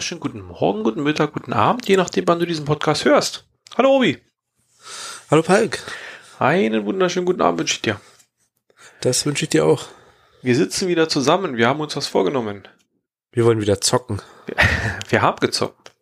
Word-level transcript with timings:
wunderschönen 0.00 0.20
guten 0.20 0.40
Morgen, 0.40 0.82
guten 0.82 1.02
Mittag, 1.02 1.34
guten 1.34 1.52
Abend, 1.52 1.86
je 1.86 1.98
nachdem, 1.98 2.26
wann 2.26 2.38
du 2.38 2.46
diesen 2.46 2.64
Podcast 2.64 3.04
hörst. 3.04 3.44
Hallo 3.76 3.96
Obi. 3.96 4.16
Hallo 5.30 5.42
Palk. 5.42 5.78
Einen 6.38 6.86
wunderschönen 6.86 7.26
guten 7.26 7.42
Abend 7.42 7.60
wünsche 7.60 7.74
ich 7.74 7.82
dir. 7.82 8.00
Das 9.02 9.26
wünsche 9.26 9.44
ich 9.44 9.50
dir 9.50 9.66
auch. 9.66 9.84
Wir 10.40 10.56
sitzen 10.56 10.88
wieder 10.88 11.10
zusammen, 11.10 11.58
wir 11.58 11.68
haben 11.68 11.80
uns 11.80 11.96
was 11.96 12.06
vorgenommen. 12.06 12.66
Wir 13.30 13.44
wollen 13.44 13.60
wieder 13.60 13.82
zocken. 13.82 14.22
Wir, 14.46 14.56
wir 15.10 15.20
haben 15.20 15.38
gezockt. 15.38 15.92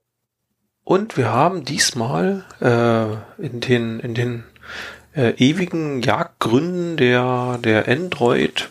Und 0.85 1.17
wir 1.17 1.33
haben 1.33 1.65
diesmal 1.65 2.45
äh, 2.61 3.43
in 3.45 3.59
den, 3.59 3.99
in 3.99 4.15
den 4.15 4.45
äh, 5.17 5.31
ewigen 5.39 6.03
Jagdgründen 6.03 6.97
der, 6.97 7.59
der 7.59 7.89
Android, 7.89 8.71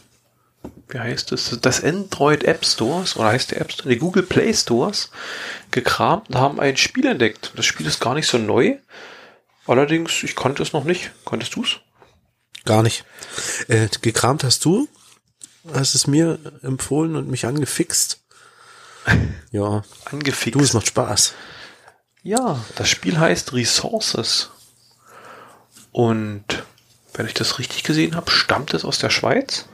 wie 0.89 0.99
heißt 0.99 1.31
es, 1.33 1.57
das 1.61 1.83
Android 1.83 2.43
App 2.43 2.65
Stores, 2.65 3.17
oder 3.17 3.29
heißt 3.29 3.51
der 3.51 3.61
App 3.61 3.71
Store, 3.71 3.89
die 3.89 3.97
Google 3.97 4.23
Play 4.23 4.53
Stores, 4.53 5.11
gekramt 5.71 6.29
und 6.29 6.35
haben 6.35 6.59
ein 6.59 6.77
Spiel 6.77 7.05
entdeckt. 7.07 7.51
Das 7.55 7.65
Spiel 7.65 7.85
ist 7.85 7.99
gar 7.99 8.13
nicht 8.13 8.27
so 8.27 8.37
neu. 8.37 8.77
Allerdings, 9.65 10.23
ich 10.23 10.35
konnte 10.35 10.63
es 10.63 10.71
noch 10.71 10.85
nicht. 10.85 11.11
Konntest 11.25 11.55
du 11.55 11.63
es? 11.63 11.77
Gar 12.63 12.83
nicht. 12.83 13.03
Äh, 13.67 13.87
gekramt 14.01 14.43
hast 14.43 14.63
du? 14.63 14.87
Hast 15.73 15.95
es 15.95 16.07
mir 16.07 16.39
empfohlen 16.63 17.15
und 17.15 17.29
mich 17.29 17.45
angefixt? 17.45 18.21
Ja. 19.51 19.83
Angefixt. 20.03 20.55
Du, 20.55 20.59
es 20.59 20.73
macht 20.73 20.87
Spaß. 20.87 21.33
Ja, 22.21 22.63
das 22.75 22.89
Spiel 22.89 23.17
heißt 23.17 23.53
Resources. 23.53 24.49
Und 25.93 26.65
wenn 27.13 27.25
ich 27.25 27.33
das 27.33 27.57
richtig 27.57 27.83
gesehen 27.83 28.17
habe, 28.17 28.29
stammt 28.29 28.73
es 28.73 28.83
aus 28.83 28.99
der 28.99 29.09
Schweiz. 29.09 29.65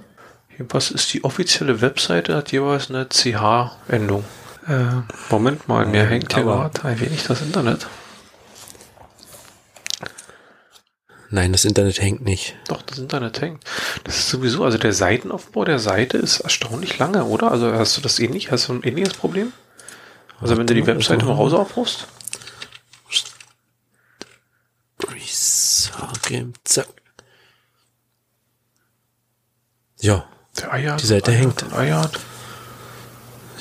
Jedenfalls 0.57 0.91
ist 0.91 1.11
die 1.13 1.23
offizielle 1.23 1.81
Webseite, 1.81 2.35
hat 2.35 2.51
jeweils 2.51 2.89
eine 2.89 3.07
CH-Endung. 3.09 4.23
Äh, 4.67 5.01
Moment 5.29 5.67
mal, 5.67 5.85
mir 5.85 6.05
hängt 6.05 6.33
hier 6.33 6.43
gerade 6.43 6.83
ein 6.85 6.99
wenig 6.99 7.23
das 7.23 7.41
Internet. 7.41 7.87
Nein, 11.29 11.51
das 11.51 11.65
Internet 11.65 11.99
hängt 11.99 12.23
nicht. 12.23 12.55
Doch, 12.67 12.83
das 12.83 12.99
Internet 12.99 13.41
hängt. 13.41 13.63
Das 14.03 14.19
ist 14.19 14.29
sowieso, 14.29 14.63
also 14.63 14.77
der 14.77 14.93
Seitenaufbau 14.93 15.65
der 15.65 15.79
Seite 15.79 16.19
ist 16.19 16.41
erstaunlich 16.41 16.99
lange, 16.99 17.25
oder? 17.25 17.51
Also 17.51 17.73
hast 17.73 17.97
du 17.97 18.01
das 18.01 18.19
ähnlich? 18.19 18.51
Hast 18.51 18.69
du 18.69 18.73
ein 18.73 18.83
ähnliches 18.83 19.15
Problem? 19.15 19.51
Also 20.39 20.55
wenn 20.57 20.67
du 20.67 20.75
die 20.75 20.85
Webseite 20.85 21.25
mal 21.25 21.33
raus 21.33 21.53
aufrufst? 21.53 22.07
Resort 25.03 26.59
zack. 26.63 26.87
Ja, 29.99 30.27
Der 30.59 30.73
eiert. 30.73 31.01
Die 31.01 31.05
Seite 31.05 31.31
eiert 31.31 31.41
hängt. 31.41 31.73
Eiert. 31.73 32.19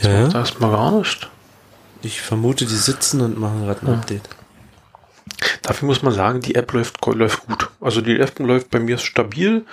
ja, 0.03 0.11
ja. 0.11 0.29
Da 0.29 0.43
ist 0.43 0.61
mal 0.61 0.71
gar 0.71 0.93
nicht. 0.99 1.31
Ich 2.03 2.21
vermute, 2.21 2.67
die 2.67 2.75
sitzen 2.75 3.21
und 3.21 3.39
machen 3.39 3.65
gerade 3.65 3.87
ein 3.87 3.95
Update. 3.95 4.29
Dafür 5.63 5.87
muss 5.87 6.03
man 6.03 6.13
sagen, 6.13 6.41
die 6.41 6.57
App 6.57 6.73
läuft, 6.73 7.05
läuft 7.07 7.47
gut. 7.47 7.71
Also 7.81 8.01
die 8.01 8.19
App 8.19 8.39
läuft 8.41 8.71
bei 8.71 8.81
mir 8.81 8.99
stabil, 8.99 9.65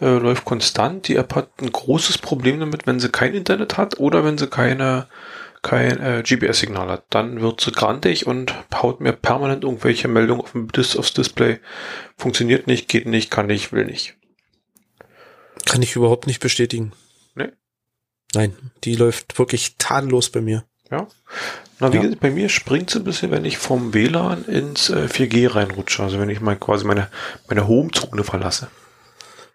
äh, 0.00 0.18
läuft 0.18 0.44
konstant. 0.44 1.08
Die 1.08 1.16
App 1.16 1.34
hat 1.34 1.48
ein 1.60 1.72
großes 1.72 2.18
Problem 2.18 2.60
damit, 2.60 2.86
wenn 2.86 3.00
sie 3.00 3.08
kein 3.08 3.34
Internet 3.34 3.76
hat 3.76 3.98
oder 3.98 4.24
wenn 4.24 4.38
sie 4.38 4.46
keine 4.46 5.06
kein 5.62 5.98
äh, 5.98 6.22
GPS-Signal 6.22 6.88
hat. 6.88 7.04
Dann 7.10 7.40
wird 7.40 7.60
sie 7.60 7.72
grantig 7.72 8.26
und 8.26 8.54
haut 8.74 9.00
mir 9.00 9.12
permanent 9.12 9.64
irgendwelche 9.64 10.08
Meldungen 10.08 10.42
auf 10.42 10.52
dem 10.52 10.70
Dis 10.70 10.96
aufs 10.96 11.14
Display. 11.14 11.58
Funktioniert 12.16 12.66
nicht, 12.66 12.86
geht 12.88 13.06
nicht, 13.06 13.30
kann 13.30 13.46
nicht, 13.46 13.72
will 13.72 13.86
nicht. 13.86 14.14
Kann 15.66 15.82
ich 15.82 15.96
überhaupt 15.96 16.26
nicht 16.26 16.40
bestätigen. 16.40 16.92
Nee. 17.34 17.50
Nein, 18.34 18.54
die 18.84 18.94
läuft 18.96 19.38
wirklich 19.38 19.76
tadellos 19.78 20.30
bei 20.30 20.40
mir. 20.40 20.64
Ja. 20.90 21.06
Na, 21.80 21.92
wie 21.92 21.96
Ja. 21.96 22.02
gesagt, 22.02 22.20
bei 22.20 22.30
mir 22.30 22.48
springt 22.48 22.90
sie 22.90 22.98
ein 22.98 23.04
bisschen, 23.04 23.30
wenn 23.30 23.44
ich 23.44 23.58
vom 23.58 23.94
WLAN 23.94 24.44
ins 24.44 24.90
äh, 24.90 25.08
4G 25.08 25.54
reinrutsche. 25.54 26.02
Also 26.02 26.18
wenn 26.20 26.30
ich 26.30 26.40
mal 26.40 26.56
quasi 26.56 26.84
meine, 26.84 27.08
meine 27.48 27.66
Home-Zone 27.66 28.22
verlasse. 28.24 28.68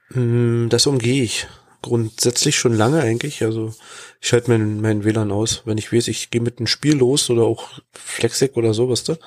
Mm, 0.10 0.68
Das 0.70 0.88
umgehe 0.88 1.24
ich. 1.24 1.48
Grundsätzlich 1.82 2.58
schon 2.58 2.74
lange 2.74 3.02
eigentlich. 3.02 3.44
Also 3.44 3.74
ich 4.20 4.28
schalte 4.28 4.52
mein, 4.52 4.82
mein 4.82 5.06
WLAN 5.06 5.32
aus. 5.32 5.62
Wenn 5.66 5.78
ich 5.78 5.94
weiß, 5.94 6.08
ich 6.10 6.30
gehe 6.30 6.42
mit 6.42 6.58
einem 6.58 6.68
Spiel 6.68 6.98
los 6.98 7.30
oder 7.30 7.44
auch 7.44 7.80
Flexec 7.94 8.58
oder 8.58 8.74
sowas 8.74 9.04
da, 9.06 9.18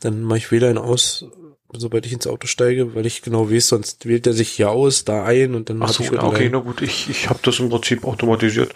dann 0.00 0.22
mache 0.22 0.38
ich 0.38 0.50
WLAN 0.52 0.76
aus, 0.78 1.24
sobald 1.72 2.06
ich 2.06 2.12
ins 2.12 2.26
Auto 2.26 2.46
steige, 2.46 2.94
weil 2.94 3.06
ich 3.06 3.22
genau 3.22 3.50
weiß, 3.50 3.68
sonst 3.68 4.06
wählt 4.06 4.26
er 4.26 4.32
sich 4.32 4.50
hier 4.50 4.70
aus, 4.70 5.04
da 5.04 5.24
ein 5.24 5.54
und 5.54 5.68
dann 5.68 5.82
Ach 5.82 5.88
so, 5.88 6.02
ich 6.02 6.10
ja, 6.10 6.22
okay, 6.22 6.44
rein. 6.44 6.52
na 6.52 6.58
gut, 6.58 6.82
ich, 6.82 7.08
ich 7.10 7.28
habe 7.28 7.40
das 7.42 7.58
im 7.58 7.68
Prinzip 7.68 8.04
automatisiert. 8.04 8.74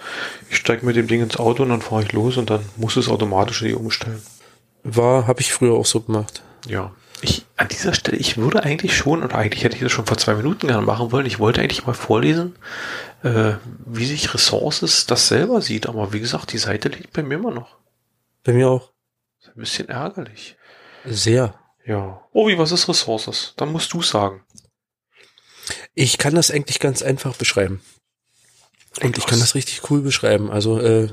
Ich 0.50 0.56
steige 0.56 0.84
mit 0.84 0.96
dem 0.96 1.06
Ding 1.06 1.22
ins 1.22 1.38
Auto 1.38 1.62
und 1.62 1.68
dann 1.70 1.82
fahre 1.82 2.02
ich 2.02 2.12
los 2.12 2.36
und 2.36 2.50
dann 2.50 2.64
muss 2.76 2.96
es 2.96 3.08
automatisch 3.08 3.62
eh 3.62 3.74
umstellen. 3.74 4.22
War, 4.82 5.26
habe 5.26 5.40
ich 5.40 5.52
früher 5.52 5.74
auch 5.74 5.86
so 5.86 6.00
gemacht. 6.00 6.42
Ja. 6.66 6.92
Ich, 7.22 7.44
an 7.56 7.68
dieser 7.68 7.92
Stelle, 7.92 8.16
ich 8.16 8.38
würde 8.38 8.62
eigentlich 8.62 8.96
schon, 8.96 9.22
oder 9.22 9.34
eigentlich 9.34 9.62
hätte 9.62 9.76
ich 9.76 9.82
das 9.82 9.92
schon 9.92 10.06
vor 10.06 10.16
zwei 10.16 10.34
Minuten 10.34 10.68
gerne 10.68 10.86
machen 10.86 11.12
wollen, 11.12 11.26
ich 11.26 11.38
wollte 11.38 11.60
eigentlich 11.60 11.84
mal 11.84 11.92
vorlesen, 11.92 12.56
äh, 13.22 13.52
wie 13.84 14.06
sich 14.06 14.32
Ressources 14.32 15.04
das 15.04 15.28
selber 15.28 15.60
sieht, 15.60 15.86
aber 15.86 16.14
wie 16.14 16.20
gesagt, 16.20 16.52
die 16.52 16.58
Seite 16.58 16.88
liegt 16.88 17.12
bei 17.12 17.22
mir 17.22 17.34
immer 17.34 17.50
noch. 17.50 17.76
Bei 18.42 18.54
mir 18.54 18.70
auch. 18.70 18.90
Ist 19.38 19.48
ein 19.48 19.60
bisschen 19.60 19.90
ärgerlich. 19.90 20.56
Sehr. 21.04 21.54
Ja. 21.90 22.24
Obi, 22.30 22.56
was 22.56 22.70
ist 22.70 22.88
Ressources? 22.88 23.52
Dann 23.56 23.72
musst 23.72 23.92
du 23.92 24.00
sagen. 24.00 24.44
Ich 25.94 26.18
kann 26.18 26.36
das 26.36 26.52
eigentlich 26.52 26.78
ganz 26.78 27.02
einfach 27.02 27.34
beschreiben. 27.34 27.82
Und 29.02 29.18
ich 29.18 29.26
kann 29.26 29.40
das 29.40 29.56
richtig 29.56 29.90
cool 29.90 30.00
beschreiben. 30.00 30.52
Also, 30.52 30.78
äh, 30.78 31.08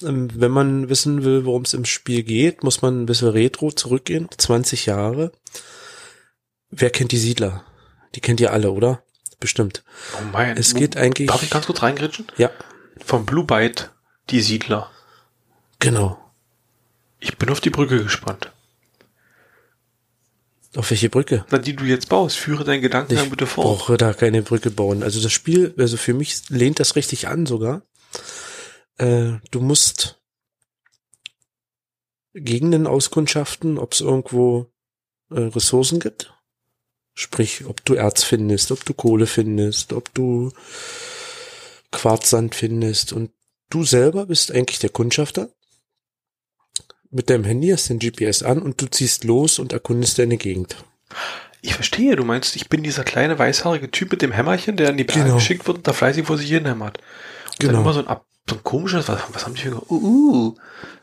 ähm, 0.00 0.30
wenn 0.40 0.52
man 0.52 0.88
wissen 0.88 1.22
will, 1.22 1.44
worum 1.44 1.62
es 1.64 1.74
im 1.74 1.84
Spiel 1.84 2.22
geht, 2.22 2.64
muss 2.64 2.80
man 2.80 3.02
ein 3.02 3.06
bisschen 3.06 3.28
retro 3.28 3.72
zurückgehen. 3.72 4.30
20 4.34 4.86
Jahre. 4.86 5.32
Wer 6.70 6.88
kennt 6.88 7.12
die 7.12 7.18
Siedler? 7.18 7.66
Die 8.14 8.22
kennt 8.22 8.40
ihr 8.40 8.54
alle, 8.54 8.70
oder? 8.70 9.02
Bestimmt. 9.38 9.84
Oh 10.16 10.24
mein. 10.32 10.56
Es 10.56 10.74
geht 10.74 10.96
eigentlich. 10.96 11.28
Darf 11.28 11.42
ich 11.42 11.50
ganz 11.50 11.66
kurz 11.66 11.82
reingritschen? 11.82 12.26
Ja, 12.38 12.50
Vom 13.04 13.26
Blue 13.26 13.44
Byte, 13.44 13.90
die 14.30 14.40
Siedler. 14.40 14.90
genau. 15.78 16.16
Ich 17.22 17.36
bin 17.36 17.50
auf 17.50 17.60
die 17.60 17.68
Brücke 17.68 18.02
gespannt. 18.02 18.50
Auf 20.76 20.90
welche 20.90 21.10
Brücke? 21.10 21.44
Na, 21.50 21.58
die 21.58 21.74
du 21.74 21.84
jetzt 21.84 22.08
baust, 22.08 22.36
führe 22.36 22.62
deinen 22.64 22.80
Gedankengang 22.80 23.24
Ich 23.24 23.30
bitte 23.30 23.46
fort. 23.46 23.66
brauche 23.66 23.96
da 23.96 24.12
keine 24.12 24.42
Brücke 24.42 24.70
bauen. 24.70 25.02
Also 25.02 25.20
das 25.20 25.32
Spiel, 25.32 25.74
also 25.76 25.96
für 25.96 26.14
mich 26.14 26.48
lehnt 26.48 26.78
das 26.78 26.94
richtig 26.94 27.26
an 27.26 27.44
sogar. 27.46 27.82
Äh, 28.98 29.32
du 29.50 29.60
musst 29.60 30.20
Gegenden 32.34 32.86
auskundschaften, 32.86 33.78
ob 33.78 33.94
es 33.94 34.00
irgendwo 34.00 34.70
äh, 35.30 35.40
Ressourcen 35.40 35.98
gibt. 35.98 36.32
Sprich, 37.14 37.64
ob 37.66 37.84
du 37.84 37.94
Erz 37.94 38.22
findest, 38.22 38.70
ob 38.70 38.84
du 38.84 38.94
Kohle 38.94 39.26
findest, 39.26 39.92
ob 39.92 40.14
du 40.14 40.52
Quarzsand 41.90 42.54
findest. 42.54 43.12
Und 43.12 43.32
du 43.70 43.82
selber 43.82 44.26
bist 44.26 44.52
eigentlich 44.52 44.78
der 44.78 44.90
Kundschafter. 44.90 45.50
Mit 47.10 47.28
deinem 47.28 47.44
Handy 47.44 47.68
hast 47.68 47.88
den 47.88 47.98
GPS 47.98 48.42
an 48.42 48.60
und 48.62 48.80
du 48.80 48.86
ziehst 48.86 49.24
los 49.24 49.58
und 49.58 49.72
erkundest 49.72 50.18
deine 50.18 50.36
Gegend. 50.36 50.76
Ich 51.60 51.74
verstehe, 51.74 52.16
du 52.16 52.24
meinst, 52.24 52.56
ich 52.56 52.68
bin 52.68 52.82
dieser 52.82 53.04
kleine 53.04 53.38
weißhaarige 53.38 53.90
Typ 53.90 54.12
mit 54.12 54.22
dem 54.22 54.32
Hämmerchen, 54.32 54.76
der 54.76 54.90
in 54.90 54.96
die 54.96 55.04
Berge 55.04 55.24
Genau. 55.24 55.34
geschickt 55.34 55.66
wird 55.66 55.78
und 55.78 55.86
da 55.88 55.92
fleißig 55.92 56.26
vor 56.26 56.38
sich 56.38 56.48
hin 56.48 56.64
hämmert. 56.66 56.98
Und 56.98 57.58
Genau. 57.60 57.72
dann 57.72 57.82
immer 57.82 57.92
so 57.92 58.00
ein, 58.00 58.06
Ab 58.06 58.24
so 58.48 58.56
ein 58.56 58.64
komisches, 58.64 59.06
was, 59.08 59.20
was 59.32 59.44
haben 59.44 59.54
die 59.54 59.60
für 59.62 59.68
ein 59.70 59.74
uh, 59.76 59.84
uh, 59.90 60.54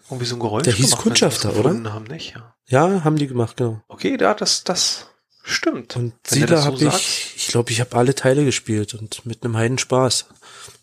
irgendwie 0.09 0.25
so 0.25 0.35
ein 0.35 0.39
Geräusch 0.39 0.63
Der 0.63 0.73
hieß 0.73 0.85
gemacht, 0.91 1.01
Kundschafter, 1.03 1.55
oder? 1.55 1.69
Haben, 1.93 2.05
nicht? 2.05 2.33
Ja. 2.35 2.55
Ja, 2.67 3.03
haben 3.03 3.17
die 3.17 3.27
gemacht, 3.27 3.57
genau. 3.57 3.81
Okay, 3.87 4.17
ja, 4.19 4.33
das, 4.33 4.63
das 4.63 5.07
stimmt. 5.43 5.95
Und 5.95 6.13
Siedler 6.25 6.57
so 6.57 6.65
habe 6.65 6.83
ich, 6.83 7.33
ich 7.35 7.47
glaube, 7.47 7.71
ich 7.71 7.79
habe 7.79 7.95
alle 7.95 8.15
Teile 8.15 8.43
gespielt 8.43 8.93
und 8.95 9.25
mit 9.25 9.43
einem 9.43 9.55
heiden 9.55 9.77
Spaß. 9.77 10.25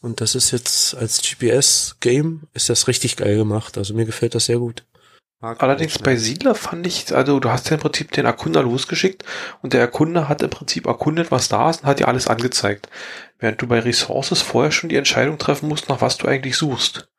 Und 0.00 0.20
das 0.20 0.34
ist 0.34 0.50
jetzt 0.52 0.94
als 0.94 1.20
GPS-Game 1.22 2.42
ist 2.54 2.68
das 2.68 2.88
richtig 2.88 3.16
geil 3.16 3.36
gemacht. 3.36 3.76
Also 3.76 3.94
mir 3.94 4.04
gefällt 4.06 4.34
das 4.34 4.46
sehr 4.46 4.58
gut. 4.58 4.84
Mag 5.44 5.62
Allerdings 5.62 5.98
bei? 5.98 6.16
Siedler 6.16 6.54
fand 6.54 6.86
ich, 6.86 7.14
also 7.14 7.38
du 7.38 7.50
hast 7.50 7.68
ja 7.68 7.74
im 7.74 7.80
Prinzip 7.82 8.10
den 8.12 8.24
Erkunder 8.24 8.62
losgeschickt 8.62 9.24
und 9.60 9.74
der 9.74 9.80
Erkunder 9.82 10.26
hat 10.26 10.40
im 10.40 10.48
Prinzip 10.48 10.86
erkundet, 10.86 11.30
was 11.30 11.50
da 11.50 11.68
ist 11.68 11.82
und 11.82 11.86
hat 11.86 11.98
dir 11.98 12.08
alles 12.08 12.28
angezeigt. 12.28 12.88
Während 13.38 13.60
du 13.60 13.66
bei 13.66 13.80
Resources 13.80 14.40
vorher 14.40 14.72
schon 14.72 14.88
die 14.88 14.96
Entscheidung 14.96 15.36
treffen 15.36 15.68
musst, 15.68 15.90
nach 15.90 16.00
was 16.00 16.16
du 16.16 16.28
eigentlich 16.28 16.56
suchst. 16.56 17.10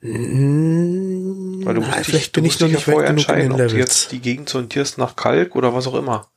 Mm, 0.00 1.64
Weil 1.64 1.74
du 1.74 1.80
na, 1.80 1.88
musst 1.88 1.98
dich, 1.98 2.06
vielleicht 2.06 2.36
du 2.36 2.40
bin 2.40 2.44
ich 2.44 2.52
musst 2.52 2.60
noch 2.60 2.68
dich 2.68 2.74
ja 2.74 2.78
nicht 2.78 2.84
vorher 2.84 3.10
entscheiden, 3.10 3.56
den 3.56 3.60
ob 3.60 3.68
du 3.68 3.76
jetzt 3.76 4.12
die 4.12 4.20
Gegend 4.20 4.48
sondierst 4.48 4.96
nach 4.96 5.16
Kalk 5.16 5.56
oder 5.56 5.74
was 5.74 5.88
auch 5.88 5.96
immer. 5.96 6.30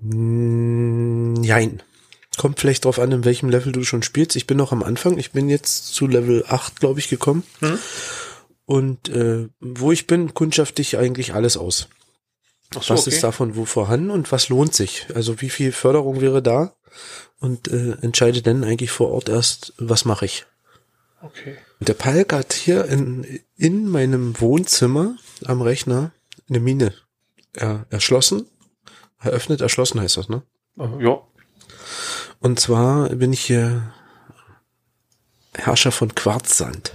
Mm, 0.00 1.32
Nein. 1.32 1.82
Kommt 2.38 2.60
vielleicht 2.60 2.84
drauf 2.84 2.98
an, 2.98 3.12
in 3.12 3.24
welchem 3.24 3.50
Level 3.50 3.72
du 3.72 3.84
schon 3.84 4.02
spielst. 4.02 4.36
Ich 4.36 4.46
bin 4.46 4.56
noch 4.56 4.72
am 4.72 4.82
Anfang. 4.82 5.18
Ich 5.18 5.32
bin 5.32 5.48
jetzt 5.48 5.94
zu 5.94 6.06
Level 6.06 6.44
8, 6.48 6.80
glaube 6.80 6.98
ich, 6.98 7.08
gekommen. 7.08 7.44
Hm? 7.60 7.78
Und 8.64 9.08
äh, 9.10 9.48
wo 9.60 9.92
ich 9.92 10.06
bin, 10.06 10.32
kundschafte 10.32 10.80
ich 10.80 10.96
eigentlich 10.96 11.34
alles 11.34 11.56
aus. 11.56 11.88
So, 12.72 12.80
was 12.80 13.02
okay. 13.02 13.10
ist 13.10 13.22
davon 13.22 13.56
wo 13.56 13.66
vorhanden 13.66 14.10
und 14.10 14.32
was 14.32 14.48
lohnt 14.48 14.74
sich? 14.74 15.06
Also 15.14 15.40
wie 15.42 15.50
viel 15.50 15.72
Förderung 15.72 16.20
wäre 16.20 16.42
da? 16.42 16.74
Und 17.38 17.68
äh, 17.68 17.96
entscheide 18.00 18.40
dann 18.40 18.64
eigentlich 18.64 18.90
vor 18.90 19.10
Ort 19.10 19.28
erst, 19.28 19.74
was 19.76 20.04
mache 20.04 20.24
ich. 20.24 20.46
Okay. 21.20 21.56
Der 21.80 21.94
Palk 21.94 22.32
hat 22.32 22.52
hier 22.52 22.86
in, 22.86 23.40
in 23.56 23.88
meinem 23.88 24.40
Wohnzimmer 24.40 25.16
am 25.44 25.60
Rechner 25.60 26.12
eine 26.48 26.60
Mine 26.60 26.94
er, 27.52 27.86
erschlossen. 27.90 28.46
Eröffnet, 29.20 29.60
erschlossen 29.60 30.00
heißt 30.00 30.16
das, 30.16 30.28
ne? 30.28 30.42
Ja. 30.76 31.20
Und 32.42 32.58
zwar 32.58 33.08
bin 33.10 33.32
ich 33.32 33.40
hier 33.40 33.92
Herrscher 35.54 35.92
von 35.92 36.14
Quarzsand. 36.14 36.92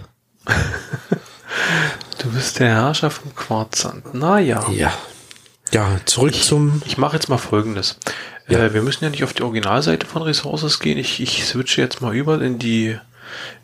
Du 2.20 2.32
bist 2.32 2.60
der 2.60 2.70
Herrscher 2.70 3.10
vom 3.10 3.34
Quarzsand. 3.36 4.14
Naja. 4.14 4.70
Ja. 4.72 4.92
Ja, 5.72 6.00
zurück 6.06 6.34
zum. 6.34 6.82
Ich 6.86 6.98
mache 6.98 7.16
jetzt 7.16 7.30
mal 7.30 7.38
folgendes. 7.38 7.98
Ja. 8.48 8.60
Äh, 8.60 8.74
wir 8.74 8.82
müssen 8.82 9.04
ja 9.04 9.10
nicht 9.10 9.24
auf 9.24 9.34
die 9.34 9.44
Originalseite 9.44 10.06
von 10.06 10.22
Resources 10.22 10.80
gehen. 10.80 10.98
Ich, 10.98 11.20
ich 11.20 11.46
switche 11.46 11.82
jetzt 11.82 12.02
mal 12.02 12.16
über 12.16 12.42
in 12.42 12.58
die 12.60 12.98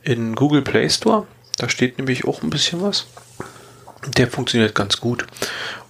in 0.03 0.35
Google 0.35 0.61
Play 0.61 0.89
Store. 0.89 1.25
Da 1.57 1.69
steht 1.69 1.97
nämlich 1.97 2.25
auch 2.25 2.43
ein 2.43 2.49
bisschen 2.49 2.81
was. 2.81 3.07
Der 4.17 4.27
funktioniert 4.27 4.75
ganz 4.75 4.99
gut. 4.99 5.25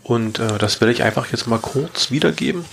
Und 0.03 0.39
äh, 0.39 0.57
das 0.57 0.81
werde 0.81 0.91
ich 0.91 1.03
einfach 1.03 1.31
jetzt 1.31 1.47
mal 1.47 1.59
kurz 1.59 2.11
wiedergeben. 2.11 2.65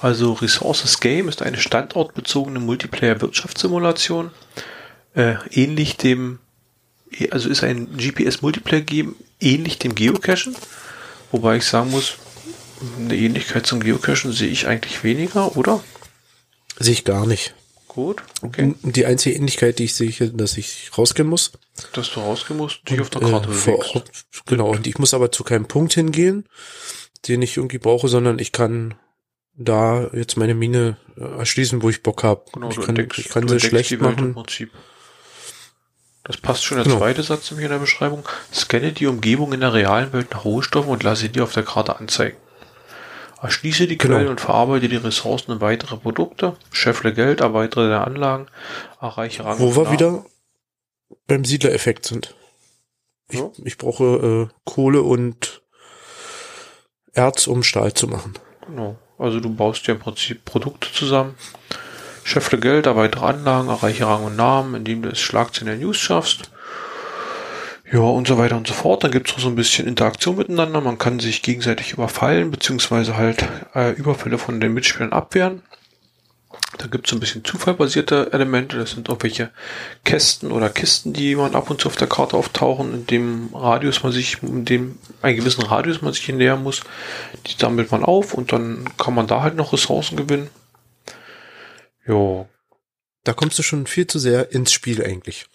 Also 0.00 0.34
Resources 0.34 1.00
Game 1.00 1.28
ist 1.28 1.42
eine 1.42 1.58
standortbezogene 1.58 2.60
Multiplayer-Wirtschaftssimulation. 2.60 4.30
Äh, 5.14 5.34
ähnlich 5.50 5.96
dem, 5.96 6.38
also 7.30 7.48
ist 7.48 7.64
ein 7.64 7.96
GPS-Multiplayer-Game 7.96 9.16
ähnlich 9.40 9.78
dem 9.78 9.94
Geocachen. 9.94 10.54
Wobei 11.32 11.56
ich 11.56 11.64
sagen 11.64 11.90
muss, 11.90 12.14
eine 12.98 13.16
Ähnlichkeit 13.16 13.66
zum 13.66 13.80
Geocachen 13.80 14.32
sehe 14.32 14.48
ich 14.48 14.66
eigentlich 14.66 15.02
weniger, 15.02 15.56
oder? 15.56 15.82
Sehe 16.78 16.92
ich 16.92 17.04
gar 17.04 17.26
nicht. 17.26 17.54
Gut, 17.88 18.22
okay. 18.42 18.74
Die 18.82 19.06
einzige 19.06 19.34
Ähnlichkeit, 19.34 19.80
die 19.80 19.84
ich 19.84 19.94
sehe, 19.94 20.10
ist, 20.10 20.32
dass 20.34 20.56
ich 20.56 20.90
rausgehen 20.96 21.28
muss. 21.28 21.52
Dass 21.94 22.12
du 22.12 22.20
rausgehen 22.20 22.58
musst, 22.58 22.88
dich 22.88 23.00
auf 23.00 23.10
der 23.10 23.22
Äh, 23.22 23.30
Karte 23.30 23.50
vor 23.50 23.78
bewegst. 23.78 23.96
Ort, 23.96 24.10
genau. 24.46 24.70
Und 24.70 24.86
ich 24.86 24.98
muss 24.98 25.14
aber 25.14 25.32
zu 25.32 25.42
keinem 25.42 25.66
Punkt 25.66 25.94
hingehen, 25.94 26.44
den 27.26 27.42
ich 27.42 27.56
irgendwie 27.56 27.78
brauche, 27.78 28.06
sondern 28.06 28.38
ich 28.38 28.52
kann 28.52 28.94
da 29.58 30.08
jetzt 30.12 30.36
meine 30.36 30.54
Mine 30.54 30.96
äh, 31.16 31.38
erschließen, 31.38 31.82
wo 31.82 31.90
ich 31.90 32.02
Bock 32.02 32.22
habe. 32.22 32.44
Genau, 32.52 32.68
ich 32.70 32.76
du 32.76 32.80
kann, 32.82 32.90
entdeckst, 32.96 33.18
ich 33.18 33.28
kann 33.28 33.48
sie 33.48 33.60
schlecht 33.60 33.90
die 33.90 34.00
Welt 34.00 34.18
im 34.18 34.30
machen. 34.30 34.34
Prinzip. 34.34 34.70
Das 36.24 36.36
passt 36.36 36.64
schon 36.64 36.76
der 36.76 36.84
Genau. 36.84 36.98
zweite 36.98 37.22
Satz 37.22 37.50
in 37.50 37.58
der 37.58 37.78
Beschreibung. 37.78 38.28
Scanne 38.52 38.92
die 38.92 39.06
Umgebung 39.06 39.52
in 39.52 39.60
der 39.60 39.72
realen 39.74 40.12
Welt 40.12 40.30
nach 40.32 40.44
Rohstoffen 40.44 40.90
und 40.90 41.02
lasse 41.02 41.22
sie 41.22 41.28
dir 41.30 41.42
auf 41.44 41.52
der 41.52 41.62
Karte 41.64 41.96
anzeigen. 41.96 42.36
Erschließe 43.40 43.86
die 43.86 43.96
Genau. 43.98 44.16
Quellen 44.16 44.28
und 44.28 44.40
verarbeite 44.40 44.88
die 44.88 44.96
Ressourcen 44.96 45.52
in 45.52 45.60
weitere 45.60 45.96
Produkte, 45.96 46.56
scheffle 46.72 47.14
Geld, 47.14 47.40
erweitere 47.40 47.88
deine 47.88 48.04
Anlagen, 48.04 48.46
erreiche 49.00 49.44
Rang 49.44 49.58
Wo 49.58 49.74
wir 49.76 49.84
Namen. 49.84 49.92
wieder 49.92 50.24
beim 51.26 51.44
Siedlereffekt 51.44 52.04
sind. 52.04 52.34
Ich, 53.30 53.38
Ja. 53.38 53.50
ich 53.64 53.78
brauche 53.78 54.48
äh, 54.50 54.54
Kohle 54.64 55.02
und 55.02 55.62
Erz, 57.12 57.46
um 57.46 57.62
Stahl 57.62 57.94
zu 57.94 58.06
machen. 58.08 58.34
Genau. 58.66 58.98
Also 59.18 59.40
du 59.40 59.52
baust 59.52 59.86
dir 59.86 59.92
im 59.92 59.98
Prinzip 59.98 60.44
Produkte 60.44 60.92
zusammen, 60.92 61.34
scheffle 62.22 62.58
Geld, 62.58 62.86
erweitere 62.86 63.26
Anlagen, 63.26 63.68
erreiche 63.68 64.06
Rang 64.06 64.24
und 64.24 64.36
Namen, 64.36 64.74
indem 64.76 65.02
du 65.02 65.08
es 65.08 65.20
Schlagzeilen 65.20 65.66
der 65.66 65.84
News 65.84 65.96
schaffst. 65.96 66.50
Ja, 67.90 68.00
und 68.00 68.28
so 68.28 68.36
weiter 68.36 68.56
und 68.56 68.66
so 68.66 68.74
fort. 68.74 69.02
Dann 69.02 69.10
gibt 69.10 69.30
es 69.30 69.42
so 69.42 69.48
ein 69.48 69.56
bisschen 69.56 69.88
Interaktion 69.88 70.36
miteinander. 70.36 70.80
Man 70.80 70.98
kann 70.98 71.20
sich 71.20 71.42
gegenseitig 71.42 71.92
überfallen, 71.92 72.50
beziehungsweise 72.50 73.16
halt 73.16 73.48
äh, 73.74 73.92
Überfälle 73.92 74.36
von 74.36 74.60
den 74.60 74.74
Mitspielern 74.74 75.12
abwehren. 75.12 75.62
Da 76.78 76.86
gibt 76.86 77.08
es 77.08 77.12
ein 77.12 77.18
bisschen 77.18 77.44
zufallbasierte 77.44 78.32
Elemente. 78.32 78.78
Das 78.78 78.92
sind 78.92 79.08
irgendwelche 79.08 79.50
Kästen 80.04 80.52
oder 80.52 80.70
Kisten, 80.70 81.12
die 81.12 81.34
man 81.34 81.56
ab 81.56 81.70
und 81.70 81.80
zu 81.80 81.88
auf 81.88 81.96
der 81.96 82.06
Karte 82.06 82.36
auftauchen, 82.36 82.94
in 82.94 83.06
dem 83.06 83.50
Radius 83.52 84.04
man 84.04 84.12
sich, 84.12 84.42
in 84.42 84.64
dem 84.64 84.98
einen 85.20 85.36
gewissen 85.36 85.64
Radius 85.64 86.02
man 86.02 86.12
sich 86.12 86.28
nähern 86.28 86.62
muss. 86.62 86.82
Die 87.46 87.56
sammelt 87.58 87.90
man 87.90 88.04
auf 88.04 88.32
und 88.32 88.52
dann 88.52 88.88
kann 88.96 89.14
man 89.14 89.26
da 89.26 89.42
halt 89.42 89.56
noch 89.56 89.72
Ressourcen 89.72 90.16
gewinnen. 90.16 90.50
Ja, 92.06 92.46
Da 93.24 93.32
kommst 93.34 93.58
du 93.58 93.62
schon 93.62 93.86
viel 93.86 94.06
zu 94.06 94.18
sehr 94.18 94.52
ins 94.52 94.72
Spiel 94.72 95.04
eigentlich. 95.04 95.46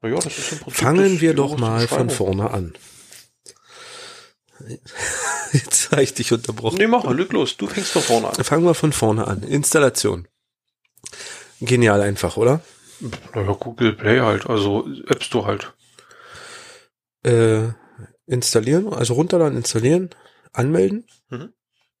Prinzip 0.00 0.64
Fangen 0.68 1.20
wir 1.20 1.34
doch 1.34 1.58
mal 1.58 1.86
von 1.86 2.08
vorne 2.08 2.50
an. 2.50 2.74
Jetzt 5.52 5.90
habe 5.90 6.02
ich 6.02 6.14
dich 6.14 6.32
unterbrochen. 6.32 6.78
Nee, 6.78 6.86
mach 6.86 7.04
mal, 7.04 7.16
leg 7.16 7.32
los. 7.32 7.56
Du 7.56 7.66
fängst 7.66 7.90
von 7.90 8.02
vorne 8.02 8.28
an. 8.28 8.44
Fangen 8.44 8.64
wir 8.64 8.74
von 8.74 8.92
vorne 8.92 9.26
an. 9.26 9.42
Installation. 9.42 10.28
Genial 11.60 12.00
einfach, 12.02 12.36
oder? 12.36 12.60
Naja, 13.34 13.52
Google 13.52 13.92
Play 13.94 14.20
halt, 14.20 14.46
also 14.48 14.86
App 15.06 15.22
Store 15.22 15.46
halt. 15.46 15.72
Äh, 17.22 17.72
installieren, 18.26 18.92
also 18.92 19.14
runterladen, 19.14 19.56
installieren, 19.56 20.10
anmelden. 20.52 21.06
Mhm. 21.28 21.52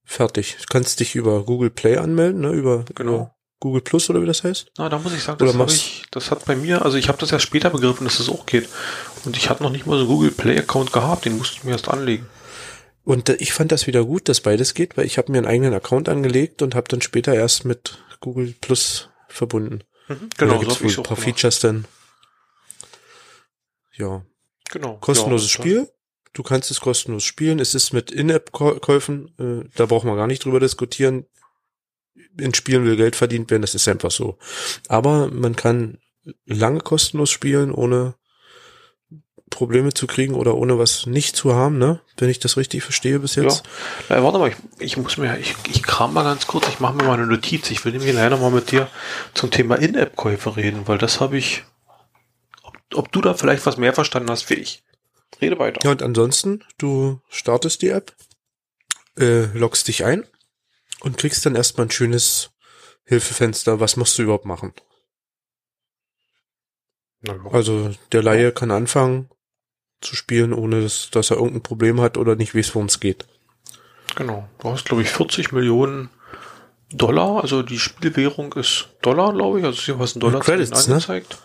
Fertig. 0.04 0.56
Du 0.58 0.64
kannst 0.70 1.00
dich 1.00 1.14
über 1.14 1.44
Google 1.44 1.70
Play 1.70 1.96
anmelden, 1.96 2.40
ne? 2.40 2.50
Über, 2.50 2.84
Genau. 2.94 3.14
über 3.14 3.34
Google 3.60 3.82
Plus 3.82 4.08
oder 4.08 4.22
wie 4.22 4.26
das 4.26 4.42
heißt. 4.42 4.72
Na, 4.78 4.88
da 4.88 4.98
muss 4.98 5.12
ich 5.12 5.22
sagen, 5.22 5.42
Oder 5.42 5.52
das, 5.52 5.74
ich, 5.74 6.04
das 6.10 6.30
hat 6.30 6.46
bei 6.46 6.56
mir, 6.56 6.82
also 6.84 6.96
ich 6.96 7.08
habe 7.08 7.18
das 7.18 7.30
erst 7.30 7.44
später 7.44 7.68
begriffen, 7.70 8.04
dass 8.04 8.16
das 8.16 8.30
auch 8.30 8.46
geht. 8.46 8.68
Und 9.24 9.36
ich 9.36 9.50
hatte 9.50 9.62
noch 9.62 9.70
nicht 9.70 9.86
mal 9.86 9.96
so 9.96 10.00
einen 10.00 10.08
Google 10.08 10.30
Play 10.30 10.58
Account 10.58 10.92
gehabt, 10.92 11.26
den 11.26 11.36
musste 11.36 11.56
ich 11.56 11.64
mir 11.64 11.72
erst 11.72 11.88
anlegen. 11.88 12.26
Und 13.04 13.28
äh, 13.28 13.34
ich 13.34 13.52
fand 13.52 13.70
das 13.72 13.86
wieder 13.86 14.04
gut, 14.04 14.28
dass 14.28 14.40
beides 14.40 14.72
geht, 14.72 14.96
weil 14.96 15.04
ich 15.04 15.18
habe 15.18 15.30
mir 15.30 15.38
einen 15.38 15.46
eigenen 15.46 15.74
Account 15.74 16.08
angelegt 16.08 16.62
und 16.62 16.74
habe 16.74 16.88
dann 16.88 17.02
später 17.02 17.34
erst 17.34 17.66
mit 17.66 17.98
Google 18.20 18.54
Plus 18.60 19.09
verbunden. 19.32 19.84
Mhm, 20.08 20.28
Genau, 20.36 20.58
da 20.58 20.64
so 20.64 20.70
hab 20.70 20.80
wohl 20.80 20.86
ich's 20.88 20.98
ein 20.98 21.02
paar 21.04 21.16
gemacht. 21.16 21.24
Features 21.24 21.60
dann. 21.60 21.84
Ja, 23.96 24.24
Genau. 24.70 24.96
kostenloses 24.98 25.52
ja, 25.54 25.60
Spiel. 25.60 25.90
Du 26.32 26.42
kannst 26.44 26.70
es 26.70 26.80
kostenlos 26.80 27.24
spielen. 27.24 27.58
Es 27.58 27.74
ist 27.74 27.92
mit 27.92 28.10
In-App-Käufen, 28.12 29.34
äh, 29.38 29.68
da 29.74 29.86
braucht 29.86 30.04
man 30.04 30.16
gar 30.16 30.28
nicht 30.28 30.44
drüber 30.44 30.60
diskutieren. 30.60 31.26
In 32.38 32.54
Spielen 32.54 32.84
will 32.84 32.96
Geld 32.96 33.16
verdient 33.16 33.50
werden, 33.50 33.62
das 33.62 33.74
ist 33.74 33.88
einfach 33.88 34.12
so. 34.12 34.38
Aber 34.88 35.28
man 35.32 35.56
kann 35.56 35.98
lange 36.44 36.80
kostenlos 36.80 37.30
spielen, 37.30 37.72
ohne 37.72 38.14
Probleme 39.50 39.92
zu 39.92 40.06
kriegen 40.06 40.34
oder 40.34 40.54
ohne 40.54 40.78
was 40.78 41.06
nicht 41.06 41.36
zu 41.36 41.54
haben, 41.54 41.76
ne? 41.76 42.00
Wenn 42.16 42.30
ich 42.30 42.38
das 42.38 42.56
richtig 42.56 42.82
verstehe 42.82 43.18
bis 43.18 43.34
jetzt. 43.34 43.64
Ja. 44.08 44.16
Äh, 44.16 44.22
warte 44.22 44.38
mal, 44.38 44.48
ich, 44.48 44.56
ich 44.78 44.96
muss 44.96 45.18
mir, 45.18 45.38
ich, 45.38 45.54
ich 45.68 45.82
kram 45.82 46.14
mal 46.14 46.22
ganz 46.22 46.46
kurz, 46.46 46.68
ich 46.68 46.80
mache 46.80 46.94
mir 46.94 47.04
mal 47.04 47.14
eine 47.14 47.26
Notiz. 47.26 47.70
Ich 47.70 47.84
will 47.84 47.92
nämlich 47.92 48.14
leider 48.14 48.38
mal 48.38 48.50
mit 48.50 48.70
dir 48.70 48.88
zum 49.34 49.50
Thema 49.50 49.74
In-App-Käufe 49.74 50.56
reden, 50.56 50.86
weil 50.86 50.98
das 50.98 51.20
habe 51.20 51.36
ich, 51.36 51.64
ob, 52.62 52.76
ob 52.94 53.12
du 53.12 53.20
da 53.20 53.34
vielleicht 53.34 53.66
was 53.66 53.76
mehr 53.76 53.92
verstanden 53.92 54.30
hast 54.30 54.48
wie 54.48 54.54
ich. 54.54 54.82
Rede 55.40 55.58
weiter. 55.58 55.80
Ja, 55.84 55.90
und 55.90 56.02
ansonsten, 56.02 56.64
du 56.78 57.20
startest 57.28 57.82
die 57.82 57.88
App, 57.88 58.14
äh, 59.18 59.46
loggst 59.46 59.88
dich 59.88 60.04
ein 60.04 60.24
und 61.00 61.18
kriegst 61.18 61.44
dann 61.44 61.56
erstmal 61.56 61.86
ein 61.86 61.90
schönes 61.90 62.50
Hilfefenster. 63.04 63.80
Was 63.80 63.96
musst 63.96 64.16
du 64.16 64.22
überhaupt 64.22 64.46
machen? 64.46 64.72
Na. 67.22 67.38
Also 67.52 67.90
der 68.12 68.22
Laie 68.22 68.52
kann 68.52 68.70
anfangen 68.70 69.28
zu 70.00 70.16
spielen, 70.16 70.52
ohne 70.52 70.82
dass, 70.82 71.10
dass 71.10 71.30
er 71.30 71.36
irgendein 71.36 71.62
Problem 71.62 72.00
hat 72.00 72.16
oder 72.16 72.36
nicht 72.36 72.54
weiß, 72.54 72.74
worum 72.74 72.86
es 72.86 73.00
geht. 73.00 73.26
Genau. 74.16 74.48
Du 74.60 74.70
hast, 74.70 74.84
glaube 74.86 75.02
ich, 75.02 75.10
40 75.10 75.52
Millionen 75.52 76.10
Dollar. 76.92 77.42
Also 77.42 77.62
die 77.62 77.78
Spielwährung 77.78 78.52
ist 78.54 78.88
Dollar, 79.02 79.32
glaube 79.32 79.60
ich. 79.60 79.64
Also 79.64 79.80
hier 79.80 79.98
was 79.98 80.16
ein 80.16 80.20
Dollarzeichen 80.20 80.70
ne? 80.70 80.76
angezeigt. 80.76 81.38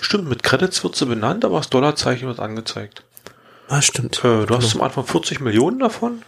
Stimmt, 0.00 0.28
mit 0.28 0.42
Credits 0.42 0.82
wird 0.82 0.96
sie 0.96 1.06
benannt, 1.06 1.44
aber 1.44 1.58
das 1.58 1.68
Dollarzeichen 1.68 2.26
wird 2.28 2.40
angezeigt. 2.40 3.04
Ah, 3.68 3.82
stimmt. 3.82 4.18
Äh, 4.18 4.46
du 4.46 4.48
hast 4.48 4.48
Genau. 4.48 4.60
zum 4.60 4.82
Anfang 4.82 5.04
40 5.06 5.40
Millionen 5.40 5.78
davon 5.78 6.22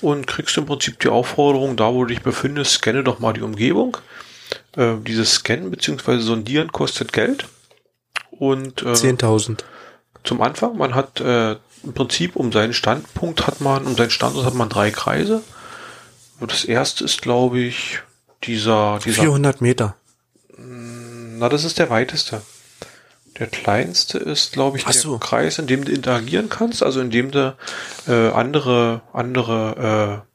und 0.00 0.26
kriegst 0.26 0.56
im 0.56 0.66
Prinzip 0.66 0.98
die 1.00 1.08
Aufforderung, 1.08 1.76
da 1.76 1.92
wo 1.92 2.04
du 2.04 2.06
dich 2.08 2.22
befindest, 2.22 2.72
scanne 2.72 3.04
doch 3.04 3.20
mal 3.20 3.32
die 3.32 3.42
Umgebung. 3.42 3.96
Äh, 4.76 4.94
dieses 5.06 5.34
Scannen 5.34 5.70
bzw. 5.70 6.18
Sondieren 6.18 6.72
kostet 6.72 7.12
Geld. 7.12 7.46
Und 8.30 8.82
äh, 8.82 8.86
10.000. 8.92 9.60
zum 10.24 10.40
Anfang, 10.42 10.76
man 10.76 10.94
hat 10.94 11.20
äh, 11.20 11.56
im 11.82 11.94
Prinzip 11.94 12.36
um 12.36 12.52
seinen 12.52 12.74
Standpunkt 12.74 13.46
hat 13.46 13.60
man, 13.60 13.86
um 13.86 13.96
seinen 13.96 14.10
Standort 14.10 14.46
hat 14.46 14.54
man 14.54 14.68
drei 14.68 14.90
Kreise. 14.90 15.42
Und 16.40 16.52
das 16.52 16.64
erste 16.64 17.04
ist, 17.04 17.22
glaube 17.22 17.60
ich, 17.60 18.00
dieser, 18.44 18.98
dieser 19.04 19.22
400 19.22 19.60
Meter. 19.60 19.96
na, 20.58 21.48
das 21.48 21.64
ist 21.64 21.78
der 21.78 21.90
weiteste. 21.90 22.42
Der 23.38 23.46
kleinste 23.46 24.18
ist, 24.18 24.52
glaube 24.52 24.76
ich, 24.76 24.84
Ach 24.86 24.92
der 24.92 25.00
so. 25.00 25.18
Kreis, 25.18 25.58
in 25.58 25.66
dem 25.66 25.84
du 25.84 25.92
interagieren 25.92 26.48
kannst, 26.48 26.82
also 26.82 27.00
in 27.00 27.10
dem 27.10 27.30
du 27.30 27.56
äh, 28.06 28.28
andere, 28.30 29.00
andere 29.12 30.22
äh, 30.24 30.32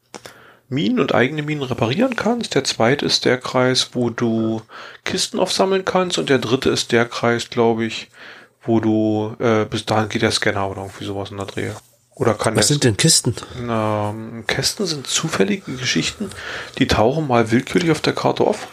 Minen 0.70 1.00
und 1.00 1.14
eigene 1.14 1.44
Minen 1.44 1.64
reparieren 1.64 2.16
kannst. 2.16 2.56
Der 2.56 2.64
zweite 2.64 3.06
ist 3.06 3.24
der 3.26 3.38
Kreis, 3.38 3.92
wo 3.94 4.10
du 4.10 4.62
Kisten 5.06 5.40
aufsammeln 5.40 5.86
kannst 5.86 6.18
und 6.18 6.30
der 6.30 6.40
dritte 6.40 6.70
ist 6.70 6.92
der 6.92 7.06
Kreis, 7.06 7.50
glaube 7.50 7.86
ich, 7.86 8.10
wo 8.68 8.80
du 8.80 9.36
äh, 9.40 9.66
bis 9.66 9.86
dahin 9.86 10.10
geht 10.10 10.22
der 10.22 10.32
Scanner 10.32 10.70
oder 10.70 10.82
irgendwie 10.82 11.06
sowas 11.06 11.32
in 11.32 11.38
der 11.38 11.46
Dreh. 11.48 11.72
Oder 12.16 12.34
kann 12.34 12.56
Was 12.56 12.68
sind 12.68 12.84
denn 12.84 12.98
Kisten? 12.98 13.36
ähm, 13.60 14.44
Kästen 14.48 14.86
sind 14.86 15.08
zufällige 15.08 15.72
Geschichten, 15.76 16.30
die 16.78 16.88
tauchen 16.88 17.28
mal 17.28 17.52
willkürlich 17.52 17.92
auf 17.92 18.02
der 18.02 18.14
Karte 18.14 18.44
auf. 18.44 18.68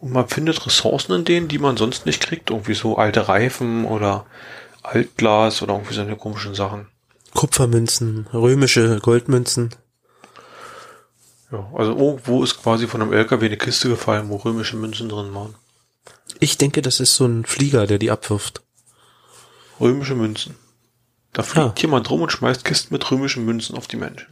Und 0.00 0.12
man 0.12 0.28
findet 0.28 0.66
Ressourcen 0.66 1.12
in 1.12 1.24
denen, 1.24 1.48
die 1.48 1.58
man 1.58 1.76
sonst 1.76 2.04
nicht 2.04 2.22
kriegt. 2.22 2.50
Irgendwie 2.50 2.74
so 2.74 2.96
alte 2.96 3.28
Reifen 3.28 3.84
oder 3.86 4.26
Altglas 4.82 5.62
oder 5.62 5.74
irgendwie 5.74 5.94
so 5.94 6.02
eine 6.02 6.16
komischen 6.16 6.54
Sachen. 6.54 6.88
Kupfermünzen, 7.34 8.26
römische 8.32 8.98
Goldmünzen. 9.00 9.70
Ja, 11.52 11.70
also 11.74 11.96
irgendwo 11.96 12.42
ist 12.42 12.60
quasi 12.60 12.86
von 12.88 13.02
einem 13.02 13.12
LKW 13.12 13.46
eine 13.46 13.56
Kiste 13.56 13.88
gefallen, 13.88 14.28
wo 14.28 14.36
römische 14.36 14.76
Münzen 14.76 15.08
drin 15.08 15.32
waren. 15.34 15.54
Ich 16.40 16.58
denke, 16.58 16.82
das 16.82 16.98
ist 17.00 17.14
so 17.14 17.24
ein 17.24 17.44
Flieger, 17.44 17.86
der 17.86 17.98
die 17.98 18.10
abwirft. 18.10 18.62
Römische 19.80 20.14
Münzen. 20.14 20.54
Da 21.32 21.42
fliegt 21.42 21.66
Ah. 21.66 21.74
jemand 21.78 22.10
rum 22.10 22.22
und 22.22 22.32
schmeißt 22.32 22.64
Kisten 22.64 22.94
mit 22.94 23.10
römischen 23.10 23.44
Münzen 23.44 23.76
auf 23.76 23.86
die 23.86 23.96
Menschen. 23.96 24.26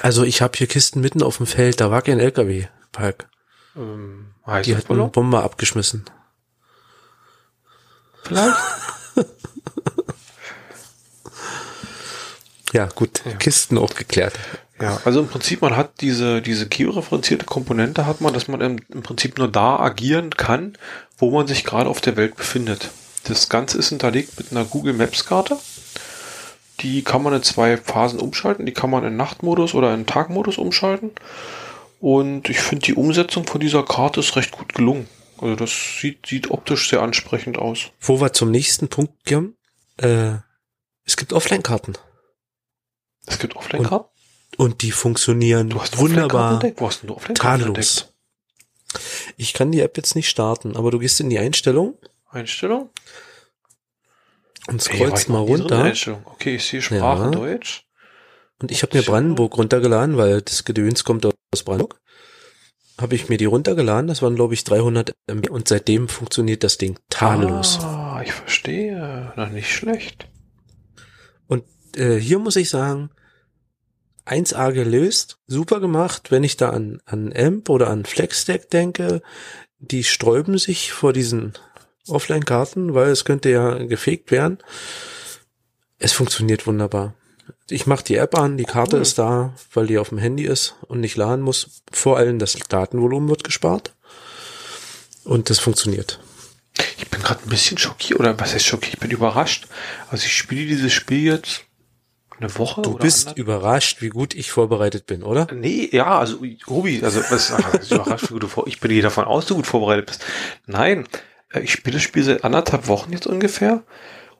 Also 0.00 0.24
ich 0.24 0.42
habe 0.42 0.56
hier 0.56 0.66
Kisten 0.66 1.00
mitten 1.00 1.22
auf 1.22 1.36
dem 1.38 1.46
Feld, 1.46 1.80
da 1.80 1.90
war 1.90 2.02
kein 2.02 2.18
LKW, 2.18 2.66
Park. 2.92 3.28
Ähm, 3.76 4.34
Die 4.64 4.76
hat 4.76 4.90
eine? 4.90 5.08
Bombe 5.08 5.42
abgeschmissen. 5.42 6.04
Vielleicht? 8.22 8.56
Ja, 12.72 12.86
gut, 12.94 13.22
Ja. 13.24 13.32
Kisten 13.34 13.78
auch 13.78 13.94
geklärt. 13.94 14.34
Ja, 14.80 15.00
also 15.04 15.20
im 15.20 15.28
Prinzip, 15.28 15.62
man 15.62 15.76
hat 15.76 16.00
diese, 16.02 16.42
diese 16.42 16.68
georeferenzierte 16.68 17.46
Komponente 17.46 18.04
hat 18.04 18.20
man, 18.20 18.34
dass 18.34 18.48
man 18.48 18.60
im, 18.60 18.78
im 18.90 19.02
Prinzip 19.02 19.38
nur 19.38 19.48
da 19.48 19.78
agieren 19.78 20.30
kann, 20.30 20.76
wo 21.16 21.30
man 21.30 21.46
sich 21.46 21.64
gerade 21.64 21.88
auf 21.88 22.00
der 22.02 22.16
Welt 22.16 22.36
befindet. 22.36 22.90
Das 23.28 23.48
Ganze 23.48 23.78
ist 23.78 23.88
hinterlegt 23.88 24.38
mit 24.38 24.50
einer 24.52 24.64
Google 24.64 24.92
Maps 24.92 25.24
Karte. 25.24 25.58
Die 26.80 27.02
kann 27.02 27.22
man 27.22 27.32
in 27.34 27.42
zwei 27.42 27.76
Phasen 27.76 28.20
umschalten. 28.20 28.66
Die 28.66 28.72
kann 28.72 28.90
man 28.90 29.04
in 29.04 29.16
Nachtmodus 29.16 29.74
oder 29.74 29.94
in 29.94 30.06
Tagmodus 30.06 30.58
umschalten. 30.58 31.10
Und 32.00 32.50
ich 32.50 32.60
finde, 32.60 32.84
die 32.84 32.94
Umsetzung 32.94 33.46
von 33.46 33.60
dieser 33.60 33.82
Karte 33.82 34.20
ist 34.20 34.36
recht 34.36 34.52
gut 34.52 34.74
gelungen. 34.74 35.08
Also 35.38 35.56
das 35.56 35.70
sieht, 36.00 36.26
sieht 36.26 36.50
optisch 36.50 36.88
sehr 36.90 37.02
ansprechend 37.02 37.58
aus. 37.58 37.90
Wo 38.00 38.20
wir 38.20 38.32
zum 38.32 38.50
nächsten 38.50 38.88
Punkt 38.88 39.12
kommen, 39.26 39.56
äh, 39.98 40.34
es 41.04 41.16
gibt 41.16 41.32
Offline-Karten 41.32 41.94
Es 43.26 43.38
gibt 43.38 43.56
Offline-Karten. 43.56 44.08
und 44.56 44.82
die 44.82 44.90
funktionieren 44.90 45.70
Du 45.70 45.80
hast 45.80 45.98
wunderbar. 45.98 46.62
Wo 46.76 46.86
hast 46.86 47.02
denn 47.02 47.08
du 47.08 47.14
Offline-Karten 47.16 47.62
tadellos. 47.64 48.12
Ich 49.36 49.52
kann 49.52 49.72
die 49.72 49.80
App 49.80 49.96
jetzt 49.96 50.14
nicht 50.14 50.28
starten, 50.28 50.76
aber 50.76 50.90
du 50.90 50.98
gehst 50.98 51.20
in 51.20 51.28
die 51.30 51.38
Einstellung 51.38 51.98
Einstellung? 52.36 52.90
und 54.68 54.86
Ey, 54.88 54.96
scrollst 54.96 55.24
ich 55.24 55.28
mal 55.28 55.38
runter. 55.38 55.82
Einstellung. 55.84 56.22
Okay, 56.26 56.56
ich 56.56 56.64
sehe 56.66 56.82
Sprache 56.82 57.24
Ja. 57.24 57.30
Deutsch. 57.30 57.86
Und 58.60 58.70
ich 58.70 58.82
habe 58.82 58.96
mir 58.96 59.04
Brandenburg 59.04 59.56
runtergeladen, 59.56 60.16
weil 60.16 60.42
das 60.42 60.64
Gedöns 60.64 61.04
kommt 61.04 61.26
aus 61.26 61.62
Brandenburg. 61.64 62.00
Habe 62.98 63.14
ich 63.14 63.28
mir 63.28 63.36
die 63.36 63.44
runtergeladen, 63.44 64.08
das 64.08 64.22
waren 64.22 64.34
glaube 64.36 64.54
ich 64.54 64.64
300 64.64 65.12
MB 65.26 65.50
und 65.50 65.68
seitdem 65.68 66.08
funktioniert 66.08 66.64
das 66.64 66.78
Ding 66.78 66.98
tadellos. 67.10 67.78
Ah, 67.80 68.22
ich 68.24 68.32
verstehe. 68.32 69.32
Na, 69.36 69.46
nicht 69.46 69.70
schlecht. 69.70 70.28
Und 71.46 71.64
äh, 71.96 72.16
hier 72.16 72.38
muss 72.38 72.56
ich 72.56 72.70
sagen, 72.70 73.10
1A 74.24 74.72
gelöst, 74.72 75.38
super 75.46 75.78
gemacht, 75.80 76.30
wenn 76.30 76.42
ich 76.42 76.56
da 76.56 76.70
an, 76.70 77.00
an 77.04 77.32
AMP 77.34 77.68
oder 77.68 77.88
an 77.90 78.06
FlexStack 78.06 78.70
denke, 78.70 79.20
die 79.78 80.02
sträuben 80.02 80.56
sich 80.56 80.92
vor 80.92 81.12
diesen 81.12 81.52
Offline-Karten, 82.08 82.94
weil 82.94 83.10
es 83.10 83.24
könnte 83.24 83.50
ja 83.50 83.74
gefegt 83.84 84.30
werden. 84.30 84.58
Es 85.98 86.12
funktioniert 86.12 86.66
wunderbar. 86.66 87.14
Ich 87.68 87.86
mache 87.86 88.04
die 88.04 88.16
App 88.16 88.38
an, 88.38 88.56
die 88.56 88.64
Karte 88.64 88.96
Cool. 88.96 89.02
ist 89.02 89.18
da, 89.18 89.54
weil 89.72 89.86
die 89.86 89.98
auf 89.98 90.10
dem 90.10 90.18
Handy 90.18 90.44
ist 90.44 90.74
und 90.88 91.00
nicht 91.00 91.16
laden 91.16 91.42
muss. 91.42 91.82
Vor 91.92 92.16
allem 92.16 92.38
das 92.38 92.54
Datenvolumen 92.68 93.28
wird 93.28 93.44
gespart. 93.44 93.94
Und 95.24 95.50
das 95.50 95.58
funktioniert. 95.58 96.20
Ich 96.98 97.08
bin 97.08 97.22
gerade 97.22 97.42
ein 97.42 97.48
bisschen 97.48 97.78
schockiert, 97.78 98.20
oder 98.20 98.38
was 98.38 98.54
heißt 98.54 98.64
schockiert? 98.66 98.94
Ich 98.94 99.00
bin 99.00 99.10
überrascht. 99.10 99.66
Also 100.10 100.26
ich 100.26 100.36
spiele 100.36 100.66
dieses 100.66 100.92
Spiel 100.92 101.24
jetzt 101.24 101.62
eine 102.38 102.54
Woche 102.58 102.82
Du 102.82 102.94
bist 102.98 103.28
anderthalb- 103.28 103.38
überrascht, 103.38 104.02
wie 104.02 104.10
gut 104.10 104.34
ich 104.34 104.50
vorbereitet 104.50 105.06
bin, 105.06 105.22
oder? 105.22 105.48
Nee, 105.54 105.88
ja, 105.90 106.18
also 106.18 106.42
Robi, 106.68 107.00
also 107.02 107.20
was 107.30 107.50
ist 107.80 107.90
überrascht, 107.92 108.28
wie 108.28 108.34
gut 108.34 108.42
du 108.42 108.48
vor, 108.48 108.66
ich 108.66 108.78
bin 108.78 108.90
hier 108.90 109.02
davon 109.02 109.24
aus, 109.24 109.46
du 109.46 109.54
gut 109.54 109.66
vorbereitet 109.66 110.06
bist. 110.06 110.24
Nein, 110.66 111.08
ich 111.54 111.72
spiele 111.72 111.94
das 111.94 112.02
Spiel 112.02 112.22
seit 112.24 112.44
anderthalb 112.44 112.88
Wochen 112.88 113.12
jetzt 113.12 113.26
ungefähr 113.26 113.82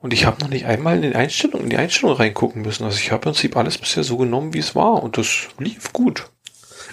und 0.01 0.13
ich 0.13 0.27
habe 0.27 0.41
noch 0.41 0.49
nicht 0.49 0.67
einmal 0.67 0.97
in 0.97 1.03
den 1.03 1.15
Einstellungen, 1.15 1.65
in 1.65 1.71
die 1.71 1.77
Einstellungen 1.77 2.17
reingucken 2.19 2.63
müssen. 2.63 2.85
Also 2.85 2.99
ich 2.99 3.11
habe 3.11 3.29
im 3.29 3.33
Prinzip 3.33 3.57
alles 3.57 3.79
bisher 3.79 4.05
so 4.05 4.17
genommen, 4.17 4.55
wie 4.55 4.59
es 4.59 4.75
war 4.75 5.03
und 5.03 5.17
das 5.19 5.49
lief 5.59 5.93
gut. 5.93 6.29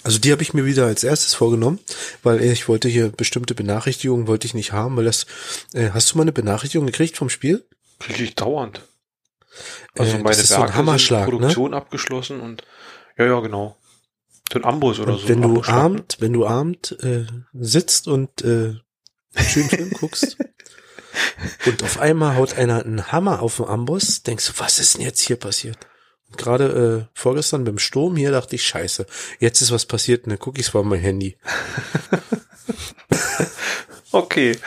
Also 0.04 0.20
die 0.20 0.32
habe 0.32 0.42
ich 0.42 0.54
mir 0.54 0.66
wieder 0.66 0.86
als 0.86 1.04
erstes 1.04 1.34
vorgenommen, 1.34 1.80
weil 2.24 2.42
ich 2.42 2.68
wollte 2.68 2.90
hier 2.90 3.10
bestimmte 3.10 3.56
Benachrichtigungen 3.56 4.28
wollte 4.28 4.48
ich 4.48 4.54
nicht 4.54 4.74
haben, 4.74 4.98
weil 4.98 5.06
das 5.06 5.26
äh, 5.74 5.92
hast 5.94 6.12
du 6.12 6.18
mal 6.18 6.24
eine 6.24 6.34
Benachrichtigung 6.34 6.88
gekriegt 6.88 7.18
vom 7.18 7.30
Spiel? 7.30 7.66
Kriege 8.00 8.24
ich 8.24 8.36
dauernd. 8.36 8.82
Also 9.98 10.12
Äh, 10.12 10.16
meine 10.16 10.24
das 10.30 10.40
ist 10.40 10.50
so 10.50 10.56
ein 10.56 10.62
Werke 10.62 10.76
Hammerschlag, 10.76 11.20
ne? 11.22 11.26
sind 11.26 11.40
Produktion 11.40 11.74
abgeschlossen 11.74 12.42
und 12.42 12.64
ja, 13.18 13.26
ja, 13.26 13.40
genau. 13.40 13.78
So 14.52 14.60
ein 14.60 14.66
Amboss 14.66 15.00
oder 15.00 15.14
Und 15.14 15.22
so. 15.22 15.30
wenn 15.30 15.42
du 15.42 15.54
ne? 15.62 15.68
abend, 15.68 16.18
wenn 16.20 16.34
du 16.34 16.46
abend 16.46 16.98
äh, 17.02 17.26
sitzt 17.54 18.08
und 18.08 18.42
äh, 18.44 18.74
schön 19.38 19.70
Film 19.70 19.92
guckst 20.00 20.38
und 21.66 21.84
auf 21.84 22.00
einmal 22.00 22.36
haut 22.36 22.56
einer 22.58 22.84
einen 22.84 23.12
Hammer 23.12 23.42
auf 23.42 23.58
den 23.58 23.68
Amboss, 23.68 24.24
denkst 24.24 24.48
du, 24.48 24.54
was 24.58 24.80
ist 24.80 24.96
denn 24.96 25.02
jetzt 25.04 25.22
hier 25.22 25.36
passiert? 25.36 25.78
Und 26.30 26.38
gerade 26.38 27.08
äh, 27.12 27.20
vorgestern 27.20 27.64
beim 27.64 27.78
Sturm 27.78 28.16
hier 28.16 28.32
dachte 28.32 28.56
ich, 28.56 28.66
scheiße, 28.66 29.06
jetzt 29.40 29.62
ist 29.62 29.72
was 29.72 29.86
passiert 29.86 30.24
und 30.26 30.32
dann 30.32 30.40
gucke 30.40 30.60
ich 30.60 30.68
es 30.68 30.74
mal 30.74 30.80
auf 30.82 30.86
mein 30.88 31.00
Handy. 31.00 31.38
Okay. 34.12 34.58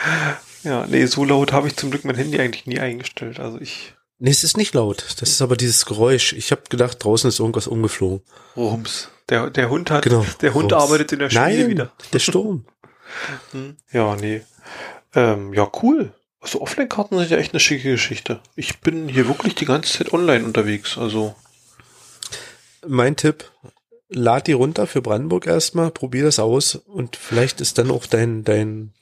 Ja, 0.63 0.85
nee, 0.87 1.05
so 1.05 1.23
laut 1.23 1.53
habe 1.53 1.67
ich 1.69 1.77
zum 1.77 1.89
Glück 1.89 2.03
mein 2.03 2.15
Handy 2.17 2.39
eigentlich 2.39 2.65
nie 2.65 2.79
eingestellt. 2.79 3.39
Also 3.39 3.59
ich 3.61 3.93
Nee, 4.19 4.31
es 4.31 4.43
ist 4.43 4.57
nicht 4.57 4.73
laut. 4.73 5.05
Das 5.21 5.29
ist 5.29 5.41
aber 5.41 5.55
dieses 5.55 5.85
Geräusch. 5.85 6.33
Ich 6.33 6.51
habe 6.51 6.63
gedacht, 6.69 7.03
draußen 7.03 7.27
ist 7.29 7.39
irgendwas 7.39 7.67
umgeflogen. 7.67 8.21
Rums. 8.55 9.09
Der, 9.29 9.49
der 9.51 9.69
Hund 9.69 9.91
hat, 9.91 10.03
Genau. 10.03 10.25
der 10.41 10.53
Hund 10.53 10.73
Rums. 10.73 10.83
arbeitet 10.83 11.11
in 11.13 11.19
der 11.19 11.29
Schule 11.29 11.41
Nein, 11.41 11.69
wieder. 11.69 11.93
der 12.13 12.19
Sturm. 12.19 12.65
Hm. 13.51 13.77
Ja, 13.93 14.17
nee. 14.17 14.41
Ähm, 15.17 15.51
ja, 15.55 15.67
cool. 15.81 16.13
Also 16.39 16.61
Offline-Karten 16.61 17.17
sind 17.17 17.31
ja 17.31 17.37
echt 17.37 17.53
eine 17.53 17.59
schicke 17.59 17.89
Geschichte. 17.89 18.39
Ich 18.55 18.81
bin 18.81 19.09
hier 19.09 19.27
wirklich 19.27 19.55
die 19.55 19.65
ganze 19.65 19.97
Zeit 19.97 20.13
online 20.13 20.45
unterwegs. 20.45 20.95
Also, 20.95 21.33
mein 22.85 23.15
Tipp, 23.15 23.51
lad 24.09 24.45
die 24.45 24.53
runter 24.53 24.85
für 24.85 25.01
Brandenburg 25.01 25.47
erstmal, 25.47 25.89
probier 25.89 26.23
das 26.23 26.37
aus 26.37 26.75
und 26.75 27.15
vielleicht 27.15 27.61
ist 27.61 27.79
dann 27.79 27.89
auch 27.89 28.05
dein, 28.05 28.43
dein, 28.43 28.93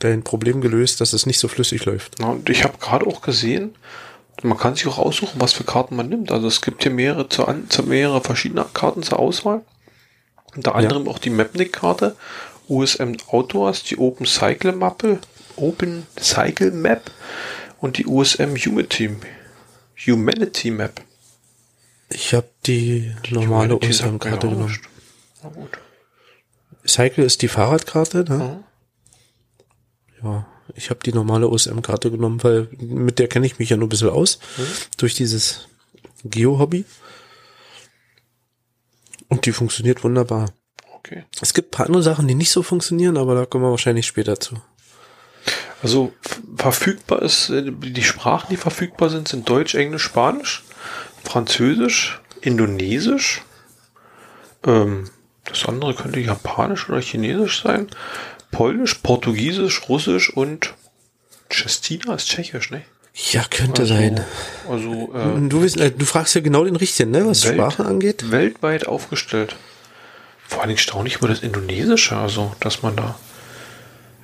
dein 0.00 0.24
Problem 0.24 0.60
gelöst, 0.60 1.00
dass 1.00 1.12
es 1.12 1.26
nicht 1.26 1.38
so 1.38 1.46
flüssig 1.46 1.84
läuft. 1.84 2.16
na, 2.18 2.30
und 2.30 2.50
ich 2.50 2.64
habe 2.64 2.78
gerade 2.78 3.06
auch 3.06 3.22
gesehen, 3.22 3.76
man 4.42 4.58
kann 4.58 4.74
sich 4.74 4.88
auch 4.88 4.98
aussuchen, 4.98 5.40
was 5.40 5.52
für 5.52 5.62
Karten 5.62 5.94
man 5.94 6.08
nimmt. 6.08 6.32
Also 6.32 6.48
es 6.48 6.60
gibt 6.60 6.82
hier 6.82 6.90
mehrere, 6.90 7.28
zu, 7.28 7.46
mehrere 7.84 8.20
verschiedene 8.20 8.66
Karten 8.74 9.04
zur 9.04 9.20
Auswahl. 9.20 9.62
Unter 10.56 10.74
anderem 10.74 11.06
auch 11.06 11.18
die 11.18 11.30
Mapnik-Karte, 11.30 12.16
USM 12.68 13.16
Outdoors, 13.28 13.82
die 13.84 13.98
Open 13.98 14.26
Cycle 14.26 14.72
Mappe, 14.72 15.18
Open 15.56 16.06
Cycle 16.18 16.70
Map 16.70 17.10
und 17.80 17.98
die 17.98 18.06
USM 18.06 18.56
Humanity, 18.56 19.16
Humanity 20.06 20.70
Map. 20.70 21.00
Ich 22.08 22.34
habe 22.34 22.48
die, 22.66 23.14
normale 23.30 23.70
sagt 23.70 23.82
mir 23.82 23.88
USM-Karte 23.88 24.48
genommen. 24.48 24.78
Na 25.42 25.48
gut. 25.48 25.78
Cycle 26.86 27.24
ist 27.24 27.42
die 27.42 27.48
Fahrradkarte, 27.48 28.24
ne? 28.28 28.64
Mhm. 30.20 30.24
Ja, 30.24 30.46
ich 30.74 30.90
habe 30.90 31.00
die 31.04 31.12
normale 31.12 31.48
USM-Karte 31.48 32.10
genommen, 32.10 32.42
weil 32.42 32.68
mit 32.78 33.18
der 33.18 33.28
kenne 33.28 33.46
ich 33.46 33.58
mich 33.58 33.70
ja 33.70 33.76
nur 33.76 33.86
ein 33.86 33.90
bisschen 33.90 34.10
aus, 34.10 34.38
Mhm. 34.56 34.62
durch 34.98 35.14
dieses 35.14 35.68
Geo-Hobby. 36.24 36.84
Und 39.28 39.46
die 39.46 39.52
funktioniert 39.52 40.04
wunderbar. 40.04 40.50
Okay. 41.04 41.24
Es 41.40 41.52
gibt 41.54 41.68
ein 41.68 41.76
paar 41.76 41.86
andere 41.86 42.02
Sachen, 42.02 42.28
die 42.28 42.34
nicht 42.34 42.50
so 42.52 42.62
funktionieren, 42.62 43.16
aber 43.16 43.34
da 43.34 43.44
kommen 43.46 43.64
wir 43.64 43.70
wahrscheinlich 43.70 44.06
später 44.06 44.38
zu. 44.38 44.56
Also 45.82 46.12
verfügbar 46.56 47.22
ist, 47.22 47.50
äh, 47.50 47.72
die 47.72 48.04
Sprachen, 48.04 48.46
die 48.50 48.56
verfügbar 48.56 49.10
sind, 49.10 49.26
sind 49.26 49.48
Deutsch, 49.48 49.74
Englisch, 49.74 50.04
Spanisch, 50.04 50.62
Französisch, 51.24 52.20
Indonesisch. 52.40 53.42
Ähm, 54.64 55.10
das 55.44 55.64
andere 55.66 55.94
könnte 55.94 56.20
Japanisch 56.20 56.88
oder 56.88 57.00
Chinesisch 57.00 57.62
sein. 57.62 57.88
Polnisch, 58.52 58.94
Portugiesisch, 59.02 59.88
Russisch 59.88 60.30
und 60.30 60.74
Tschestina 61.50 62.14
ist 62.14 62.28
Tschechisch, 62.28 62.70
ne? 62.70 62.82
Ja, 63.32 63.44
könnte 63.50 63.82
Also, 63.82 63.94
sein. 63.94 64.24
Also 64.70 65.12
äh, 65.14 65.48
Du, 65.48 65.62
willst, 65.62 65.78
äh, 65.78 65.90
du 65.90 66.04
fragst 66.06 66.34
ja 66.34 66.40
genau 66.40 66.64
den 66.64 66.76
Richtigen, 66.76 67.10
ne, 67.10 67.26
was 67.26 67.44
Welt- 67.44 67.54
Sprachen 67.56 67.86
angeht. 67.86 68.30
weltweit 68.30 68.86
aufgestellt. 68.86 69.56
Vor 70.52 70.60
allen 70.60 70.68
Dingen 70.68 70.78
staunlich 70.78 71.16
über 71.16 71.28
das 71.28 71.40
Indonesische, 71.40 72.14
also 72.14 72.52
dass 72.60 72.82
man 72.82 72.94
da 72.94 73.18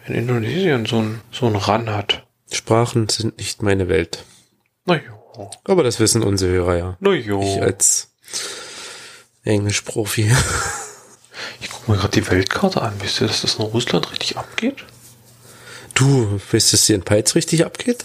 in 0.06 0.14
Indonesien 0.14 0.84
so 0.84 0.98
ein 1.00 1.22
so 1.32 1.46
ein 1.46 1.56
Ran 1.56 1.88
hat. 1.88 2.26
Sprachen 2.52 3.08
sind 3.08 3.38
nicht 3.38 3.62
meine 3.62 3.88
Welt. 3.88 4.24
Na 4.84 4.96
jo, 4.96 5.50
Aber 5.64 5.82
das 5.82 6.00
wissen 6.00 6.22
unsere 6.22 6.52
Hörer 6.52 6.76
ja. 6.76 6.96
na 7.00 7.12
jo. 7.12 7.40
Ich 7.40 7.62
als 7.62 8.10
Englischprofi. 9.44 10.30
Ich 11.60 11.70
gucke 11.70 11.90
mir 11.90 11.96
gerade 11.96 12.20
die 12.20 12.28
Weltkarte 12.30 12.82
an. 12.82 12.94
Wisst 13.00 13.20
ihr, 13.20 13.26
dass 13.26 13.40
das 13.42 13.56
in 13.56 13.62
Russland 13.62 14.10
richtig 14.12 14.36
abgeht? 14.36 14.84
Du, 15.94 16.40
weißt 16.52 16.72
du, 16.72 16.76
dass 16.76 16.86
hier 16.86 16.96
in 16.96 17.02
Peitz 17.02 17.34
richtig 17.34 17.64
abgeht? 17.64 18.04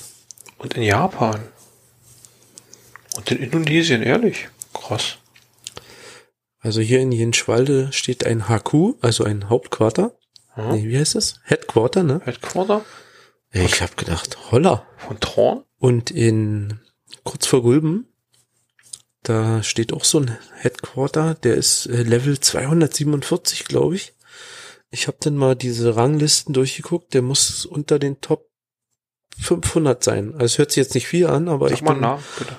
Und 0.57 0.75
in 0.75 0.83
Japan. 0.83 1.41
Und 3.15 3.29
in 3.31 3.37
Indonesien, 3.39 4.01
ehrlich. 4.01 4.49
Krass. 4.73 5.17
Also 6.63 6.79
hier 6.81 6.99
in 7.01 7.11
Jenschwalde 7.11 7.91
steht 7.91 8.25
ein 8.25 8.47
HQ, 8.47 8.95
also 9.01 9.25
ein 9.25 9.49
Hauptquarter. 9.49 10.17
Mhm. 10.55 10.71
Nee, 10.71 10.87
wie 10.87 10.97
heißt 10.97 11.15
das? 11.15 11.39
Headquarter, 11.43 12.03
ne? 12.03 12.21
Headquarter 12.23 12.85
Ja, 13.53 13.61
Ich 13.63 13.81
habe 13.81 13.95
gedacht, 13.95 14.51
holla. 14.51 14.87
von 14.97 15.19
Thorn. 15.19 15.63
Und 15.77 16.09
in 16.09 16.79
kurz 17.25 17.45
vor 17.45 17.61
Gulben, 17.61 18.07
da 19.23 19.61
steht 19.61 19.91
auch 19.93 20.05
so 20.05 20.19
ein 20.19 20.37
Headquarter, 20.55 21.35
der 21.35 21.55
ist 21.55 21.85
äh, 21.87 22.03
Level 22.03 22.39
247, 22.39 23.65
glaube 23.65 23.95
ich. 23.95 24.13
Ich 24.89 25.07
habe 25.07 25.17
dann 25.19 25.35
mal 25.35 25.55
diese 25.55 25.95
Ranglisten 25.97 26.53
durchgeguckt, 26.53 27.13
der 27.13 27.21
muss 27.23 27.65
unter 27.65 27.99
den 27.99 28.21
Top 28.21 28.49
500 29.39 30.01
sein. 30.03 30.33
Also 30.33 30.45
es 30.45 30.57
hört 30.59 30.71
sich 30.71 30.77
jetzt 30.77 30.93
nicht 30.93 31.07
viel 31.07 31.27
an, 31.27 31.49
aber 31.49 31.67
Sag 31.69 31.77
ich 31.77 31.81
mal 31.83 31.93
bin 31.93 32.01
Namen, 32.01 32.23
bitte. 32.37 32.55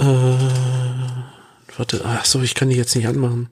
äh, 0.00 0.75
warte, 1.78 2.02
ach 2.04 2.24
so, 2.24 2.40
ich 2.42 2.54
kann 2.54 2.68
die 2.68 2.76
jetzt 2.76 2.94
nicht 2.94 3.06
anmachen. 3.08 3.50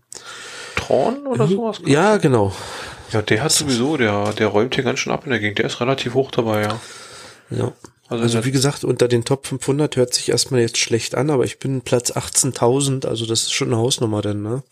Thorn 0.76 1.26
oder 1.26 1.46
sowas? 1.46 1.80
Ja, 1.84 2.16
genau. 2.16 2.52
Ja, 3.12 3.22
der 3.22 3.42
hat 3.42 3.52
sowieso, 3.52 3.96
der, 3.96 4.32
der 4.32 4.48
räumt 4.48 4.74
hier 4.74 4.84
ganz 4.84 4.98
schön 4.98 5.12
ab 5.12 5.24
in 5.24 5.30
der 5.30 5.38
Gegend. 5.40 5.58
Der 5.58 5.66
ist 5.66 5.80
relativ 5.80 6.14
hoch 6.14 6.30
dabei, 6.30 6.62
ja. 6.62 6.80
Ja. 7.50 7.72
Also, 8.08 8.22
Also 8.24 8.44
wie 8.44 8.50
gesagt, 8.50 8.84
unter 8.84 9.08
den 9.08 9.24
Top 9.24 9.46
500 9.46 9.96
hört 9.96 10.12
sich 10.14 10.28
erstmal 10.28 10.60
jetzt 10.60 10.78
schlecht 10.78 11.14
an, 11.14 11.30
aber 11.30 11.44
ich 11.44 11.58
bin 11.58 11.80
Platz 11.80 12.12
18.000, 12.12 13.06
also 13.06 13.24
das 13.24 13.42
ist 13.42 13.52
schon 13.52 13.68
eine 13.68 13.78
Hausnummer 13.78 14.20
dann, 14.20 14.42
ne? 14.42 14.62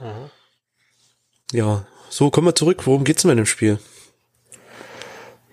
Mhm. 0.00 0.30
Ja, 1.52 1.86
so, 2.08 2.30
kommen 2.30 2.46
wir 2.46 2.54
zurück. 2.54 2.82
Worum 2.86 3.04
geht's 3.04 3.22
denn 3.22 3.30
in 3.32 3.38
dem 3.38 3.46
Spiel? 3.46 3.78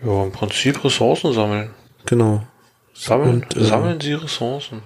ja, 0.05 0.23
im 0.23 0.31
Prinzip 0.31 0.83
Ressourcen 0.83 1.33
sammeln. 1.33 1.73
Genau. 2.05 2.45
Sammeln, 2.93 3.43
Und, 3.43 3.55
äh, 3.55 3.63
sammeln 3.63 4.01
Sie 4.01 4.13
Ressourcen. 4.13 4.83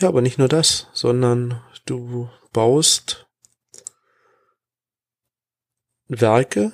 Ja, 0.00 0.08
aber 0.08 0.22
nicht 0.22 0.38
nur 0.38 0.48
das, 0.48 0.88
sondern 0.92 1.60
du 1.86 2.28
baust 2.52 3.26
Werke. 6.08 6.72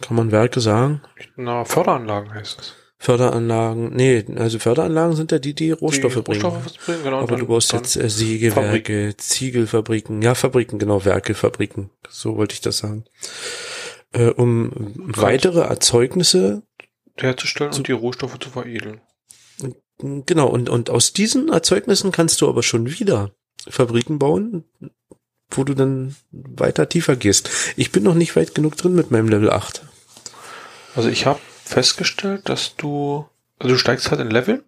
Kann 0.00 0.16
man 0.16 0.30
Werke 0.30 0.60
sagen? 0.60 1.02
Na, 1.36 1.64
Förderanlagen 1.64 2.32
heißt 2.32 2.60
es. 2.60 2.74
Förderanlagen. 2.98 3.94
Nee, 3.94 4.24
also 4.36 4.58
Förderanlagen 4.58 5.16
sind 5.16 5.32
ja 5.32 5.38
die, 5.38 5.54
die 5.54 5.70
Rohstoffe 5.72 6.14
Die 6.14 6.20
bringen. 6.22 6.42
Rohstoffe 6.42 6.86
bringen, 6.86 7.02
genau. 7.02 7.18
Aber 7.18 7.26
dann- 7.28 7.40
du 7.40 7.46
baust 7.46 7.72
jetzt 7.72 7.96
äh, 7.96 8.08
Sägewerke, 8.08 9.14
Ziegelfabriken, 9.16 10.22
ja, 10.22 10.34
Fabriken, 10.34 10.78
genau, 10.78 11.04
Werke, 11.04 11.34
Fabriken. 11.34 11.90
So 12.08 12.36
wollte 12.36 12.54
ich 12.54 12.60
das 12.62 12.78
sagen. 12.78 13.04
Äh, 14.12 14.28
um 14.30 14.72
weitere 14.96 15.60
Erzeugnisse, 15.60 16.62
herzustellen 17.18 17.72
und 17.74 17.88
die 17.88 17.92
Rohstoffe 17.92 18.38
zu 18.38 18.48
veredeln. 18.50 19.00
Genau, 19.98 20.48
und, 20.48 20.68
und 20.68 20.90
aus 20.90 21.12
diesen 21.12 21.48
Erzeugnissen 21.48 22.12
kannst 22.12 22.40
du 22.40 22.48
aber 22.48 22.62
schon 22.62 22.98
wieder 22.98 23.30
Fabriken 23.68 24.18
bauen, 24.18 24.64
wo 25.50 25.64
du 25.64 25.74
dann 25.74 26.16
weiter 26.30 26.88
tiefer 26.88 27.16
gehst. 27.16 27.50
Ich 27.76 27.92
bin 27.92 28.02
noch 28.02 28.14
nicht 28.14 28.36
weit 28.36 28.54
genug 28.54 28.76
drin 28.76 28.94
mit 28.94 29.10
meinem 29.10 29.28
Level 29.28 29.50
8. 29.50 29.82
Also 30.94 31.08
ich 31.08 31.26
habe 31.26 31.40
festgestellt, 31.64 32.48
dass 32.48 32.76
du, 32.76 33.26
also 33.58 33.74
du 33.74 33.78
steigst 33.78 34.10
halt 34.10 34.20
in 34.20 34.30
Level. 34.30 34.64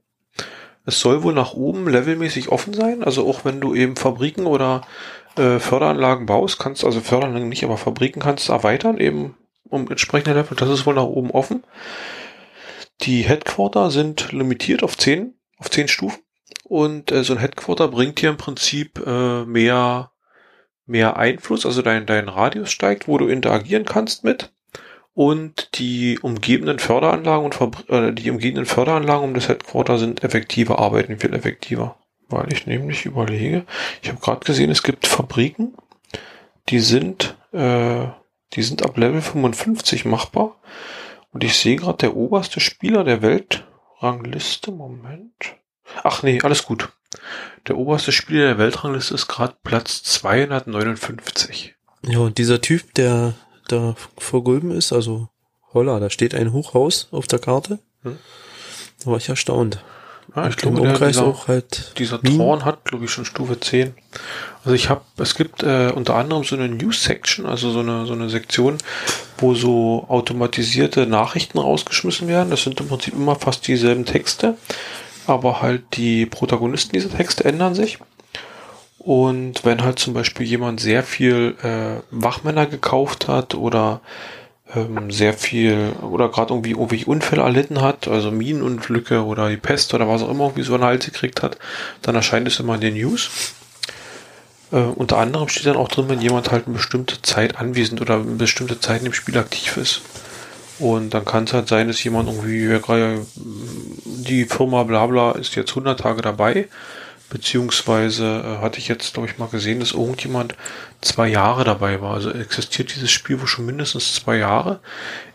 Es 0.85 1.00
soll 1.00 1.23
wohl 1.23 1.35
nach 1.35 1.52
oben 1.52 1.88
levelmäßig 1.88 2.49
offen 2.49 2.73
sein. 2.73 3.02
Also 3.02 3.28
auch 3.28 3.44
wenn 3.44 3.61
du 3.61 3.75
eben 3.75 3.97
Fabriken 3.97 4.47
oder 4.47 4.87
äh, 5.37 5.58
Förderanlagen 5.58 6.26
baust, 6.26 6.58
kannst 6.58 6.84
also 6.84 7.00
Förderanlagen 7.00 7.49
nicht, 7.49 7.64
aber 7.64 7.76
Fabriken 7.76 8.21
kannst 8.21 8.49
erweitern 8.49 8.99
eben 8.99 9.34
um 9.69 9.91
entsprechende 9.91 10.34
Level. 10.34 10.56
Das 10.56 10.71
ist 10.71 10.86
wohl 10.86 10.95
nach 10.95 11.04
oben 11.04 11.30
offen. 11.30 11.62
Die 13.02 13.23
Headquarter 13.23 13.91
sind 13.91 14.32
limitiert 14.32 14.82
auf 14.82 14.97
10, 14.97 15.34
auf 15.58 15.71
10 15.71 15.89
Stufen. 15.89 16.23
Und 16.65 17.13
äh, 17.13 17.25
so 17.25 17.34
ein 17.34 17.39
Headquarter 17.39 17.89
bringt 17.89 18.21
dir 18.21 18.30
im 18.30 18.37
Prinzip 18.37 19.00
äh, 19.06 19.45
mehr, 19.45 20.11
mehr 20.87 21.17
Einfluss, 21.17 21.65
also 21.65 21.82
dein, 21.82 22.06
dein 22.06 22.28
Radius 22.28 22.71
steigt, 22.71 23.08
wo 23.08 23.19
du 23.19 23.28
interagieren 23.28 23.84
kannst 23.84 24.25
mit 24.25 24.52
und 25.19 25.80
die 25.80 26.21
umgebenden 26.21 26.78
Förderanlagen 26.78 27.45
und 27.45 27.56
Fabri 27.56 27.82
äh, 27.93 28.13
die 28.13 28.30
umgebenden 28.30 28.67
Förderanlagen 28.67 29.25
um 29.25 29.34
das 29.34 29.49
Headquarter 29.49 29.99
sind 29.99 30.23
effektiver, 30.23 30.78
arbeiten 30.78 31.19
viel 31.19 31.34
effektiver. 31.34 31.97
Weil 32.28 32.52
ich 32.52 32.69
nämlich 32.69 33.04
überlege, 33.04 33.65
ich 34.00 34.11
habe 34.11 34.21
gerade 34.21 34.47
gesehen, 34.47 34.71
es 34.71 34.84
gibt 34.84 35.08
Fabriken, 35.08 35.75
die 36.69 36.78
sind, 36.78 37.37
äh, 37.50 38.06
die 38.52 38.63
sind 38.63 38.84
ab 38.84 38.97
Level 38.97 39.21
55 39.21 40.04
machbar. 40.04 40.54
Und 41.38 41.44
ich 41.44 41.56
sehe 41.56 41.76
gerade 41.76 41.98
der 41.98 42.16
oberste 42.16 42.58
Spieler 42.58 43.04
der 43.04 43.22
Weltrangliste. 43.22 44.72
Moment. 44.72 45.54
Ach 46.02 46.24
nee, 46.24 46.40
alles 46.42 46.64
gut. 46.64 46.88
Der 47.68 47.78
oberste 47.78 48.10
Spieler 48.10 48.46
der 48.48 48.58
Weltrangliste 48.58 49.14
ist 49.14 49.28
gerade 49.28 49.54
Platz 49.62 50.02
259. 50.02 51.76
Ja, 52.08 52.18
und 52.18 52.38
dieser 52.38 52.60
Typ, 52.60 52.92
der 52.94 53.34
da 53.68 53.94
vor 54.16 54.42
Gulben 54.42 54.72
ist, 54.72 54.92
also 54.92 55.28
holla, 55.72 56.00
da 56.00 56.10
steht 56.10 56.34
ein 56.34 56.52
Hochhaus 56.52 57.06
auf 57.12 57.28
der 57.28 57.38
Karte. 57.38 57.78
Hm. 58.02 58.18
Da 59.04 59.06
war 59.12 59.18
ich 59.18 59.28
erstaunt. 59.28 59.84
Ja, 60.44 60.48
ich 60.48 60.56
glaube, 60.56 60.80
Umkreis 60.80 61.16
dieser, 61.16 61.26
auch 61.26 61.48
halt. 61.48 61.92
dieser 61.98 62.18
Minen. 62.22 62.38
Thorn 62.38 62.64
hat, 62.64 62.84
glaube 62.84 63.04
ich, 63.04 63.10
schon 63.10 63.24
Stufe 63.24 63.58
10. 63.58 63.94
Also 64.64 64.74
ich 64.74 64.90
habe, 64.90 65.02
es 65.18 65.34
gibt 65.34 65.62
äh, 65.62 65.92
unter 65.94 66.14
anderem 66.14 66.44
so 66.44 66.56
eine 66.56 66.68
News-Section, 66.68 67.46
also 67.46 67.70
so 67.70 67.80
eine, 67.80 68.06
so 68.06 68.12
eine 68.12 68.28
Sektion, 68.28 68.78
wo 69.38 69.54
so 69.54 70.04
automatisierte 70.08 71.06
Nachrichten 71.06 71.58
rausgeschmissen 71.58 72.28
werden. 72.28 72.50
Das 72.50 72.62
sind 72.62 72.80
im 72.80 72.88
Prinzip 72.88 73.14
immer 73.14 73.36
fast 73.36 73.66
dieselben 73.66 74.04
Texte, 74.04 74.56
aber 75.26 75.62
halt 75.62 75.82
die 75.96 76.26
Protagonisten 76.26 76.92
dieser 76.92 77.10
Texte 77.10 77.44
ändern 77.44 77.74
sich. 77.74 77.98
Und 78.98 79.64
wenn 79.64 79.84
halt 79.84 79.98
zum 79.98 80.12
Beispiel 80.12 80.44
jemand 80.44 80.80
sehr 80.80 81.02
viel 81.02 81.56
äh, 81.62 82.02
Wachmänner 82.10 82.66
gekauft 82.66 83.28
hat 83.28 83.54
oder 83.54 84.00
ähm, 84.75 85.11
sehr 85.11 85.33
viel 85.33 85.93
oder 86.02 86.28
gerade 86.28 86.52
irgendwie 86.52 86.71
irgendwie 86.71 87.04
Unfälle 87.04 87.43
erlitten 87.43 87.81
hat, 87.81 88.09
also 88.09 88.31
Minenunglücke 88.31 89.25
oder 89.25 89.49
die 89.49 89.57
Pest 89.57 89.95
oder 89.95 90.09
was 90.09 90.23
auch 90.23 90.31
immer 90.31 90.45
irgendwie 90.45 90.65
so 90.65 90.75
einen 90.75 90.85
Hals 90.85 91.07
gekriegt 91.07 91.43
hat, 91.43 91.59
dann 92.02 92.15
erscheint 92.15 92.47
es 92.49 92.61
immer 92.61 92.75
in 92.75 92.81
den 92.81 92.95
News. 92.95 93.31
Äh, 94.71 94.76
unter 94.76 95.19
anderem 95.19 95.49
steht 95.49 95.67
dann 95.67 95.76
auch 95.76 95.89
drin, 95.89 96.09
wenn 96.09 96.21
jemand 96.21 96.50
halt 96.50 96.67
eine 96.67 96.75
bestimmte 96.75 97.23
Zeit 97.23 97.57
anwesend 97.57 98.00
oder 98.00 98.15
eine 98.15 98.25
bestimmte 98.25 98.81
Zeit 98.81 99.04
im 99.04 99.13
Spiel 99.13 99.39
aktiv 99.39 99.76
ist. 99.76 100.02
Und 100.78 101.15
dann 101.15 101.25
kann 101.25 101.45
es 101.45 101.52
halt 101.52 101.69
sein, 101.69 101.89
dass 101.89 102.04
jemand 102.04 102.28
irgendwie, 102.28 102.78
die 104.04 104.45
Firma 104.45 104.85
Blabla 104.85 105.33
ist 105.33 105.57
jetzt 105.57 105.71
100 105.71 105.99
Tage 105.99 106.23
dabei, 106.23 106.69
beziehungsweise 107.30 108.25
äh, 108.25 108.62
hatte 108.62 108.78
ich 108.78 108.88
jetzt, 108.88 109.14
glaube 109.14 109.28
ich, 109.28 109.38
mal 109.38 109.49
gesehen, 109.49 109.80
dass 109.80 109.93
irgendjemand 109.93 110.54
zwei 111.00 111.28
Jahre 111.28 111.64
dabei 111.64 112.00
war. 112.00 112.14
Also 112.14 112.30
existiert 112.30 112.95
dieses 112.95 113.10
Spiel 113.10 113.41
wohl 113.41 113.47
schon 113.47 113.67
mindestens 113.67 114.14
zwei 114.14 114.36
Jahre. 114.36 114.80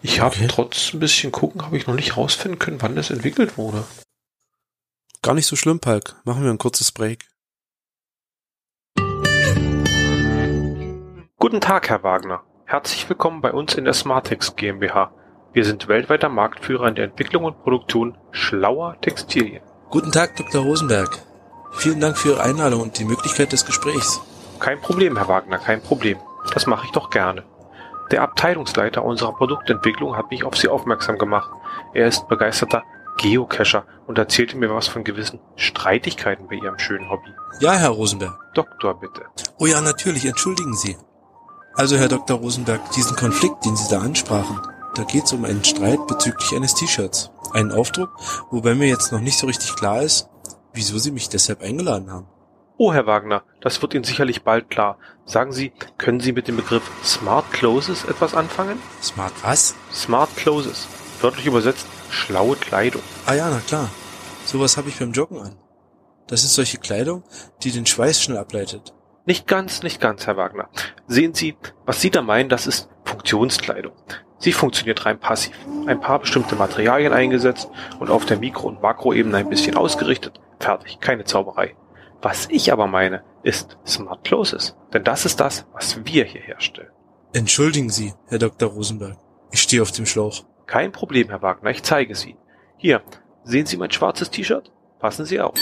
Ich 0.01 0.19
habe 0.19 0.35
Okay. 0.35 0.47
trotz 0.49 0.93
ein 0.93 0.99
bisschen 0.99 1.31
gucken, 1.31 1.63
habe 1.65 1.77
ich 1.77 1.87
noch 1.87 1.95
nicht 1.95 2.17
rausfinden 2.17 2.59
können, 2.59 2.81
wann 2.81 2.95
das 2.95 3.09
entwickelt 3.09 3.57
wurde. 3.57 3.83
Gar 5.21 5.35
nicht 5.35 5.47
so 5.47 5.55
schlimm, 5.55 5.79
Palk. 5.79 6.15
Machen 6.25 6.43
wir 6.43 6.49
ein 6.51 6.57
kurzes 6.57 6.91
Break. 6.91 7.27
Guten 11.37 11.61
Tag, 11.61 11.89
Herr 11.89 12.03
Wagner. 12.03 12.41
Herzlich 12.65 13.07
willkommen 13.09 13.41
bei 13.41 13.51
uns 13.51 13.75
in 13.75 13.83
der 13.85 13.93
Smartex 13.93 14.55
GmbH. 14.55 15.11
Wir 15.51 15.65
sind 15.65 15.87
weltweiter 15.87 16.29
Marktführer 16.29 16.87
in 16.87 16.95
der 16.95 17.05
Entwicklung 17.05 17.43
und 17.43 17.61
Produktion 17.61 18.17
schlauer 18.31 18.99
Textilien. 19.01 19.61
Guten 19.89 20.11
Tag, 20.11 20.35
Dr. 20.37 20.63
Rosenberg. 20.63 21.19
Vielen 21.73 21.99
Dank 21.99 22.17
für 22.17 22.29
Ihre 22.29 22.43
Einladung 22.43 22.81
und 22.81 22.97
die 22.97 23.05
Möglichkeit 23.05 23.51
des 23.51 23.65
Gesprächs. 23.65 24.21
Kein 24.59 24.79
Problem, 24.79 25.17
Herr 25.17 25.27
Wagner, 25.27 25.57
kein 25.57 25.81
Problem. 25.81 26.17
Das 26.53 26.67
mache 26.67 26.85
ich 26.85 26.91
doch 26.91 27.09
gerne. 27.09 27.43
Der 28.11 28.21
Abteilungsleiter 28.21 29.03
unserer 29.03 29.33
Produktentwicklung 29.33 30.15
hat 30.15 30.29
mich 30.29 30.43
auf 30.43 30.55
Sie 30.55 30.67
aufmerksam 30.67 31.17
gemacht. 31.17 31.49
Er 31.93 32.07
ist 32.07 32.27
begeisterter 32.27 32.83
Geocacher 33.17 33.85
und 34.07 34.17
erzählte 34.17 34.57
mir 34.57 34.73
was 34.73 34.87
von 34.87 35.03
gewissen 35.03 35.39
Streitigkeiten 35.55 36.47
bei 36.47 36.55
Ihrem 36.55 36.79
schönen 36.79 37.09
Hobby. 37.09 37.29
Ja, 37.59 37.73
Herr 37.73 37.89
Rosenberg. 37.89 38.37
Doktor, 38.53 38.99
bitte. 38.99 39.23
Oh 39.57 39.65
ja, 39.65 39.81
natürlich, 39.81 40.25
entschuldigen 40.25 40.75
Sie. 40.75 40.97
Also, 41.75 41.97
Herr 41.97 42.07
Dr. 42.07 42.37
Rosenberg, 42.37 42.91
diesen 42.91 43.15
Konflikt, 43.15 43.65
den 43.65 43.75
Sie 43.75 43.89
da 43.89 43.99
ansprachen, 43.99 44.59
da 44.95 45.03
geht 45.03 45.23
es 45.25 45.33
um 45.33 45.43
einen 45.43 45.63
Streit 45.63 46.05
bezüglich 46.07 46.55
eines 46.55 46.75
T-Shirts. 46.75 47.31
Einen 47.51 47.71
Aufdruck, 47.71 48.09
wobei 48.51 48.75
mir 48.75 48.87
jetzt 48.87 49.11
noch 49.11 49.21
nicht 49.21 49.39
so 49.39 49.47
richtig 49.47 49.75
klar 49.75 50.01
ist, 50.01 50.29
wieso 50.73 50.97
Sie 50.97 51.11
mich 51.11 51.29
deshalb 51.29 51.61
eingeladen 51.61 52.11
haben. 52.11 52.27
Oh, 52.77 52.91
Herr 52.91 53.05
Wagner, 53.05 53.43
das 53.61 53.81
wird 53.81 53.93
Ihnen 53.93 54.03
sicherlich 54.03 54.43
bald 54.43 54.69
klar. 54.69 54.97
Sagen 55.25 55.51
Sie, 55.51 55.71
können 55.97 56.19
Sie 56.19 56.33
mit 56.33 56.47
dem 56.47 56.55
Begriff 56.55 56.89
Smart 57.03 57.51
Clothes 57.51 58.03
etwas 58.05 58.33
anfangen? 58.33 58.79
Smart 59.01 59.33
was? 59.43 59.75
Smart 59.93 60.35
Clothes. 60.35 60.87
Wörtlich 61.21 61.45
übersetzt 61.45 61.85
schlaue 62.09 62.55
Kleidung. 62.55 63.01
Ah 63.25 63.35
ja, 63.35 63.49
na 63.49 63.59
klar. 63.59 63.89
Sowas 64.45 64.75
habe 64.75 64.89
ich 64.89 64.99
beim 64.99 65.11
Joggen 65.11 65.39
an. 65.39 65.55
Das 66.27 66.43
ist 66.43 66.55
solche 66.55 66.77
Kleidung, 66.77 67.23
die 67.61 67.71
den 67.71 67.85
Schweiß 67.85 68.21
schnell 68.21 68.37
ableitet. 68.37 68.93
Nicht 69.25 69.47
ganz, 69.47 69.83
nicht 69.83 70.01
ganz, 70.01 70.27
Herr 70.27 70.35
Wagner. 70.35 70.69
Sehen 71.07 71.33
Sie, 71.33 71.55
was 71.85 72.01
Sie 72.01 72.09
da 72.09 72.21
meinen, 72.21 72.49
das 72.49 72.67
ist 72.67 72.89
Funktionskleidung. 73.05 73.93
Sie 74.43 74.51
funktioniert 74.51 75.05
rein 75.05 75.19
passiv. 75.19 75.55
Ein 75.87 76.01
paar 76.01 76.19
bestimmte 76.19 76.57
Materialien 76.57 77.13
eingesetzt 77.13 77.69
und 77.99 78.09
auf 78.09 78.25
der 78.25 78.37
Mikro- 78.37 78.67
und 78.67 78.81
Makroebene 78.81 79.37
ein 79.37 79.49
bisschen 79.49 79.77
ausgerichtet. 79.77 80.41
Fertig, 80.59 80.99
keine 80.99 81.23
Zauberei. 81.23 81.77
Was 82.21 82.49
ich 82.49 82.73
aber 82.73 82.87
meine, 82.87 83.23
ist 83.43 83.77
Smart 83.87 84.25
Closes. 84.25 84.75
Denn 84.93 85.05
das 85.05 85.23
ist 85.23 85.39
das, 85.39 85.65
was 85.71 85.97
wir 86.03 86.25
hier 86.25 86.41
herstellen. 86.41 86.91
Entschuldigen 87.31 87.89
Sie, 87.89 88.13
Herr 88.27 88.39
Dr. 88.39 88.69
Rosenberg. 88.69 89.15
Ich 89.51 89.61
stehe 89.61 89.81
auf 89.81 89.93
dem 89.93 90.05
Schlauch. 90.05 90.43
Kein 90.65 90.91
Problem, 90.91 91.29
Herr 91.29 91.41
Wagner, 91.41 91.69
ich 91.69 91.83
zeige 91.83 92.11
es 92.11 92.25
Ihnen. 92.25 92.37
Hier, 92.75 93.01
sehen 93.45 93.65
Sie 93.65 93.77
mein 93.77 93.91
schwarzes 93.91 94.29
T-Shirt? 94.29 94.73
Passen 94.99 95.23
Sie 95.23 95.39
auf. 95.39 95.53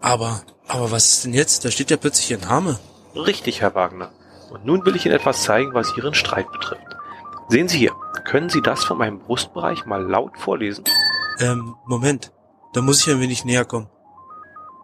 Aber, 0.00 0.42
aber 0.66 0.90
was 0.90 1.14
ist 1.14 1.24
denn 1.24 1.32
jetzt? 1.32 1.64
Da 1.64 1.70
steht 1.70 1.90
ja 1.90 1.96
plötzlich 1.96 2.30
Ihr 2.30 2.46
Name. 2.46 2.78
Richtig, 3.14 3.62
Herr 3.62 3.74
Wagner. 3.74 4.12
Und 4.50 4.66
nun 4.66 4.84
will 4.84 4.96
ich 4.96 5.06
Ihnen 5.06 5.14
etwas 5.14 5.44
zeigen, 5.44 5.72
was 5.72 5.96
Ihren 5.96 6.12
Streit 6.12 6.52
betrifft. 6.52 6.82
Sehen 7.50 7.66
Sie 7.66 7.78
hier, 7.78 7.92
können 8.28 8.50
Sie 8.50 8.60
das 8.60 8.84
von 8.84 8.98
meinem 8.98 9.18
Brustbereich 9.20 9.86
mal 9.86 10.02
laut 10.02 10.36
vorlesen? 10.36 10.84
Ähm, 11.40 11.76
Moment. 11.86 12.30
Da 12.74 12.82
muss 12.82 13.00
ich 13.00 13.12
ein 13.12 13.20
wenig 13.20 13.46
näher 13.46 13.64
kommen. 13.64 13.88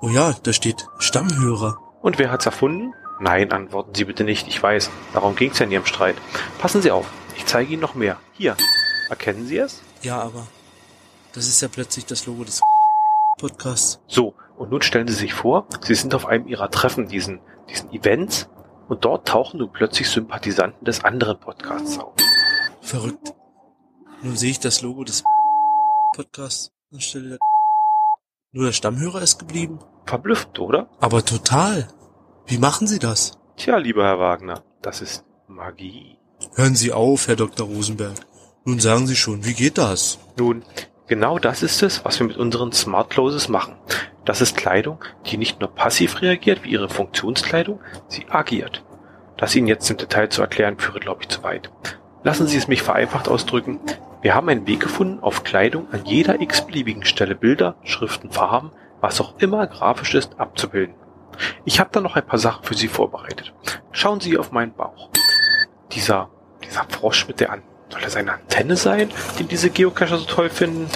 Oh 0.00 0.08
ja, 0.08 0.34
da 0.42 0.54
steht 0.54 0.86
Stammhörer. 0.98 1.76
Und 2.00 2.18
wer 2.18 2.30
hat's 2.30 2.46
erfunden? 2.46 2.94
Nein, 3.20 3.52
antworten 3.52 3.94
Sie 3.94 4.04
bitte 4.04 4.24
nicht, 4.24 4.48
ich 4.48 4.62
weiß. 4.62 4.90
Darum 5.12 5.36
ging's 5.36 5.58
ja 5.58 5.66
in 5.66 5.72
Ihrem 5.72 5.84
Streit. 5.84 6.16
Passen 6.58 6.80
Sie 6.80 6.90
auf, 6.90 7.06
ich 7.36 7.44
zeige 7.44 7.70
Ihnen 7.70 7.82
noch 7.82 7.94
mehr. 7.94 8.16
Hier, 8.32 8.56
erkennen 9.10 9.46
Sie 9.46 9.58
es? 9.58 9.82
Ja, 10.00 10.22
aber 10.22 10.46
das 11.34 11.46
ist 11.46 11.60
ja 11.60 11.68
plötzlich 11.68 12.06
das 12.06 12.24
Logo 12.24 12.44
des 12.44 12.62
Podcasts. 13.38 14.00
So, 14.06 14.34
und 14.56 14.70
nun 14.70 14.80
stellen 14.80 15.06
Sie 15.06 15.14
sich 15.14 15.34
vor, 15.34 15.66
Sie 15.82 15.94
sind 15.94 16.14
auf 16.14 16.24
einem 16.24 16.48
Ihrer 16.48 16.70
Treffen, 16.70 17.08
diesen, 17.08 17.40
diesen 17.68 17.92
Events, 17.92 18.48
und 18.88 19.04
dort 19.04 19.28
tauchen 19.28 19.58
nun 19.58 19.70
plötzlich 19.70 20.08
Sympathisanten 20.08 20.86
des 20.86 21.04
anderen 21.04 21.38
Podcasts 21.38 21.98
auf. 21.98 22.14
Verrückt. 22.84 23.32
Nun 24.22 24.36
sehe 24.36 24.50
ich 24.50 24.60
das 24.60 24.82
Logo 24.82 25.04
des 25.04 25.24
Podcasts 26.14 26.70
anstelle 26.92 27.30
der 27.30 27.38
Nur 28.52 28.66
der 28.66 28.72
Stammhörer 28.72 29.22
ist 29.22 29.38
geblieben. 29.38 29.78
Verblüffend, 30.04 30.58
oder? 30.58 30.90
Aber 31.00 31.24
total. 31.24 31.88
Wie 32.46 32.58
machen 32.58 32.86
Sie 32.86 32.98
das? 32.98 33.38
Tja, 33.56 33.78
lieber 33.78 34.04
Herr 34.04 34.18
Wagner, 34.18 34.62
das 34.82 35.00
ist 35.00 35.24
Magie. 35.48 36.18
Hören 36.56 36.74
Sie 36.74 36.92
auf, 36.92 37.26
Herr 37.26 37.36
Dr. 37.36 37.66
Rosenberg. 37.66 38.18
Nun 38.64 38.80
sagen 38.80 39.06
Sie 39.06 39.16
schon, 39.16 39.46
wie 39.46 39.54
geht 39.54 39.78
das? 39.78 40.18
Nun, 40.38 40.62
genau 41.06 41.38
das 41.38 41.62
ist 41.62 41.82
es, 41.82 42.04
was 42.04 42.18
wir 42.18 42.26
mit 42.26 42.36
unseren 42.36 42.72
Smart 42.72 43.08
Closes 43.08 43.48
machen. 43.48 43.76
Das 44.26 44.42
ist 44.42 44.58
Kleidung, 44.58 45.02
die 45.26 45.38
nicht 45.38 45.58
nur 45.60 45.70
passiv 45.70 46.20
reagiert 46.20 46.64
wie 46.64 46.72
ihre 46.72 46.90
Funktionskleidung, 46.90 47.80
sie 48.08 48.26
agiert. 48.28 48.84
Das 49.38 49.54
Ihnen 49.54 49.66
jetzt 49.68 49.88
im 49.90 49.96
Detail 49.96 50.28
zu 50.28 50.42
erklären, 50.42 50.78
führe, 50.78 51.00
glaube 51.00 51.22
ich, 51.22 51.28
zu 51.28 51.42
weit. 51.42 51.70
Lassen 52.24 52.46
Sie 52.46 52.56
es 52.56 52.68
mich 52.68 52.82
vereinfacht 52.82 53.28
ausdrücken. 53.28 53.80
Wir 54.22 54.34
haben 54.34 54.48
einen 54.48 54.66
Weg 54.66 54.80
gefunden, 54.80 55.22
auf 55.22 55.44
Kleidung 55.44 55.92
an 55.92 56.06
jeder 56.06 56.40
x-beliebigen 56.40 57.04
Stelle 57.04 57.34
Bilder, 57.34 57.76
Schriften, 57.84 58.30
Farben, 58.30 58.72
was 59.02 59.20
auch 59.20 59.38
immer 59.40 59.66
grafisch 59.66 60.14
ist, 60.14 60.40
abzubilden. 60.40 60.94
Ich 61.66 61.80
habe 61.80 61.90
da 61.92 62.00
noch 62.00 62.16
ein 62.16 62.24
paar 62.24 62.38
Sachen 62.38 62.64
für 62.64 62.72
Sie 62.72 62.88
vorbereitet. 62.88 63.52
Schauen 63.92 64.20
Sie 64.20 64.38
auf 64.38 64.52
meinen 64.52 64.72
Bauch. 64.72 65.10
Dieser, 65.92 66.30
dieser 66.64 66.84
Frosch 66.84 67.28
mit 67.28 67.40
der 67.40 67.52
An 67.52 67.62
soll 67.90 68.00
das 68.00 68.16
eine 68.16 68.32
Antenne 68.32 68.76
sein, 68.76 69.10
den 69.38 69.48
diese 69.48 69.68
Geocacher 69.68 70.16
so 70.16 70.24
toll 70.24 70.48
finden? 70.48 70.88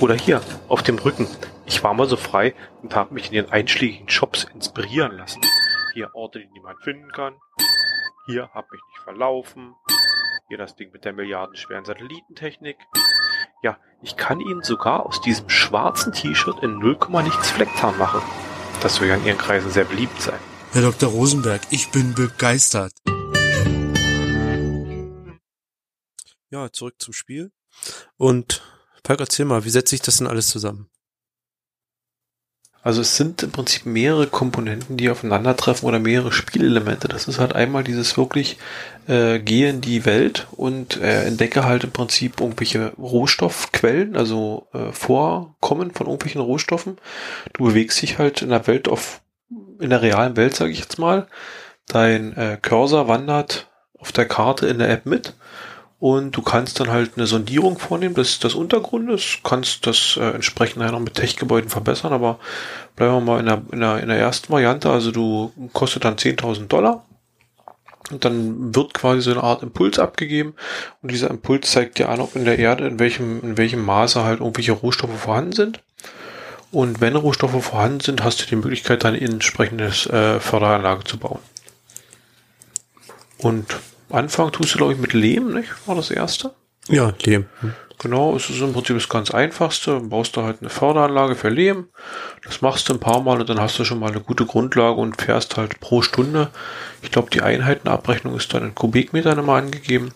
Oder 0.00 0.14
hier, 0.14 0.40
auf 0.66 0.82
dem 0.82 0.98
Rücken. 0.98 1.28
Ich 1.66 1.84
war 1.84 1.94
mal 1.94 2.08
so 2.08 2.16
frei 2.16 2.52
und 2.82 2.96
habe 2.96 3.14
mich 3.14 3.26
in 3.26 3.34
den 3.34 3.52
einschlägigen 3.52 4.08
Shops 4.08 4.48
inspirieren 4.52 5.16
lassen. 5.16 5.40
Hier 5.94 6.10
Orte, 6.14 6.40
die 6.40 6.48
niemand 6.52 6.82
finden 6.82 7.12
kann. 7.12 7.34
Hier 8.26 8.50
hab 8.52 8.72
mich 8.72 8.80
nicht 8.90 9.04
verlaufen. 9.04 9.76
Hier 10.48 10.56
das 10.56 10.76
Ding 10.76 10.90
mit 10.92 11.04
der 11.04 11.12
milliardenschweren 11.12 11.84
Satellitentechnik. 11.84 12.78
Ja, 13.62 13.76
ich 14.00 14.16
kann 14.16 14.40
Ihnen 14.40 14.62
sogar 14.62 15.04
aus 15.04 15.20
diesem 15.20 15.50
schwarzen 15.50 16.14
T-Shirt 16.14 16.62
in 16.62 16.78
0, 16.78 16.96
nichts 17.22 17.50
Flecktarn 17.50 17.98
machen. 17.98 18.22
Das 18.80 18.94
soll 18.94 19.08
ja 19.08 19.16
in 19.16 19.26
Ihren 19.26 19.36
Kreisen 19.36 19.70
sehr 19.70 19.84
beliebt 19.84 20.18
sein. 20.22 20.38
Herr 20.72 20.80
Dr. 20.80 21.10
Rosenberg, 21.10 21.60
ich 21.68 21.90
bin 21.90 22.14
begeistert. 22.14 22.94
Ja, 26.48 26.72
zurück 26.72 26.94
zum 26.96 27.12
Spiel. 27.12 27.52
Und 28.16 28.62
Falk, 29.04 29.20
erzähl 29.20 29.44
mal, 29.44 29.66
wie 29.66 29.70
setzt 29.70 29.90
sich 29.90 30.00
das 30.00 30.16
denn 30.16 30.26
alles 30.26 30.48
zusammen? 30.48 30.88
Also 32.88 33.02
es 33.02 33.18
sind 33.18 33.42
im 33.42 33.52
Prinzip 33.52 33.84
mehrere 33.84 34.26
Komponenten, 34.28 34.96
die 34.96 35.10
aufeinandertreffen 35.10 35.86
oder 35.86 35.98
mehrere 35.98 36.32
Spielelemente. 36.32 37.06
Das 37.06 37.28
ist 37.28 37.38
halt 37.38 37.54
einmal 37.54 37.84
dieses 37.84 38.16
wirklich 38.16 38.56
äh, 39.06 39.40
gehe 39.40 39.68
in 39.68 39.82
die 39.82 40.06
Welt 40.06 40.46
und 40.52 40.98
äh, 40.98 41.24
entdecke 41.24 41.66
halt 41.66 41.84
im 41.84 41.90
Prinzip 41.90 42.40
irgendwelche 42.40 42.94
Rohstoffquellen, 42.94 44.16
also 44.16 44.68
äh, 44.72 44.90
Vorkommen 44.92 45.90
von 45.90 46.06
irgendwelchen 46.06 46.40
Rohstoffen. 46.40 46.96
Du 47.52 47.64
bewegst 47.64 48.00
dich 48.00 48.16
halt 48.16 48.40
in 48.40 48.48
der 48.48 48.66
Welt 48.66 48.88
auf 48.88 49.20
in 49.78 49.90
der 49.90 50.00
realen 50.00 50.38
Welt, 50.38 50.56
sage 50.56 50.70
ich 50.70 50.78
jetzt 50.78 50.98
mal. 50.98 51.26
Dein 51.88 52.34
äh, 52.38 52.56
Cursor 52.56 53.06
wandert 53.06 53.68
auf 53.98 54.12
der 54.12 54.24
Karte 54.24 54.66
in 54.66 54.78
der 54.78 54.88
App 54.88 55.04
mit 55.04 55.34
und 56.00 56.36
du 56.36 56.42
kannst 56.42 56.78
dann 56.78 56.90
halt 56.90 57.12
eine 57.16 57.26
Sondierung 57.26 57.78
vornehmen 57.78 58.14
des, 58.14 58.38
des 58.38 58.54
Untergrundes, 58.54 59.38
kannst 59.42 59.86
das 59.86 60.16
äh, 60.20 60.30
entsprechend 60.30 60.82
noch 60.82 61.00
mit 61.00 61.14
Tech-Gebäuden 61.14 61.70
verbessern, 61.70 62.12
aber 62.12 62.38
bleiben 62.94 63.14
wir 63.14 63.20
mal 63.20 63.40
in 63.40 63.46
der, 63.46 63.62
in 63.72 63.80
der, 63.80 64.00
in 64.00 64.08
der 64.08 64.18
ersten 64.18 64.52
Variante, 64.52 64.90
also 64.90 65.10
du 65.10 65.52
kostet 65.72 66.04
dann 66.04 66.16
10.000 66.16 66.68
Dollar 66.68 67.04
und 68.10 68.24
dann 68.24 68.74
wird 68.74 68.94
quasi 68.94 69.22
so 69.22 69.32
eine 69.32 69.42
Art 69.42 69.62
Impuls 69.64 69.98
abgegeben 69.98 70.54
und 71.02 71.10
dieser 71.10 71.30
Impuls 71.30 71.70
zeigt 71.70 71.98
dir 71.98 72.08
an, 72.08 72.20
ob 72.20 72.36
in 72.36 72.44
der 72.44 72.58
Erde 72.58 72.86
in 72.86 73.00
welchem, 73.00 73.40
in 73.42 73.56
welchem 73.56 73.84
Maße 73.84 74.22
halt 74.22 74.40
irgendwelche 74.40 74.72
Rohstoffe 74.72 75.18
vorhanden 75.18 75.52
sind. 75.52 75.82
Und 76.70 77.00
wenn 77.00 77.16
Rohstoffe 77.16 77.64
vorhanden 77.64 78.00
sind, 78.00 78.22
hast 78.22 78.42
du 78.42 78.46
die 78.46 78.56
Möglichkeit, 78.56 79.02
dann 79.02 79.14
entsprechendes 79.14 80.06
äh, 80.06 80.38
Förderanlage 80.38 81.04
zu 81.04 81.16
bauen. 81.16 81.40
Und 83.38 83.74
Anfang 84.10 84.52
tust 84.52 84.74
du, 84.74 84.78
glaube 84.78 84.92
ich, 84.92 84.98
mit 84.98 85.12
Lehm, 85.12 85.54
nicht? 85.54 85.68
War 85.86 85.94
das 85.94 86.10
erste? 86.10 86.52
Ja, 86.88 87.12
Lehm. 87.24 87.46
Genau, 88.00 88.36
es 88.36 88.48
ist 88.48 88.60
im 88.60 88.72
Prinzip 88.72 88.96
das 88.96 89.08
ganz 89.08 89.32
einfachste. 89.32 89.98
Du 89.98 90.08
baust 90.08 90.36
da 90.36 90.44
halt 90.44 90.58
eine 90.60 90.70
Förderanlage 90.70 91.34
für 91.34 91.48
Lehm. 91.48 91.88
Das 92.44 92.62
machst 92.62 92.88
du 92.88 92.94
ein 92.94 93.00
paar 93.00 93.20
Mal 93.20 93.40
und 93.40 93.48
dann 93.48 93.60
hast 93.60 93.78
du 93.78 93.84
schon 93.84 93.98
mal 93.98 94.10
eine 94.10 94.20
gute 94.20 94.46
Grundlage 94.46 95.00
und 95.00 95.20
fährst 95.20 95.56
halt 95.56 95.80
pro 95.80 96.00
Stunde. 96.00 96.50
Ich 97.02 97.10
glaube, 97.10 97.30
die 97.30 97.42
Einheitenabrechnung 97.42 98.36
ist 98.36 98.54
dann 98.54 98.62
in 98.62 98.74
Kubikmetern 98.74 99.38
immer 99.38 99.54
angegeben. 99.54 100.12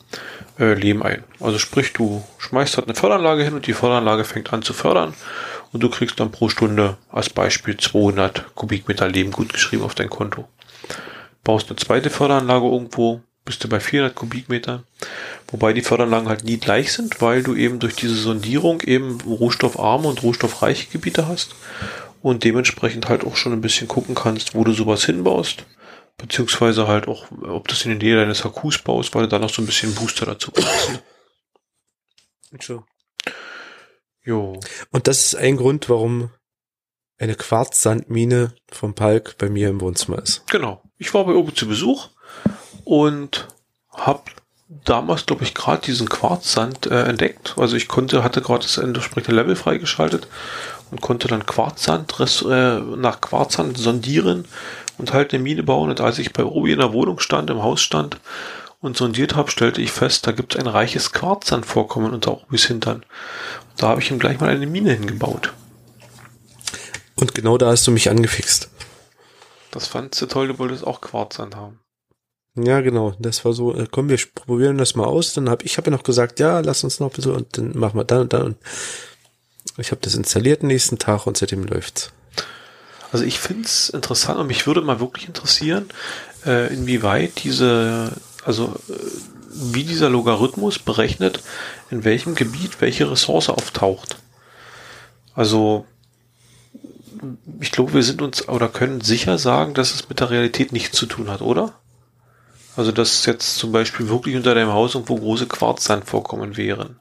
Äh, 0.60 0.74
Lehm 0.74 1.02
ein. 1.02 1.24
Also 1.40 1.58
sprich, 1.58 1.92
du 1.92 2.22
schmeißt 2.38 2.76
halt 2.76 2.86
eine 2.86 2.94
Förderanlage 2.94 3.42
hin 3.42 3.54
und 3.54 3.66
die 3.66 3.72
Förderanlage 3.72 4.24
fängt 4.24 4.52
an 4.52 4.62
zu 4.62 4.74
fördern 4.74 5.14
und 5.72 5.82
du 5.82 5.90
kriegst 5.90 6.20
dann 6.20 6.30
pro 6.30 6.48
Stunde 6.48 6.98
als 7.10 7.30
Beispiel 7.30 7.76
200 7.76 8.54
Kubikmeter 8.54 9.08
Lehm 9.08 9.32
gut 9.32 9.52
geschrieben 9.52 9.82
auf 9.82 9.96
dein 9.96 10.10
Konto. 10.10 10.48
Baust 11.42 11.68
eine 11.68 11.76
zweite 11.76 12.10
Förderanlage 12.10 12.66
irgendwo, 12.66 13.22
bist 13.44 13.62
du 13.64 13.68
bei 13.68 13.80
400 13.80 14.14
Kubikmetern. 14.14 14.84
Wobei 15.48 15.72
die 15.72 15.82
Förderanlagen 15.82 16.28
halt 16.28 16.44
nie 16.44 16.58
gleich 16.58 16.92
sind, 16.92 17.20
weil 17.20 17.42
du 17.42 17.54
eben 17.54 17.78
durch 17.78 17.94
diese 17.96 18.14
Sondierung 18.14 18.80
eben 18.82 19.20
rohstoffarme 19.20 20.08
und 20.08 20.22
rohstoffreiche 20.22 20.88
Gebiete 20.90 21.26
hast 21.26 21.54
und 22.22 22.44
dementsprechend 22.44 23.08
halt 23.08 23.24
auch 23.24 23.36
schon 23.36 23.52
ein 23.52 23.60
bisschen 23.60 23.88
gucken 23.88 24.14
kannst, 24.14 24.54
wo 24.54 24.64
du 24.64 24.72
sowas 24.72 25.04
hinbaust. 25.04 25.64
Beziehungsweise 26.18 26.86
halt 26.86 27.08
auch, 27.08 27.26
ob 27.42 27.66
du 27.66 27.74
es 27.74 27.84
in 27.84 27.90
der 27.90 27.98
Nähe 27.98 28.16
deines 28.16 28.44
Akkus 28.44 28.78
baust, 28.78 29.14
weil 29.14 29.22
du 29.22 29.28
da 29.28 29.38
noch 29.38 29.52
so 29.52 29.62
ein 29.62 29.66
bisschen 29.66 29.94
Booster 29.94 30.26
dazu 30.26 30.52
kriegst. 30.52 31.02
So. 32.60 32.84
Jo. 34.24 34.60
Und 34.90 35.08
das 35.08 35.24
ist 35.24 35.34
ein 35.34 35.56
Grund, 35.56 35.88
warum 35.88 36.30
eine 37.18 37.34
Quarzsandmine 37.34 38.54
vom 38.70 38.94
Palk 38.94 39.36
bei 39.38 39.48
mir 39.48 39.68
im 39.68 39.80
Wohnzimmer 39.80 40.18
ist. 40.18 40.46
Genau. 40.48 40.82
Ich 40.98 41.12
war 41.14 41.24
bei 41.24 41.32
Obi 41.32 41.54
zu 41.54 41.66
Besuch 41.66 42.10
und 42.84 43.48
habe 43.90 44.22
damals, 44.84 45.26
glaube 45.26 45.44
ich, 45.44 45.54
gerade 45.54 45.82
diesen 45.82 46.08
Quarzsand 46.08 46.86
äh, 46.86 47.04
entdeckt. 47.04 47.54
Also 47.58 47.76
ich 47.76 47.88
konnte, 47.88 48.24
hatte 48.24 48.40
gerade 48.40 48.62
das 48.62 48.78
entsprechende 48.78 49.36
Level 49.36 49.56
freigeschaltet 49.56 50.28
und 50.90 51.00
konnte 51.00 51.28
dann 51.28 51.46
Quarzsand 51.46 52.14
äh, 52.48 52.80
nach 52.80 53.20
Quarzsand 53.20 53.76
sondieren 53.76 54.46
und 54.98 55.12
halt 55.12 55.32
eine 55.32 55.42
Mine 55.42 55.62
bauen. 55.62 55.90
Und 55.90 56.00
als 56.00 56.18
ich 56.18 56.32
bei 56.32 56.44
Obi 56.44 56.72
in 56.72 56.78
der 56.78 56.92
Wohnung 56.92 57.18
stand, 57.18 57.50
im 57.50 57.62
Haus 57.62 57.80
stand 57.80 58.18
und 58.80 58.96
sondiert 58.96 59.36
habe, 59.36 59.50
stellte 59.50 59.80
ich 59.80 59.92
fest, 59.92 60.26
da 60.26 60.32
gibt 60.32 60.54
es 60.54 60.60
ein 60.60 60.66
reiches 60.66 61.12
Quarzsandvorkommen 61.12 62.12
unter 62.12 62.42
Obis 62.42 62.64
Hintern. 62.64 63.04
Und 63.70 63.82
da 63.82 63.88
habe 63.88 64.00
ich 64.00 64.10
ihm 64.10 64.18
gleich 64.18 64.40
mal 64.40 64.50
eine 64.50 64.66
Mine 64.66 64.92
hingebaut. 64.92 65.52
Und 67.14 67.34
genau 67.34 67.58
da 67.58 67.70
hast 67.70 67.86
du 67.86 67.90
mich 67.90 68.10
angefixt. 68.10 68.70
Das 69.70 69.86
fandst 69.86 70.20
du 70.20 70.26
toll, 70.26 70.48
du 70.48 70.58
wolltest 70.58 70.86
auch 70.86 71.00
Quarzsand 71.00 71.56
haben. 71.56 71.78
Ja, 72.54 72.80
genau. 72.82 73.14
Das 73.18 73.44
war 73.44 73.52
so, 73.54 73.74
äh, 73.74 73.86
komm, 73.90 74.08
wir 74.08 74.18
probieren 74.34 74.78
das 74.78 74.94
mal 74.94 75.06
aus. 75.06 75.32
Dann 75.32 75.48
habe 75.48 75.64
ich 75.64 75.78
habe 75.78 75.90
ja 75.90 75.96
noch 75.96 76.02
gesagt, 76.02 76.38
ja, 76.38 76.60
lass 76.60 76.84
uns 76.84 77.00
noch 77.00 77.10
ein 77.10 77.16
bisschen 77.16 77.32
und 77.32 77.56
dann 77.56 77.78
machen 77.78 77.98
wir 77.98 78.04
dann 78.04 78.20
und 78.22 78.32
dann. 78.32 78.42
Und 78.42 78.58
ich 79.78 79.90
habe 79.90 80.00
das 80.02 80.14
installiert 80.14 80.62
nächsten 80.62 80.98
Tag 80.98 81.26
und 81.26 81.36
seitdem 81.36 81.64
läuft's. 81.64 82.12
Also 83.10 83.24
ich 83.24 83.38
finde 83.38 83.64
es 83.64 83.90
interessant 83.90 84.38
und 84.38 84.46
mich 84.46 84.66
würde 84.66 84.80
mal 84.82 85.00
wirklich 85.00 85.26
interessieren, 85.26 85.88
äh, 86.44 86.72
inwieweit 86.72 87.44
diese, 87.44 88.12
also 88.44 88.74
äh, 88.88 88.94
wie 89.50 89.84
dieser 89.84 90.08
Logarithmus 90.08 90.78
berechnet, 90.78 91.42
in 91.90 92.04
welchem 92.04 92.34
Gebiet 92.34 92.80
welche 92.80 93.10
Ressource 93.10 93.50
auftaucht. 93.50 94.16
Also 95.34 95.86
ich 97.60 97.70
glaube, 97.70 97.94
wir 97.94 98.02
sind 98.02 98.20
uns 98.22 98.48
oder 98.48 98.68
können 98.68 99.00
sicher 99.00 99.38
sagen, 99.38 99.74
dass 99.74 99.94
es 99.94 100.08
mit 100.08 100.20
der 100.20 100.30
Realität 100.30 100.72
nichts 100.72 100.96
zu 100.96 101.06
tun 101.06 101.30
hat, 101.30 101.40
oder? 101.40 101.74
Also 102.76 102.92
dass 102.92 103.26
jetzt 103.26 103.56
zum 103.56 103.72
Beispiel 103.72 104.08
wirklich 104.08 104.36
unter 104.36 104.54
deinem 104.54 104.72
Haus 104.72 104.94
irgendwo 104.94 105.16
große 105.16 105.46
Quarzsandvorkommen 105.46 106.56
wären. 106.56 107.00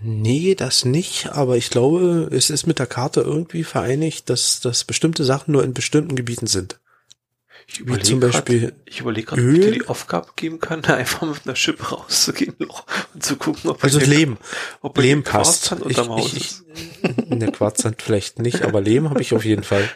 Nee, 0.00 0.54
das 0.54 0.84
nicht, 0.84 1.30
aber 1.32 1.56
ich 1.56 1.70
glaube, 1.70 2.28
es 2.30 2.50
ist 2.50 2.66
mit 2.66 2.78
der 2.78 2.86
Karte 2.86 3.20
irgendwie 3.20 3.64
vereinigt, 3.64 4.30
dass, 4.30 4.60
dass 4.60 4.84
bestimmte 4.84 5.24
Sachen 5.24 5.52
nur 5.52 5.64
in 5.64 5.74
bestimmten 5.74 6.14
Gebieten 6.14 6.46
sind. 6.46 6.78
Ich 7.70 7.80
überlege 7.80 8.04
zum 8.04 8.20
Beispiel. 8.20 8.72
ich 8.86 9.00
überlege 9.00 9.26
gerade, 9.26 9.42
ob 9.42 9.48
ich 9.48 9.60
dir 9.60 9.72
die 9.72 9.86
Aufgabe 9.88 10.28
geben 10.36 10.58
kann, 10.58 10.84
einfach 10.86 11.22
mit 11.22 11.40
einer 11.44 11.56
Schippe 11.56 11.84
rauszugehen 11.84 12.54
und 13.14 13.22
zu 13.22 13.36
gucken, 13.36 13.70
ob 13.70 13.82
also 13.82 13.98
Lehm, 13.98 14.38
ob 14.80 14.96
Lehm 14.98 15.22
passt. 15.22 15.74
Ich, 15.86 15.98
ich, 15.98 16.36
ich, 16.36 16.54
in 17.28 17.40
der 17.40 17.52
Quarzsand 17.52 18.00
vielleicht 18.00 18.38
nicht, 18.38 18.62
aber 18.62 18.80
Lehm 18.80 19.10
habe 19.10 19.20
ich 19.20 19.34
auf 19.34 19.44
jeden 19.44 19.64
Fall. 19.64 19.88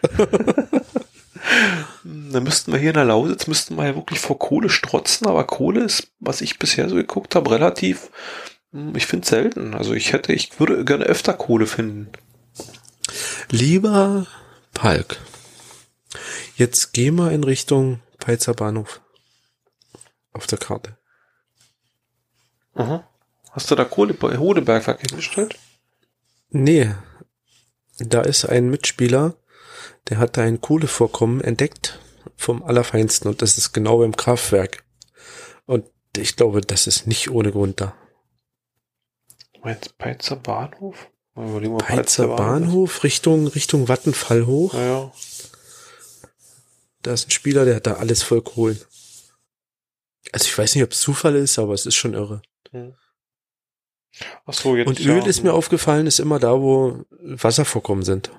Dann 2.04 2.42
müssten 2.42 2.72
wir 2.72 2.78
hier 2.78 2.90
in 2.90 2.94
der 2.94 3.04
Lausitz, 3.04 3.46
müssten 3.46 3.76
wir 3.76 3.86
ja 3.86 3.94
wirklich 3.94 4.18
vor 4.18 4.38
Kohle 4.38 4.68
strotzen, 4.68 5.26
aber 5.26 5.44
Kohle 5.44 5.84
ist, 5.84 6.12
was 6.20 6.40
ich 6.40 6.58
bisher 6.58 6.88
so 6.88 6.96
geguckt 6.96 7.34
habe, 7.34 7.50
relativ 7.50 8.10
hm, 8.72 8.96
ich 8.96 9.06
finde 9.06 9.26
selten. 9.26 9.74
Also 9.74 9.94
ich 9.94 10.12
hätte, 10.12 10.32
ich 10.32 10.58
würde 10.58 10.84
gerne 10.84 11.04
öfter 11.04 11.34
Kohle 11.34 11.66
finden. 11.66 12.10
Lieber 13.50 14.26
Palk. 14.74 15.18
Jetzt 16.56 16.92
geh 16.92 17.10
mal 17.10 17.32
in 17.32 17.44
Richtung 17.44 18.00
Peizer 18.18 18.54
Bahnhof. 18.54 19.00
Auf 20.32 20.46
der 20.46 20.58
Karte. 20.58 20.96
Aha. 22.74 23.06
Hast 23.50 23.70
du 23.70 23.74
da 23.74 23.84
Kohle 23.84 24.14
bei 24.14 24.38
Hodebergwerk 24.38 25.00
hingestellt? 25.00 25.58
Nee. 26.48 26.94
Da 27.98 28.22
ist 28.22 28.46
ein 28.46 28.70
Mitspieler, 28.70 29.34
der 30.08 30.18
hat 30.18 30.36
da 30.36 30.42
ein 30.42 30.60
Kohlevorkommen 30.60 31.40
entdeckt 31.40 32.00
vom 32.36 32.62
Allerfeinsten 32.62 33.28
und 33.28 33.42
das 33.42 33.58
ist 33.58 33.72
genau 33.72 33.98
beim 33.98 34.16
Kraftwerk. 34.16 34.84
Und 35.66 35.86
ich 36.16 36.36
glaube, 36.36 36.60
das 36.60 36.86
ist 36.86 37.06
nicht 37.06 37.30
ohne 37.30 37.52
Grund 37.52 37.80
da. 37.80 37.94
Meinst 39.62 39.96
Peizer 39.98 40.36
Bahnhof? 40.36 41.08
Peizer, 41.34 41.78
Peizer 41.78 42.28
Bahnhof, 42.28 43.04
Richtung, 43.04 43.46
Richtung 43.46 43.86
Vattenfall 43.86 44.46
hoch. 44.46 44.74
Ja, 44.74 44.84
ja. 44.84 45.12
Da 47.02 47.12
ist 47.12 47.28
ein 47.28 47.30
Spieler, 47.30 47.64
der 47.64 47.76
hat 47.76 47.86
da 47.86 47.94
alles 47.94 48.22
voll 48.22 48.42
Kohlen. 48.42 48.80
Also 50.32 50.44
ich 50.44 50.56
weiß 50.56 50.74
nicht, 50.74 50.84
ob 50.84 50.92
es 50.92 51.00
Zufall 51.00 51.36
ist, 51.36 51.58
aber 51.58 51.74
es 51.74 51.86
ist 51.86 51.94
schon 51.94 52.14
irre. 52.14 52.42
Hm. 52.70 52.94
Ach 54.46 54.52
so, 54.52 54.76
jetzt 54.76 54.88
Und 54.88 55.00
Öl 55.00 55.18
ja, 55.18 55.26
ist 55.26 55.42
mir 55.42 55.52
aufgefallen, 55.54 56.06
ist 56.06 56.20
immer 56.20 56.38
da, 56.38 56.60
wo 56.60 57.04
Wasservorkommen 57.20 58.04
sind. 58.04 58.30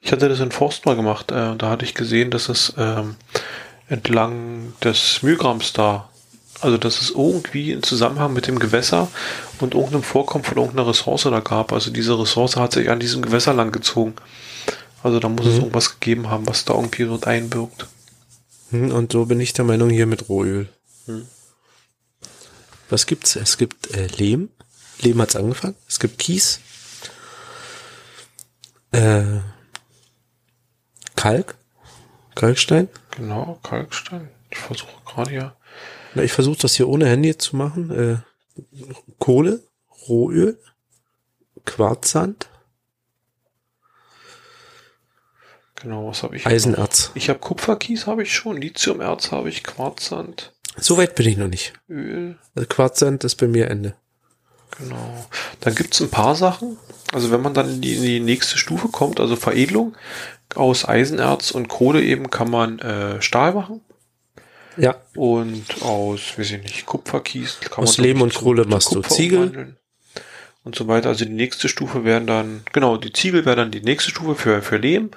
Ich 0.00 0.12
hatte 0.12 0.28
das 0.28 0.40
in 0.40 0.50
Forst 0.50 0.86
mal 0.86 0.96
gemacht. 0.96 1.30
Äh, 1.30 1.56
da 1.56 1.70
hatte 1.70 1.84
ich 1.84 1.94
gesehen, 1.94 2.30
dass 2.30 2.48
es 2.48 2.74
ähm, 2.78 3.16
entlang 3.88 4.72
des 4.82 5.22
Mühlgrams 5.22 5.72
da 5.72 6.10
also, 6.60 6.76
dass 6.76 7.00
es 7.00 7.10
irgendwie 7.10 7.72
in 7.72 7.82
Zusammenhang 7.82 8.34
mit 8.34 8.46
dem 8.46 8.58
Gewässer 8.58 9.08
und 9.60 9.74
irgendeinem 9.74 10.02
Vorkommen 10.02 10.44
von 10.44 10.58
irgendeiner 10.58 10.88
Ressource 10.88 11.22
da 11.22 11.40
gab. 11.40 11.72
Also 11.72 11.90
diese 11.90 12.18
Ressource 12.18 12.56
hat 12.56 12.72
sich 12.72 12.90
an 12.90 13.00
diesem 13.00 13.22
Gewässer 13.22 13.54
lang 13.54 13.72
gezogen. 13.72 14.14
Also 15.02 15.20
da 15.20 15.28
muss 15.30 15.46
mhm. 15.46 15.52
es 15.52 15.58
irgendwas 15.58 16.00
gegeben 16.00 16.28
haben, 16.28 16.46
was 16.46 16.66
da 16.66 16.74
irgendwie 16.74 17.04
dort 17.04 17.26
einwirkt. 17.26 17.86
Hm, 18.70 18.92
und 18.92 19.12
so 19.12 19.24
bin 19.24 19.40
ich 19.40 19.54
der 19.54 19.64
Meinung 19.64 19.88
hier 19.88 20.06
mit 20.06 20.28
Rohöl. 20.28 20.68
Hm. 21.06 21.26
Was 22.90 23.06
gibt's? 23.06 23.36
Es 23.36 23.56
gibt 23.56 23.94
äh, 23.94 24.08
Lehm. 24.08 24.50
Lehm 25.00 25.20
hat's 25.22 25.36
angefangen. 25.36 25.76
Es 25.88 25.98
gibt 25.98 26.18
Kies. 26.18 26.60
Äh, 28.92 29.38
Kalk. 31.20 31.54
Kalkstein. 32.34 32.88
Genau, 33.16 33.58
Kalkstein. 33.62 34.28
Ich 34.50 34.58
versuche 34.58 34.90
gerade 35.04 35.30
hier 35.30 35.56
na, 36.14 36.22
ich 36.22 36.32
versuche 36.32 36.58
das 36.58 36.74
hier 36.74 36.88
ohne 36.88 37.06
Handy 37.06 37.36
zu 37.36 37.56
machen. 37.56 37.90
Äh, 37.90 38.16
Kohle, 39.18 39.62
Rohöl, 40.08 40.58
Quarzsand. 41.64 42.48
Genau, 45.76 46.08
was 46.08 46.22
habe 46.22 46.36
ich? 46.36 46.46
Eisenerz. 46.46 47.08
Noch? 47.08 47.16
Ich 47.16 47.28
habe 47.28 47.38
Kupferkies, 47.38 48.06
habe 48.06 48.22
ich 48.22 48.34
schon. 48.34 48.56
Lithiumerz 48.56 49.30
habe 49.30 49.48
ich, 49.48 49.62
Quarzsand. 49.62 50.52
So 50.76 50.98
weit 50.98 51.14
bin 51.14 51.26
ich 51.26 51.36
noch 51.36 51.48
nicht. 51.48 51.72
Öl. 51.88 52.38
Also 52.54 52.68
Quarzsand 52.68 53.24
ist 53.24 53.36
bei 53.36 53.46
mir 53.46 53.68
Ende. 53.68 53.94
Genau. 54.78 55.26
Dann 55.60 55.74
gibt's 55.74 56.00
ein 56.00 56.10
paar 56.10 56.34
Sachen. 56.34 56.76
Also 57.12 57.30
wenn 57.30 57.40
man 57.40 57.54
dann 57.54 57.68
in 57.68 57.80
die, 57.80 57.96
in 57.96 58.02
die 58.02 58.20
nächste 58.20 58.58
Stufe 58.58 58.88
kommt, 58.88 59.20
also 59.20 59.36
Veredelung, 59.36 59.96
aus 60.54 60.88
Eisenerz 60.88 61.50
und 61.50 61.68
Kohle 61.68 62.02
eben 62.02 62.30
kann 62.30 62.50
man 62.50 62.78
äh, 62.80 63.22
Stahl 63.22 63.54
machen. 63.54 63.80
Ja. 64.76 64.96
Und 65.14 65.64
aus, 65.82 66.38
weiß 66.38 66.52
ich 66.52 66.62
nicht, 66.62 66.86
Kupferkies 66.86 67.58
kann 67.60 67.84
aus 67.84 67.98
man 67.98 68.06
Lehm 68.06 68.22
und 68.22 68.34
Kohle 68.34 68.64
machst 68.64 68.94
du 68.94 69.02
Ziegel. 69.02 69.76
Und 70.62 70.74
so 70.74 70.88
weiter. 70.88 71.08
Also 71.08 71.24
die 71.24 71.32
nächste 71.32 71.68
Stufe 71.68 72.04
wären 72.04 72.26
dann, 72.26 72.62
genau, 72.72 72.96
die 72.96 73.12
Ziegel 73.12 73.44
wäre 73.46 73.56
dann 73.56 73.70
die 73.70 73.80
nächste 73.80 74.10
Stufe 74.10 74.34
für, 74.34 74.62
für 74.62 74.76
Lehm. 74.76 75.10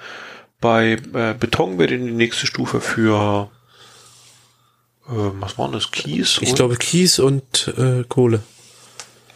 Bei 0.60 0.92
äh, 1.12 1.34
Beton 1.38 1.78
wäre 1.78 1.88
die 1.88 1.98
nächste 1.98 2.46
Stufe 2.46 2.80
für, 2.80 3.50
äh, 5.06 5.12
was 5.12 5.58
war 5.58 5.70
das, 5.70 5.90
Kies? 5.90 6.38
Ich 6.40 6.54
glaube 6.54 6.76
Kies 6.76 7.18
und 7.18 7.74
äh, 7.76 8.04
Kohle. 8.08 8.42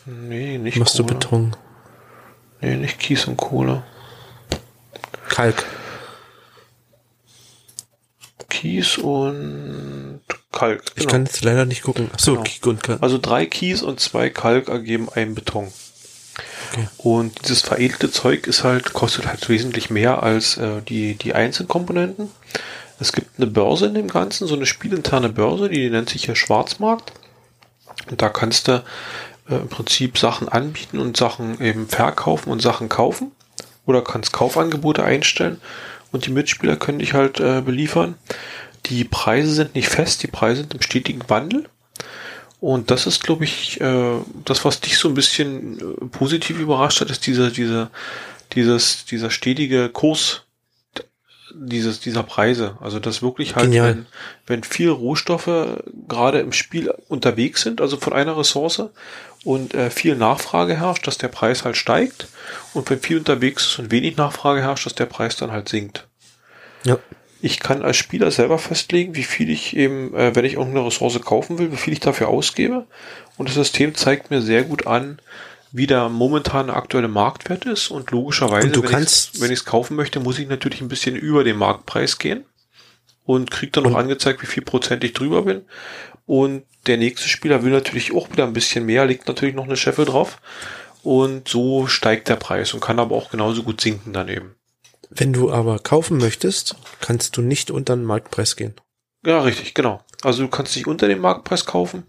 Nee, 0.06 0.56
nicht 0.56 0.78
Machst 0.78 0.96
Kohle. 0.96 1.08
du 1.08 1.14
Beton? 1.14 1.56
Nee, 2.62 2.76
nicht 2.76 2.98
Kies 2.98 3.26
und 3.26 3.36
Kohle. 3.36 3.82
Kalk. 5.28 5.64
Kies 8.58 8.98
und 8.98 10.20
Kalk. 10.50 10.82
Genau. 10.84 10.96
Ich 10.96 11.06
kann 11.06 11.24
jetzt 11.26 11.44
leider 11.44 11.64
nicht 11.64 11.82
gucken. 11.82 12.10
Achso, 12.12 12.32
genau. 12.32 12.42
Kies 12.42 12.66
und 12.66 12.82
Kalk. 12.82 13.02
Also 13.02 13.18
drei 13.18 13.46
Kies 13.46 13.82
und 13.82 14.00
zwei 14.00 14.30
Kalk 14.30 14.68
ergeben 14.68 15.08
einen 15.08 15.36
Beton. 15.36 15.68
Okay. 16.72 16.88
Und 16.98 17.40
dieses 17.44 17.62
veredelte 17.62 18.10
Zeug 18.10 18.48
ist 18.48 18.64
halt, 18.64 18.92
kostet 18.94 19.28
halt 19.28 19.48
wesentlich 19.48 19.90
mehr 19.90 20.24
als 20.24 20.56
äh, 20.56 20.82
die, 20.82 21.14
die 21.14 21.34
Einzelkomponenten. 21.34 22.30
Es 22.98 23.12
gibt 23.12 23.38
eine 23.38 23.46
Börse 23.46 23.86
in 23.86 23.94
dem 23.94 24.08
Ganzen, 24.08 24.48
so 24.48 24.56
eine 24.56 24.66
spielinterne 24.66 25.28
Börse, 25.28 25.68
die 25.68 25.88
nennt 25.88 26.10
sich 26.10 26.24
hier 26.24 26.34
Schwarzmarkt. 26.34 27.12
Und 28.10 28.20
da 28.20 28.28
kannst 28.28 28.66
du 28.66 28.82
äh, 29.48 29.54
im 29.54 29.68
Prinzip 29.68 30.18
Sachen 30.18 30.48
anbieten 30.48 30.98
und 30.98 31.16
Sachen 31.16 31.60
eben 31.60 31.86
verkaufen 31.86 32.50
und 32.50 32.60
Sachen 32.60 32.88
kaufen. 32.88 33.30
Oder 33.86 34.02
kannst 34.02 34.32
Kaufangebote 34.32 35.04
einstellen 35.04 35.60
und 36.12 36.26
die 36.26 36.30
Mitspieler 36.30 36.76
können 36.76 36.98
dich 36.98 37.14
halt 37.14 37.40
äh, 37.40 37.60
beliefern. 37.60 38.14
Die 38.86 39.04
Preise 39.04 39.50
sind 39.52 39.74
nicht 39.74 39.88
fest, 39.88 40.22
die 40.22 40.28
Preise 40.28 40.62
sind 40.62 40.74
im 40.74 40.82
stetigen 40.82 41.22
Wandel. 41.28 41.68
Und 42.60 42.90
das 42.90 43.06
ist, 43.06 43.22
glaube 43.22 43.44
ich, 43.44 43.80
äh, 43.80 44.14
das, 44.44 44.64
was 44.64 44.80
dich 44.80 44.98
so 44.98 45.08
ein 45.08 45.14
bisschen 45.14 45.78
äh, 45.78 46.06
positiv 46.06 46.58
überrascht 46.58 47.00
hat, 47.00 47.10
ist 47.10 47.26
dieser, 47.26 47.50
dieser, 47.50 47.90
dieses, 48.52 49.04
dieser 49.04 49.30
stetige 49.30 49.88
Kurs 49.90 50.42
dieses, 51.54 52.00
dieser 52.00 52.22
Preise. 52.22 52.76
Also 52.80 52.98
das 52.98 53.22
wirklich 53.22 53.56
halt, 53.56 53.72
wenn, 53.72 54.06
wenn 54.46 54.62
viel 54.62 54.90
Rohstoffe 54.90 55.80
gerade 56.08 56.40
im 56.40 56.52
Spiel 56.52 56.92
unterwegs 57.08 57.62
sind, 57.62 57.80
also 57.80 57.96
von 57.96 58.12
einer 58.12 58.36
Ressource 58.36 58.82
und 59.44 59.74
äh, 59.74 59.90
viel 59.90 60.16
Nachfrage 60.16 60.76
herrscht, 60.76 61.06
dass 61.06 61.18
der 61.18 61.28
Preis 61.28 61.64
halt 61.64 61.76
steigt 61.76 62.28
und 62.74 62.88
wenn 62.90 63.00
viel 63.00 63.18
unterwegs 63.18 63.66
ist 63.66 63.78
und 63.78 63.90
wenig 63.90 64.16
Nachfrage 64.16 64.62
herrscht, 64.62 64.86
dass 64.86 64.94
der 64.94 65.06
Preis 65.06 65.36
dann 65.36 65.52
halt 65.52 65.68
sinkt. 65.68 66.06
Ja. 66.84 66.98
Ich 67.40 67.60
kann 67.60 67.82
als 67.82 67.96
Spieler 67.96 68.30
selber 68.32 68.58
festlegen, 68.58 69.14
wie 69.14 69.22
viel 69.22 69.48
ich 69.48 69.76
eben, 69.76 70.14
äh, 70.14 70.34
wenn 70.34 70.44
ich 70.44 70.54
irgendeine 70.54 70.86
Ressource 70.86 71.20
kaufen 71.20 71.58
will, 71.58 71.70
wie 71.70 71.76
viel 71.76 71.92
ich 71.92 72.00
dafür 72.00 72.28
ausgebe. 72.28 72.86
Und 73.36 73.48
das 73.48 73.54
System 73.54 73.94
zeigt 73.94 74.30
mir 74.30 74.42
sehr 74.42 74.64
gut 74.64 74.88
an, 74.88 75.20
wie 75.70 75.86
der 75.86 76.08
momentane 76.08 76.74
aktuelle 76.74 77.08
Marktwert 77.08 77.64
ist. 77.64 77.90
Und 77.90 78.10
logischerweise, 78.10 78.66
und 78.66 78.92
wenn 78.92 79.02
ich 79.52 79.58
es 79.58 79.64
kaufen 79.64 79.96
möchte, 79.96 80.18
muss 80.18 80.38
ich 80.38 80.48
natürlich 80.48 80.80
ein 80.80 80.88
bisschen 80.88 81.14
über 81.14 81.44
den 81.44 81.56
Marktpreis 81.56 82.18
gehen 82.18 82.44
und 83.24 83.50
kriegt 83.50 83.76
dann 83.76 83.84
noch 83.84 83.94
angezeigt, 83.94 84.42
wie 84.42 84.46
viel 84.46 84.64
Prozent 84.64 85.04
ich 85.04 85.12
drüber 85.12 85.42
bin. 85.42 85.62
Und 86.28 86.64
der 86.86 86.98
nächste 86.98 87.26
Spieler 87.26 87.64
will 87.64 87.72
natürlich 87.72 88.14
auch 88.14 88.30
wieder 88.30 88.44
ein 88.44 88.52
bisschen 88.52 88.84
mehr, 88.84 89.06
legt 89.06 89.26
natürlich 89.26 89.54
noch 89.54 89.64
eine 89.64 89.78
Scheffel 89.78 90.04
drauf. 90.04 90.38
Und 91.02 91.48
so 91.48 91.86
steigt 91.86 92.28
der 92.28 92.36
Preis 92.36 92.74
und 92.74 92.80
kann 92.80 93.00
aber 93.00 93.16
auch 93.16 93.30
genauso 93.30 93.62
gut 93.62 93.80
sinken 93.80 94.12
daneben. 94.12 94.54
Wenn 95.08 95.32
du 95.32 95.50
aber 95.50 95.78
kaufen 95.78 96.18
möchtest, 96.18 96.76
kannst 97.00 97.38
du 97.38 97.40
nicht 97.40 97.70
unter 97.70 97.96
den 97.96 98.04
Marktpreis 98.04 98.56
gehen. 98.56 98.74
Ja, 99.24 99.40
richtig, 99.40 99.72
genau. 99.72 100.02
Also 100.22 100.42
du 100.42 100.48
kannst 100.48 100.76
nicht 100.76 100.86
unter 100.86 101.08
dem 101.08 101.20
Marktpreis 101.20 101.64
kaufen 101.64 102.04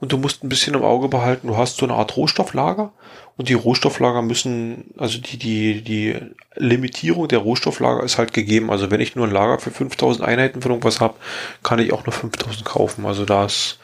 und 0.00 0.12
du 0.12 0.18
musst 0.18 0.44
ein 0.44 0.50
bisschen 0.50 0.74
im 0.74 0.82
Auge 0.82 1.08
behalten, 1.08 1.46
du 1.46 1.56
hast 1.56 1.78
so 1.78 1.86
eine 1.86 1.94
Art 1.94 2.14
Rohstofflager 2.14 2.92
und 3.36 3.48
die 3.48 3.54
Rohstofflager 3.54 4.22
müssen, 4.22 4.92
also 4.98 5.18
die, 5.18 5.36
die, 5.38 5.82
die 5.82 6.16
Limitierung 6.56 7.28
der 7.28 7.38
Rohstofflager 7.38 8.02
ist 8.02 8.18
halt 8.18 8.32
gegeben. 8.32 8.70
Also 8.70 8.90
wenn 8.90 9.00
ich 9.00 9.16
nur 9.16 9.26
ein 9.26 9.32
Lager 9.32 9.58
für 9.58 9.70
5000 9.70 10.26
Einheiten 10.26 10.60
von 10.60 10.70
irgendwas 10.70 11.00
habe, 11.00 11.14
kann 11.62 11.78
ich 11.78 11.92
auch 11.92 12.04
nur 12.04 12.12
5000 12.12 12.64
kaufen. 12.64 13.06
Also 13.06 13.24
das 13.24 13.78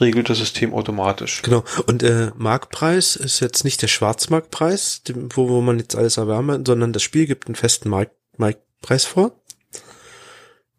regelt 0.00 0.30
das 0.30 0.38
System 0.38 0.72
automatisch. 0.72 1.42
Genau. 1.42 1.64
Und 1.86 2.02
äh, 2.02 2.30
Marktpreis 2.36 3.16
ist 3.16 3.40
jetzt 3.40 3.64
nicht 3.64 3.82
der 3.82 3.88
Schwarzmarktpreis, 3.88 5.02
wo, 5.34 5.48
wo 5.48 5.60
man 5.60 5.78
jetzt 5.78 5.96
alles 5.96 6.16
erwärmt, 6.16 6.66
sondern 6.66 6.92
das 6.92 7.02
Spiel 7.02 7.26
gibt 7.26 7.46
einen 7.46 7.56
festen 7.56 7.88
Markt, 7.88 8.12
Marktpreis 8.36 9.04
vor. 9.04 9.32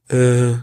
Äh, 0.10 0.54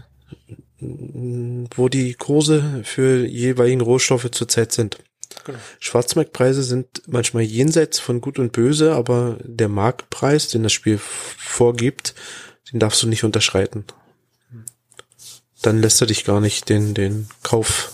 wo 0.79 1.89
die 1.89 2.13
Kurse 2.13 2.81
für 2.83 3.25
jeweiligen 3.25 3.81
Rohstoffe 3.81 4.29
zurzeit 4.31 4.71
sind. 4.71 4.97
Genau. 5.45 5.59
Schwarzmarktpreise 5.79 6.63
sind 6.63 7.03
manchmal 7.07 7.43
jenseits 7.43 7.99
von 7.99 8.21
Gut 8.21 8.39
und 8.39 8.51
Böse, 8.51 8.93
aber 8.93 9.37
der 9.43 9.69
Marktpreis, 9.69 10.47
den 10.49 10.63
das 10.63 10.73
Spiel 10.73 10.99
vorgibt, 10.99 12.15
den 12.71 12.79
darfst 12.79 13.01
du 13.03 13.07
nicht 13.07 13.23
unterschreiten. 13.23 13.85
Dann 15.61 15.81
lässt 15.81 16.01
er 16.01 16.07
dich 16.07 16.25
gar 16.25 16.39
nicht 16.39 16.69
den, 16.69 16.93
den 16.93 17.27
Kauf, 17.43 17.91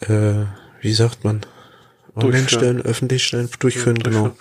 äh, 0.00 0.44
wie 0.80 0.92
sagt 0.92 1.24
man, 1.24 1.46
online 2.14 2.48
stellen, 2.48 2.82
öffentlich 2.82 3.24
stellen, 3.24 3.48
durchführen, 3.58 3.96
ja, 3.96 4.10
genau. 4.10 4.36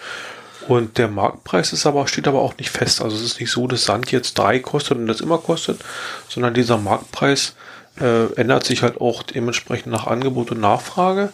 Und 0.67 0.98
der 0.98 1.08
Marktpreis 1.08 1.74
ist 1.74 1.86
aber, 1.86 2.08
steht 2.08 2.28
aber 2.28 2.41
auch 2.41 2.58
nicht 2.58 2.69
fest. 2.69 3.02
Also 3.02 3.17
es 3.17 3.24
ist 3.24 3.39
nicht 3.39 3.52
so, 3.52 3.67
dass 3.67 3.84
Sand 3.84 4.12
jetzt 4.12 4.38
drei 4.38 4.60
kostet 4.60 4.98
und 4.98 5.08
das 5.08 5.22
immer 5.22 5.38
kostet, 5.38 5.80
sondern 6.30 6.54
dieser 6.54 6.78
Marktpreis 6.78 7.56
äh, 7.99 8.34
ändert 8.34 8.65
sich 8.65 8.82
halt 8.84 8.99
auch 8.99 9.23
dementsprechend 9.23 9.91
nach 9.91 10.08
Angebot 10.08 10.51
und 10.51 10.60
Nachfrage, 10.60 11.32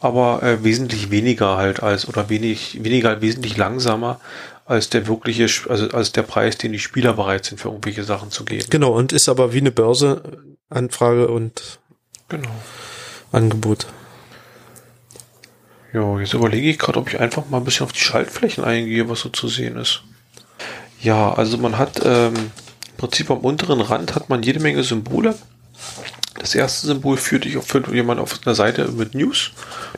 aber 0.00 0.42
äh, 0.42 0.62
wesentlich 0.64 1.10
weniger 1.10 1.56
halt 1.56 1.82
als 1.82 2.08
oder 2.08 2.28
wenig, 2.28 2.82
weniger, 2.82 3.20
wesentlich 3.20 3.56
langsamer 3.56 4.20
als 4.66 4.88
der 4.88 5.06
wirkliche, 5.06 5.46
also 5.68 5.88
als 5.90 6.12
der 6.12 6.22
Preis, 6.22 6.56
den 6.56 6.72
die 6.72 6.78
Spieler 6.78 7.12
bereit 7.14 7.44
sind, 7.44 7.60
für 7.60 7.68
irgendwelche 7.68 8.04
Sachen 8.04 8.30
zu 8.30 8.44
geben. 8.44 8.66
Genau, 8.70 8.92
und 8.92 9.12
ist 9.12 9.28
aber 9.28 9.52
wie 9.52 9.58
eine 9.58 9.70
Börse 9.70 10.22
Anfrage 10.70 11.28
und 11.28 11.78
genau. 12.28 12.50
Angebot. 13.32 13.86
Ja, 15.92 16.18
jetzt 16.18 16.34
überlege 16.34 16.70
ich 16.70 16.78
gerade, 16.78 16.98
ob 16.98 17.08
ich 17.08 17.20
einfach 17.20 17.48
mal 17.48 17.58
ein 17.58 17.64
bisschen 17.64 17.84
auf 17.84 17.92
die 17.92 18.00
Schaltflächen 18.00 18.64
eingehe, 18.64 19.08
was 19.08 19.20
so 19.20 19.28
zu 19.28 19.48
sehen 19.48 19.76
ist. 19.76 20.02
Ja, 21.00 21.32
also 21.32 21.58
man 21.58 21.78
hat 21.78 22.00
ähm, 22.04 22.34
im 22.34 22.96
Prinzip 22.96 23.30
am 23.30 23.38
unteren 23.38 23.80
Rand 23.80 24.14
hat 24.14 24.28
man 24.28 24.42
jede 24.42 24.60
Menge 24.60 24.82
Symbole. 24.82 25.36
Das 26.38 26.54
erste 26.54 26.88
Symbol 26.88 27.16
führt 27.16 27.44
dich 27.44 27.56
auf 27.56 27.72
jemand 27.92 28.20
auf 28.20 28.40
einer 28.44 28.54
Seite 28.54 28.88
mit 28.88 29.14
News. 29.14 29.52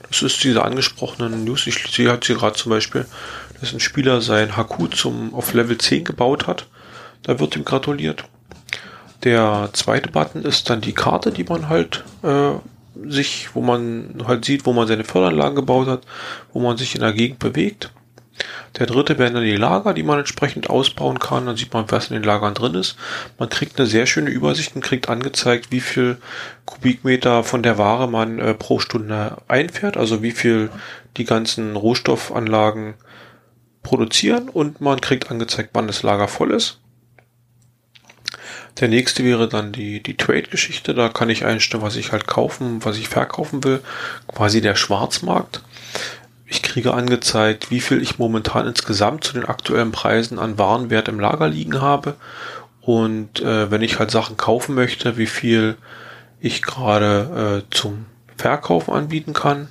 Das 0.08 0.22
ist 0.22 0.44
diese 0.44 0.62
angesprochenen 0.64 1.44
News. 1.44 1.66
Ich 1.66 1.86
sehe 1.90 2.08
halt 2.08 2.24
hier 2.24 2.36
gerade 2.36 2.56
zum 2.56 2.70
Beispiel, 2.70 3.06
dass 3.60 3.72
ein 3.72 3.80
Spieler 3.80 4.20
sein 4.20 4.56
HQ 4.56 4.94
zum 4.94 5.34
auf 5.34 5.54
Level 5.54 5.78
10 5.78 6.04
gebaut 6.04 6.46
hat. 6.46 6.66
Da 7.22 7.40
wird 7.40 7.56
ihm 7.56 7.64
gratuliert. 7.64 8.24
Der 9.24 9.70
zweite 9.72 10.10
Button 10.10 10.42
ist 10.42 10.68
dann 10.70 10.82
die 10.82 10.92
Karte, 10.92 11.32
die 11.32 11.44
man 11.44 11.68
halt 11.68 12.04
äh, 12.22 12.52
sich, 13.08 13.48
wo 13.54 13.62
man 13.62 14.22
halt 14.26 14.44
sieht, 14.44 14.66
wo 14.66 14.72
man 14.72 14.86
seine 14.86 15.04
Förderanlagen 15.04 15.56
gebaut 15.56 15.88
hat, 15.88 16.02
wo 16.52 16.60
man 16.60 16.76
sich 16.76 16.94
in 16.94 17.00
der 17.00 17.12
Gegend 17.12 17.38
bewegt. 17.38 17.90
Der 18.78 18.86
dritte 18.86 19.18
wären 19.18 19.34
dann 19.34 19.44
die 19.44 19.56
Lager, 19.56 19.94
die 19.94 20.02
man 20.02 20.18
entsprechend 20.18 20.68
ausbauen 20.68 21.18
kann. 21.18 21.46
Dann 21.46 21.56
sieht 21.56 21.72
man, 21.72 21.90
was 21.90 22.10
in 22.10 22.14
den 22.14 22.22
Lagern 22.22 22.54
drin 22.54 22.74
ist. 22.74 22.96
Man 23.38 23.48
kriegt 23.48 23.78
eine 23.78 23.86
sehr 23.86 24.06
schöne 24.06 24.30
Übersicht 24.30 24.74
und 24.74 24.82
kriegt 24.82 25.08
angezeigt, 25.08 25.68
wie 25.70 25.80
viel 25.80 26.18
Kubikmeter 26.66 27.42
von 27.42 27.62
der 27.62 27.78
Ware 27.78 28.08
man 28.08 28.38
äh, 28.38 28.54
pro 28.54 28.78
Stunde 28.78 29.38
einfährt, 29.48 29.96
also 29.96 30.22
wie 30.22 30.32
viel 30.32 30.70
die 31.16 31.24
ganzen 31.24 31.76
Rohstoffanlagen 31.76 32.94
produzieren 33.82 34.48
und 34.48 34.80
man 34.80 35.00
kriegt 35.00 35.30
angezeigt, 35.30 35.70
wann 35.72 35.86
das 35.86 36.02
Lager 36.02 36.28
voll 36.28 36.52
ist. 36.52 36.80
Der 38.80 38.88
nächste 38.88 39.24
wäre 39.24 39.48
dann 39.48 39.72
die, 39.72 40.02
die 40.02 40.18
Trade-Geschichte. 40.18 40.92
Da 40.92 41.08
kann 41.08 41.30
ich 41.30 41.46
einstellen, 41.46 41.82
was 41.82 41.96
ich 41.96 42.12
halt 42.12 42.26
kaufen, 42.26 42.84
was 42.84 42.98
ich 42.98 43.08
verkaufen 43.08 43.64
will. 43.64 43.80
Quasi 44.28 44.60
der 44.60 44.74
Schwarzmarkt. 44.74 45.62
Ich 46.46 46.62
kriege 46.62 46.94
angezeigt, 46.94 47.70
wie 47.70 47.80
viel 47.80 48.00
ich 48.00 48.18
momentan 48.18 48.66
insgesamt 48.66 49.24
zu 49.24 49.32
den 49.32 49.44
aktuellen 49.44 49.90
Preisen 49.90 50.38
an 50.38 50.58
Warenwert 50.58 51.08
im 51.08 51.18
Lager 51.18 51.48
liegen 51.48 51.80
habe. 51.80 52.14
Und 52.80 53.40
äh, 53.40 53.70
wenn 53.70 53.82
ich 53.82 53.98
halt 53.98 54.12
Sachen 54.12 54.36
kaufen 54.36 54.76
möchte, 54.76 55.16
wie 55.16 55.26
viel 55.26 55.76
ich 56.40 56.62
gerade 56.62 57.64
äh, 57.68 57.74
zum 57.74 58.06
Verkaufen 58.36 58.94
anbieten 58.94 59.32
kann. 59.32 59.68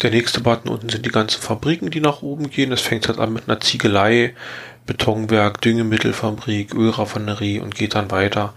Der 0.00 0.10
nächste 0.10 0.40
Button 0.40 0.68
unten 0.68 0.88
sind 0.88 1.04
die 1.04 1.10
ganzen 1.10 1.40
Fabriken, 1.40 1.90
die 1.90 2.00
nach 2.00 2.22
oben 2.22 2.50
gehen. 2.50 2.70
Das 2.70 2.80
fängt 2.80 3.08
halt 3.08 3.18
an 3.18 3.32
mit 3.32 3.48
einer 3.48 3.60
Ziegelei, 3.60 4.34
Betonwerk, 4.86 5.60
Düngemittelfabrik, 5.60 6.74
Ölraffinerie 6.74 7.60
und 7.60 7.74
geht 7.74 7.94
dann 7.94 8.10
weiter. 8.10 8.54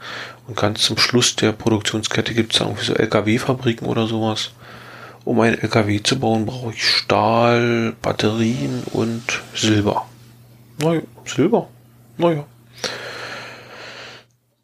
Und 0.47 0.58
ganz 0.58 0.82
zum 0.82 0.97
Schluss 0.97 1.36
der 1.36 1.51
Produktionskette 1.51 2.34
gibt 2.34 2.54
es 2.54 2.60
dann 2.60 2.69
irgendwie 2.69 2.86
so 2.86 2.95
LKW-Fabriken 2.95 3.86
oder 3.86 4.08
sowas. 4.08 4.51
Um 5.25 5.39
ein 5.39 5.57
LKW 5.57 6.01
zu 6.03 6.19
bauen, 6.19 6.45
brauche 6.45 6.71
ich 6.71 6.88
Stahl, 6.88 7.95
Batterien 8.01 8.83
und 8.93 9.23
Silber. 9.55 10.05
Naja, 10.79 11.01
Silber. 11.25 11.67
Naja. 12.17 12.45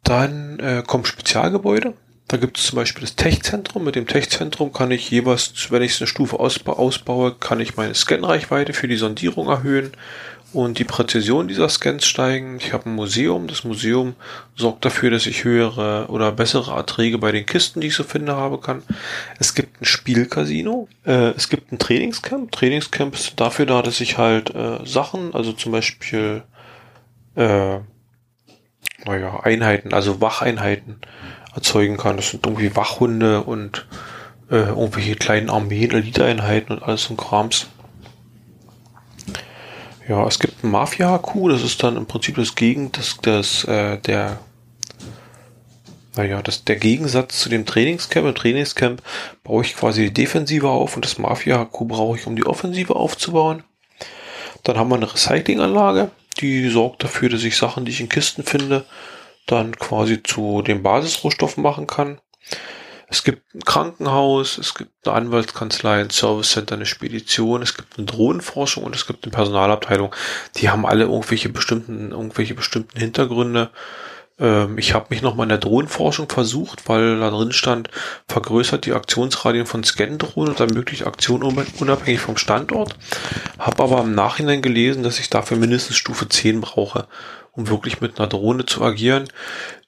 Dann 0.04 0.60
äh, 0.60 0.82
kommen 0.86 1.04
Spezialgebäude. 1.04 1.94
Da 2.28 2.36
gibt 2.36 2.58
es 2.58 2.66
zum 2.66 2.76
Beispiel 2.76 3.02
das 3.02 3.16
Tech-Zentrum. 3.16 3.84
Mit 3.84 3.96
dem 3.96 4.06
Tech-Zentrum 4.06 4.72
kann 4.72 4.90
ich 4.90 5.10
jeweils, 5.10 5.70
wenn 5.70 5.82
ich 5.82 5.92
es 5.92 6.00
eine 6.00 6.06
Stufe 6.06 6.38
ausbaue, 6.38 7.34
kann 7.34 7.60
ich 7.60 7.76
meine 7.76 7.94
Scanreichweite 7.94 8.72
für 8.72 8.88
die 8.88 8.96
Sondierung 8.96 9.48
erhöhen 9.48 9.92
und 10.52 10.78
die 10.78 10.84
Präzision 10.84 11.48
dieser 11.48 11.68
Scans 11.68 12.06
steigen. 12.06 12.58
Ich 12.58 12.72
habe 12.72 12.88
ein 12.88 12.94
Museum. 12.94 13.46
Das 13.48 13.64
Museum 13.64 14.14
sorgt 14.54 14.84
dafür, 14.84 15.10
dass 15.10 15.26
ich 15.26 15.44
höhere 15.44 16.06
oder 16.08 16.32
bessere 16.32 16.72
Erträge 16.72 17.18
bei 17.18 17.32
den 17.32 17.46
Kisten, 17.46 17.80
die 17.80 17.88
ich 17.88 17.94
so 17.94 18.04
finde, 18.04 18.36
habe 18.36 18.58
kann. 18.58 18.82
Es 19.38 19.54
gibt 19.54 19.80
ein 19.80 19.84
Spielcasino. 19.84 20.88
Äh, 21.04 21.32
es 21.36 21.48
gibt 21.48 21.72
ein 21.72 21.78
Trainingscamp. 21.78 22.52
Trainingscamp 22.52 23.14
ist 23.14 23.40
dafür 23.40 23.66
da, 23.66 23.82
dass 23.82 24.00
ich 24.00 24.18
halt 24.18 24.54
äh, 24.54 24.78
Sachen, 24.84 25.34
also 25.34 25.52
zum 25.52 25.72
Beispiel 25.72 26.42
äh, 27.34 27.78
naja, 29.04 29.40
Einheiten, 29.42 29.92
also 29.92 30.20
Wacheinheiten 30.20 31.00
erzeugen 31.54 31.96
kann. 31.96 32.16
Das 32.16 32.30
sind 32.30 32.46
irgendwie 32.46 32.74
Wachhunde 32.76 33.42
und 33.42 33.86
äh, 34.50 34.56
irgendwelche 34.56 35.16
kleinen 35.16 35.50
Armeen, 35.50 35.90
Eliteeinheiten 35.90 36.76
und 36.76 36.82
alles 36.82 37.04
so 37.04 37.14
Krams. 37.14 37.68
Ja, 40.12 40.26
es 40.26 40.38
gibt 40.38 40.62
ein 40.62 40.70
Mafia-HQ, 40.70 41.48
das 41.48 41.62
ist 41.62 41.82
dann 41.82 41.96
im 41.96 42.04
Prinzip 42.04 42.36
das 42.36 42.54
Gegen, 42.54 42.92
das, 42.92 43.16
das, 43.22 43.64
äh, 43.64 43.96
der, 43.96 44.40
naja, 46.16 46.42
das, 46.42 46.64
der 46.64 46.76
Gegensatz 46.76 47.40
zu 47.40 47.48
dem 47.48 47.64
Trainingscamp. 47.64 48.26
Im 48.26 48.34
Trainingscamp 48.34 49.00
baue 49.42 49.64
ich 49.64 49.74
quasi 49.74 50.02
die 50.02 50.12
Defensive 50.12 50.68
auf 50.68 50.96
und 50.96 51.06
das 51.06 51.16
Mafia-HQ 51.16 51.88
brauche 51.88 52.18
ich, 52.18 52.26
um 52.26 52.36
die 52.36 52.44
Offensive 52.44 52.94
aufzubauen. 52.94 53.64
Dann 54.64 54.76
haben 54.76 54.90
wir 54.90 54.96
eine 54.96 55.10
Recyclinganlage, 55.10 56.10
die 56.42 56.68
sorgt 56.68 57.02
dafür, 57.02 57.30
dass 57.30 57.42
ich 57.42 57.56
Sachen, 57.56 57.86
die 57.86 57.92
ich 57.92 58.02
in 58.02 58.10
Kisten 58.10 58.42
finde, 58.42 58.84
dann 59.46 59.78
quasi 59.78 60.22
zu 60.22 60.60
den 60.60 60.82
Basisrohstoffen 60.82 61.62
machen 61.62 61.86
kann. 61.86 62.20
Es 63.12 63.24
gibt 63.24 63.54
ein 63.54 63.60
Krankenhaus, 63.60 64.56
es 64.56 64.74
gibt 64.74 64.90
eine 65.06 65.14
Anwaltskanzlei, 65.14 66.00
ein 66.00 66.08
Service 66.08 66.52
Center, 66.52 66.76
eine 66.76 66.86
Spedition, 66.86 67.60
es 67.60 67.76
gibt 67.76 67.98
eine 67.98 68.06
Drohnenforschung 68.06 68.84
und 68.84 68.96
es 68.96 69.06
gibt 69.06 69.24
eine 69.24 69.32
Personalabteilung. 69.32 70.14
Die 70.56 70.70
haben 70.70 70.86
alle 70.86 71.04
irgendwelche 71.04 71.50
bestimmten, 71.50 72.12
irgendwelche 72.12 72.54
bestimmten 72.54 72.98
Hintergründe. 72.98 73.68
Ähm, 74.38 74.78
ich 74.78 74.94
habe 74.94 75.08
mich 75.10 75.20
nochmal 75.20 75.44
in 75.44 75.50
der 75.50 75.58
Drohnenforschung 75.58 76.30
versucht, 76.30 76.88
weil 76.88 77.20
da 77.20 77.28
drin 77.28 77.52
stand, 77.52 77.90
vergrößert 78.28 78.86
die 78.86 78.94
Aktionsradien 78.94 79.66
von 79.66 79.84
Scan-Drohnen 79.84 80.54
und 80.54 80.60
ermöglicht 80.60 81.06
Aktionen 81.06 81.66
unabhängig 81.78 82.20
vom 82.20 82.38
Standort. 82.38 82.96
Habe 83.58 83.82
aber 83.82 84.00
im 84.00 84.14
Nachhinein 84.14 84.62
gelesen, 84.62 85.02
dass 85.02 85.18
ich 85.18 85.28
dafür 85.28 85.58
mindestens 85.58 85.96
Stufe 85.96 86.30
10 86.30 86.62
brauche 86.62 87.08
um 87.52 87.68
wirklich 87.68 88.00
mit 88.00 88.18
einer 88.18 88.28
Drohne 88.28 88.64
zu 88.66 88.82
agieren. 88.82 89.28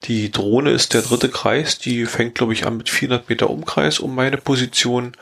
Die 0.05 0.31
Drohne 0.31 0.71
ist 0.71 0.93
der 0.93 1.03
dritte 1.03 1.31
Kreis, 1.31 1.79
die 1.79 2.05
fängt, 2.05 2.35
glaube 2.35 2.53
ich, 2.53 2.67
an 2.67 2.77
mit 2.77 2.91
400 2.91 3.29
Meter 3.29 3.51
Umkreis 3.51 3.99
um 3.99 4.15
meine 4.15 4.37
Position. 4.37 5.13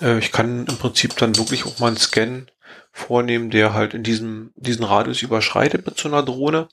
Äh, 0.00 0.18
ich 0.18 0.32
kann 0.32 0.66
im 0.66 0.76
Prinzip 0.76 1.16
dann 1.16 1.36
wirklich 1.36 1.64
auch 1.64 1.78
mal 1.78 1.88
einen 1.88 1.96
Scan 1.96 2.46
vornehmen, 2.92 3.50
der 3.50 3.72
halt 3.72 3.94
in 3.94 4.02
diesem, 4.02 4.50
diesen 4.56 4.84
Radius 4.84 5.22
überschreitet 5.22 5.86
mit 5.86 5.98
so 5.98 6.08
einer 6.08 6.22
Drohne. 6.22 6.68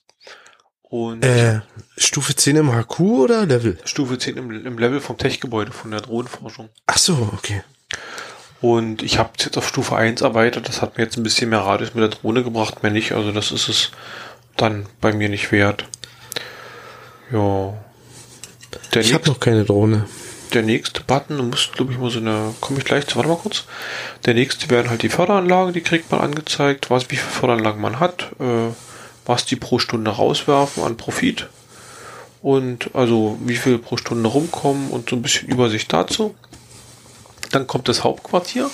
Und 0.84 1.26
äh, 1.26 1.62
Stufe 1.98 2.36
10 2.36 2.58
im 2.58 2.72
HQ 2.72 3.00
oder 3.00 3.46
Level? 3.46 3.78
Stufe 3.86 4.18
10 4.18 4.38
im, 4.38 4.66
im 4.66 4.78
Level 4.78 5.00
vom 5.00 5.18
Tech-Gebäude, 5.18 5.72
von 5.72 5.92
der 5.92 6.02
Drohnenforschung. 6.02 6.70
Ach 6.86 6.98
so, 6.98 7.30
okay. 7.34 7.64
Und 8.62 9.04
ich 9.04 9.18
habe 9.18 9.32
jetzt 9.38 9.58
auf 9.58 9.68
Stufe 9.68 9.96
1 9.96 10.22
erweitert. 10.22 10.68
Das 10.68 10.82
hat 10.82 10.98
mir 10.98 11.04
jetzt 11.04 11.18
ein 11.18 11.24
bisschen 11.24 11.50
mehr 11.50 11.60
Radius 11.60 11.94
mit 11.94 12.04
der 12.04 12.20
Drohne 12.20 12.44
gebracht, 12.44 12.84
mehr 12.84 12.92
nicht. 12.92 13.14
Also 13.14 13.32
das 13.32 13.52
ist 13.52 13.68
es 13.68 13.92
dann 14.58 14.86
bei 15.02 15.14
mir 15.14 15.30
nicht 15.30 15.52
wert. 15.52 15.86
Ja. 17.32 17.74
Der 18.94 19.02
Ich 19.02 19.14
habe 19.14 19.28
noch 19.28 19.40
keine 19.40 19.66
Drohne. 19.66 20.06
der 20.54 20.62
nächste 20.62 21.02
Button, 21.04 21.38
du 21.38 21.44
musst, 21.44 21.74
glaube 21.74 21.92
ich, 21.92 21.98
mal 21.98 22.10
so 22.10 22.20
eine, 22.20 22.54
komme 22.62 22.80
ich 22.80 22.86
gleich 22.86 23.08
zu, 23.08 23.16
warte 23.18 23.30
mal 23.30 23.38
kurz. 23.38 23.66
Der 24.26 24.34
nächste 24.34 24.70
wären 24.70 24.90
halt 24.90 25.02
die 25.02 25.10
Förderanlagen, 25.10 25.74
die 25.74 25.82
kriegt 25.82 26.12
man 26.12 26.22
angezeigt, 26.22 26.90
was, 26.90 27.10
wie 27.12 27.18
viele 27.18 27.32
Förderanlagen 27.32 27.82
man 27.82 28.00
hat, 28.00 28.32
äh, 28.40 28.74
was 29.26 29.46
die 29.46 29.56
pro 29.56 29.80
Stunde 29.80 30.12
rauswerfen 30.12 30.84
an 30.84 30.98
Profit 30.98 31.50
und 32.42 32.92
also 32.94 33.38
wie 33.42 33.56
viel 33.56 33.80
pro 33.80 33.98
Stunde 33.98 34.30
rumkommen 34.30 34.92
und 34.92 35.10
so 35.10 35.16
ein 35.16 35.22
bisschen 35.22 35.50
Übersicht 35.50 35.92
dazu. 35.92 36.36
Dann 37.52 37.68
kommt 37.68 37.88
das 37.88 38.04
Hauptquartier. 38.04 38.70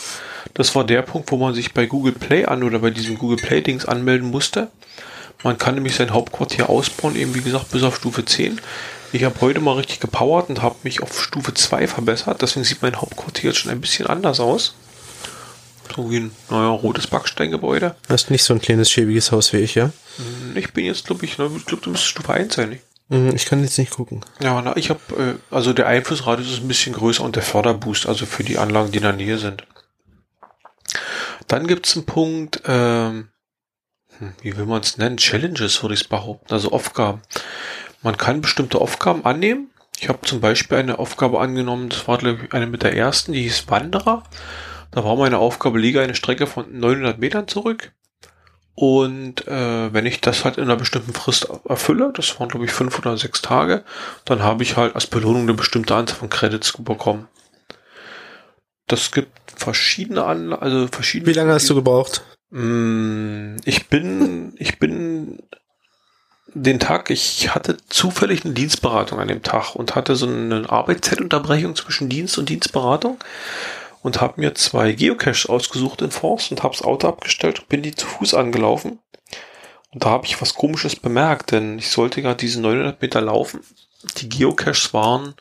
Das 0.54 0.76
war 0.76 0.84
der 0.84 1.04
Punkt, 1.04 1.32
wo 1.32 1.38
man 1.38 1.54
sich 1.54 1.74
bei 1.74 1.86
Google 1.86 2.14
Play 2.14 2.46
an 2.46 2.64
oder 2.64 2.80
bei 2.80 2.90
diesem 2.90 3.18
Google 3.18 3.38
Play 3.38 3.62
Dings 3.62 3.86
anmelden 3.86 4.30
musste. 4.30 4.70
Man 5.44 5.58
kann 5.58 5.76
nämlich 5.76 5.96
sein 5.96 6.12
Hauptquartier 6.12 6.70
ausbauen, 6.70 7.16
eben 7.16 7.34
wie 7.36 7.42
gesagt 7.42 7.72
bis 7.72 7.84
auf 7.84 7.96
Stufe 7.96 8.24
10. 8.26 8.62
Ich 9.14 9.24
habe 9.24 9.42
heute 9.42 9.60
mal 9.60 9.74
richtig 9.76 10.00
gepowert 10.00 10.50
und 10.50 10.62
habe 10.62 10.76
mich 10.84 11.02
auf 11.02 11.22
Stufe 11.22 11.54
2 11.54 11.88
verbessert. 11.88 12.42
Deswegen 12.42 12.64
sieht 12.64 12.82
mein 12.82 12.96
Hauptquartier 12.96 13.50
jetzt 13.50 13.60
schon 13.60 13.72
ein 13.72 13.82
bisschen 13.82 14.08
anders 14.08 14.40
aus. 14.40 14.76
So 15.96 16.10
wie 16.10 16.22
ein 16.22 16.32
neuer 16.50 16.70
rotes 16.72 17.08
Backsteingebäude. 17.08 17.96
Hast 18.08 18.32
nicht 18.32 18.44
so 18.44 18.54
ein 18.54 18.62
kleines, 18.62 18.90
schäbiges 18.90 19.32
Haus 19.34 19.52
wie 19.52 19.58
ich, 19.58 19.76
ja? 19.76 19.92
Ich 20.56 20.72
bin 20.72 20.86
jetzt, 20.86 21.08
glaube 21.08 21.26
ich, 21.26 21.38
ne, 21.38 21.50
ich 21.58 21.66
glaube, 21.66 21.84
du 21.84 21.90
müsstest 21.90 22.12
Stufe 22.12 22.32
1 22.34 22.54
sein. 22.56 22.70
nicht? 22.70 22.84
Hm, 23.10 23.36
Ich 23.36 23.46
kann 23.46 23.62
jetzt 23.62 23.78
nicht 23.78 23.92
gucken. 23.92 24.24
Ja, 24.42 24.62
na, 24.62 24.78
ich 24.78 24.90
habe, 24.90 25.00
äh, 25.52 25.54
also 25.54 25.74
der 25.74 25.88
Einflussradius 25.88 26.50
ist 26.50 26.62
ein 26.62 26.68
bisschen 26.70 26.94
größer 26.94 27.24
und 27.24 27.36
der 27.36 27.44
Förderboost, 27.44 28.06
also 28.06 28.26
für 28.26 28.46
die 28.46 28.58
Anlagen, 28.58 28.92
die 28.92 28.98
in 29.00 29.04
der 29.04 29.12
Nähe 29.14 29.38
sind. 29.38 29.64
Dann 31.48 31.68
gibt's 31.68 31.98
einen 31.98 32.06
Punkt, 32.06 32.62
ähm, 32.66 33.10
hm, 33.12 33.28
wie 34.42 34.56
will 34.58 34.66
man 34.66 34.82
es 34.82 34.98
nennen? 34.98 35.18
Challenges 35.18 35.82
würde 35.82 35.96
ich 35.96 36.02
es 36.02 36.08
behaupten, 36.08 36.54
also 36.54 36.72
Aufgaben. 36.72 37.22
Man 38.02 38.18
kann 38.18 38.42
bestimmte 38.42 38.80
Aufgaben 38.80 39.26
annehmen. 39.26 39.70
Ich 40.00 40.10
habe 40.10 40.26
zum 40.26 40.42
Beispiel 40.42 40.78
eine 40.78 41.00
Aufgabe 41.00 41.40
angenommen, 41.40 41.90
das 41.90 42.08
war 42.08 42.18
glaube 42.18 42.46
ich 42.46 42.54
eine 42.54 42.68
mit 42.68 42.84
der 42.84 42.96
ersten, 42.96 43.34
die 43.34 43.44
hieß 43.44 43.70
Wanderer. 43.70 44.24
Da 44.92 45.04
war 45.04 45.16
meine 45.16 45.38
Aufgabe, 45.38 45.80
liege 45.80 46.02
eine 46.02 46.16
Strecke 46.16 46.48
von 46.48 46.80
900 46.80 47.20
Metern 47.20 47.48
zurück. 47.48 47.94
Und 48.74 49.48
äh, 49.48 49.94
wenn 49.94 50.06
ich 50.06 50.22
das 50.22 50.44
halt 50.44 50.58
in 50.58 50.64
einer 50.64 50.76
bestimmten 50.76 51.14
Frist 51.14 51.48
erfülle, 51.68 52.12
das 52.16 52.40
waren 52.40 52.50
glaube 52.50 52.66
ich 52.66 52.72
fünf 52.72 52.98
oder 52.98 53.18
sechs 53.18 53.42
Tage, 53.42 53.84
dann 54.26 54.42
habe 54.42 54.64
ich 54.64 54.78
halt 54.78 54.96
als 54.96 55.08
Belohnung 55.08 55.44
eine 55.44 55.54
bestimmte 55.54 55.96
Anzahl 55.96 56.18
von 56.18 56.30
Credits 56.30 56.74
bekommen. 56.80 57.28
Das 58.88 59.12
gibt 59.12 59.32
verschiedene 59.56 60.26
Anlagen, 60.26 60.62
also 60.62 60.88
verschiedene. 60.88 61.32
Wie 61.32 61.38
lange 61.38 61.54
hast 61.54 61.70
du 61.70 61.76
gebraucht? 61.76 62.24
Mm, 62.52 63.58
Ich 63.66 63.88
bin, 63.88 64.54
ich 64.58 64.78
bin 64.80 65.40
den 66.54 66.80
Tag, 66.80 67.10
ich 67.10 67.54
hatte 67.56 67.78
zufällig 67.88 68.44
eine 68.44 68.54
Dienstberatung 68.54 69.20
an 69.20 69.30
dem 69.30 69.42
Tag 69.42 69.76
und 69.76 69.96
hatte 69.96 70.16
so 70.16 70.28
eine 70.28 70.70
Arbeitszeitunterbrechung 70.70 71.76
zwischen 71.76 72.10
Dienst 72.10 72.38
und 72.38 72.50
Dienstberatung 72.50 73.18
und 74.02 74.20
habe 74.20 74.42
mir 74.42 74.54
zwei 74.56 74.92
Geocaches 74.92 75.46
ausgesucht 75.46 76.02
in 76.02 76.12
Forst 76.12 76.52
und 76.52 76.62
habe 76.64 76.76
das 76.76 76.84
Auto 76.86 77.08
abgestellt 77.08 77.60
und 77.60 77.70
bin 77.70 77.82
die 77.84 77.96
zu 77.96 78.06
Fuß 78.06 78.34
angelaufen. 78.34 79.00
Und 79.94 80.04
da 80.06 80.10
habe 80.10 80.26
ich 80.26 80.42
was 80.42 80.54
Komisches 80.54 80.96
bemerkt, 80.96 81.52
denn 81.52 81.78
ich 81.80 81.90
sollte 81.90 82.22
gerade 82.22 82.38
diese 82.38 82.62
900 82.62 83.02
Meter 83.02 83.22
laufen. 83.22 83.62
Die 84.18 84.30
Geocaches 84.30 84.94
waren, 84.94 85.36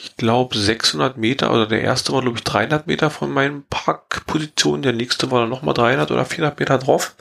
ich 0.00 0.16
glaube, 0.16 0.56
600 0.56 1.16
Meter, 1.16 1.52
oder 1.52 1.66
der 1.66 1.82
erste 1.82 2.12
war, 2.12 2.22
glaube 2.22 2.38
ich, 2.38 2.44
300 2.44 2.86
Meter 2.86 3.10
von 3.10 3.32
meinen 3.32 3.64
Parkpositionen, 3.68 4.82
der 4.82 4.92
nächste 4.92 5.32
war 5.32 5.40
dann 5.40 5.50
nochmal 5.50 5.74
300 5.74 6.12
oder 6.12 6.24
400 6.24 6.60
Meter 6.60 6.78
drauf. 6.78 7.16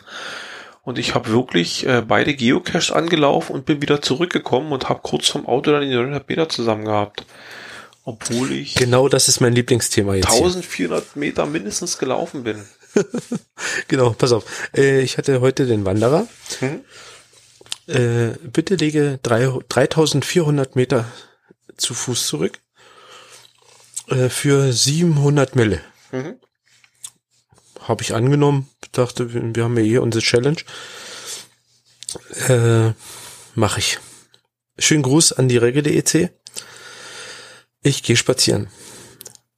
Und 0.84 1.00
ich 1.00 1.16
habe 1.16 1.32
wirklich 1.32 1.88
äh, 1.88 2.04
beide 2.08 2.36
Geocaches 2.36 2.92
angelaufen 2.92 3.54
und 3.54 3.66
bin 3.66 3.82
wieder 3.82 4.02
zurückgekommen 4.02 4.72
und 4.72 4.90
habe 4.90 5.00
kurz 5.02 5.28
vom 5.28 5.48
Auto 5.48 5.72
dann 5.72 5.82
die 5.82 5.94
900 5.94 6.30
Meter 6.30 6.50
zusammen 6.50 6.86
gehabt. 6.86 7.26
Obwohl 8.04 8.52
ich 8.52 8.76
Genau, 8.76 9.10
das 9.10 9.28
ist 9.28 9.42
mein 9.42 9.54
Lieblingsthema 9.54 10.14
jetzt. 10.14 10.30
Hier. 10.32 10.46
1400 10.46 11.16
Meter 11.16 11.46
mindestens 11.48 11.98
gelaufen 11.98 12.44
bin. 12.44 12.64
Genau, 13.88 14.12
pass 14.12 14.32
auf. 14.32 14.46
Äh, 14.76 15.02
ich 15.02 15.18
hatte 15.18 15.42
heute 15.42 15.66
den 15.66 15.84
Wanderer. 15.84 16.28
Mhm. 16.62 16.82
Äh, 17.88 18.38
bitte 18.44 18.76
lege 18.76 19.20
drei, 19.24 19.52
3400 19.70 20.76
Meter 20.76 21.06
zu 21.76 21.94
Fuß 21.94 22.28
zurück 22.28 22.60
äh, 24.08 24.30
für 24.30 24.72
700 24.72 25.56
Mille. 25.56 25.82
Mhm. 26.12 26.36
Habe 27.82 28.04
ich 28.04 28.14
angenommen. 28.14 28.70
Dachte, 28.92 29.34
wir, 29.34 29.64
haben 29.64 29.78
ja 29.78 29.84
eh 29.84 29.98
unsere 30.00 30.24
Challenge. 30.24 30.62
Äh, 32.48 32.94
Mache 33.56 33.80
ich. 33.80 34.00
Schönen 34.80 35.04
Gruß 35.04 35.34
an 35.34 35.48
die 35.48 35.58
Regel.dec. 35.58 36.32
Ich 37.82 38.04
gehe 38.04 38.16
spazieren. 38.16 38.68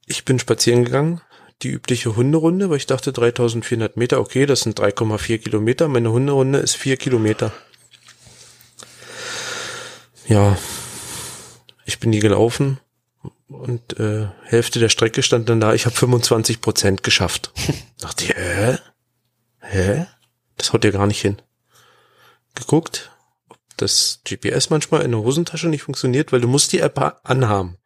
Ich 0.06 0.24
bin 0.24 0.38
spazieren 0.38 0.84
gegangen. 0.84 1.20
Die 1.62 1.68
übliche 1.68 2.16
Hunderunde, 2.16 2.70
weil 2.70 2.78
ich 2.78 2.86
dachte 2.86 3.12
3400 3.12 3.98
Meter, 3.98 4.20
okay, 4.20 4.46
das 4.46 4.60
sind 4.60 4.80
3,4 4.80 5.38
Kilometer. 5.38 5.88
Meine 5.88 6.10
Hunderunde 6.10 6.60
ist 6.60 6.76
4 6.76 6.96
Kilometer. 6.96 7.52
Ja, 10.26 10.56
ich 11.84 11.98
bin 11.98 12.12
die 12.12 12.20
gelaufen 12.20 12.80
und 13.50 13.98
äh, 13.98 14.28
Hälfte 14.44 14.78
der 14.78 14.88
Strecke 14.88 15.22
stand 15.22 15.48
dann 15.48 15.60
da, 15.60 15.74
ich 15.74 15.86
habe 15.86 15.96
25 15.96 16.60
Prozent 16.60 17.02
geschafft. 17.02 17.52
Dachte 17.98 18.24
ich, 18.24 18.34
hä? 18.34 18.78
Hä? 19.60 20.06
Das 20.56 20.72
haut 20.72 20.84
ja 20.84 20.90
gar 20.90 21.06
nicht 21.06 21.20
hin. 21.20 21.40
Geguckt, 22.54 23.10
ob 23.48 23.58
das 23.76 24.20
GPS 24.24 24.70
manchmal 24.70 25.02
in 25.02 25.10
der 25.10 25.20
Hosentasche 25.20 25.68
nicht 25.68 25.82
funktioniert, 25.82 26.32
weil 26.32 26.40
du 26.40 26.48
musst 26.48 26.72
die 26.72 26.80
App 26.80 26.98
anhaben. 27.24 27.76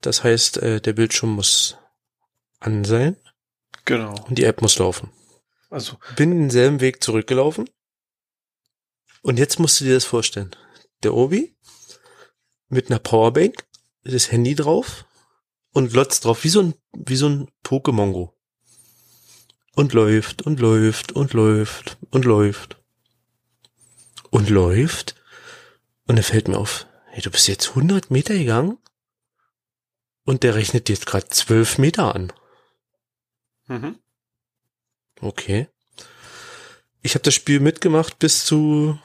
Das 0.00 0.24
heißt, 0.24 0.58
äh, 0.58 0.80
der 0.80 0.92
Bildschirm 0.94 1.30
muss 1.34 1.76
an 2.60 2.84
sein 2.84 3.16
Genau. 3.84 4.14
und 4.28 4.36
die 4.38 4.44
App 4.44 4.62
muss 4.62 4.78
laufen. 4.78 5.10
Also, 5.70 5.96
Bin 6.16 6.30
denselben 6.30 6.80
Weg 6.80 7.02
zurückgelaufen. 7.02 7.68
Und 9.22 9.38
jetzt 9.38 9.58
musst 9.58 9.80
du 9.80 9.84
dir 9.84 9.94
das 9.94 10.04
vorstellen. 10.04 10.54
Der 11.02 11.14
Obi 11.14 11.56
mit 12.68 12.90
einer 12.90 12.98
Powerbank, 12.98 13.64
das 14.04 14.30
Handy 14.30 14.54
drauf 14.54 15.06
und 15.72 15.92
Lotz 15.92 16.20
drauf, 16.20 16.44
wie 16.44 16.48
so 16.48 16.60
ein, 16.60 16.74
wie 16.92 17.16
so 17.16 17.28
ein 17.28 17.50
Pokémon-Go. 17.64 18.34
Und 19.74 19.94
läuft 19.94 20.42
und 20.42 20.60
läuft 20.60 21.12
und 21.12 21.32
läuft 21.32 21.96
und 22.10 22.24
läuft. 22.24 22.76
Und 24.30 24.50
läuft. 24.50 25.14
Und 26.06 26.18
er 26.18 26.22
fällt 26.22 26.48
mir 26.48 26.58
auf, 26.58 26.86
hey, 27.06 27.22
du 27.22 27.30
bist 27.30 27.48
jetzt 27.48 27.70
100 27.70 28.10
Meter 28.10 28.34
gegangen 28.34 28.78
und 30.24 30.42
der 30.42 30.54
rechnet 30.54 30.88
jetzt 30.88 31.06
gerade 31.06 31.28
12 31.28 31.78
Meter 31.78 32.14
an. 32.14 32.32
mhm. 33.68 33.98
Okay. 35.20 35.68
Ich 37.02 37.14
habe 37.14 37.22
das 37.22 37.34
Spiel 37.34 37.60
mitgemacht 37.60 38.18
bis 38.18 38.44
zu, 38.44 38.98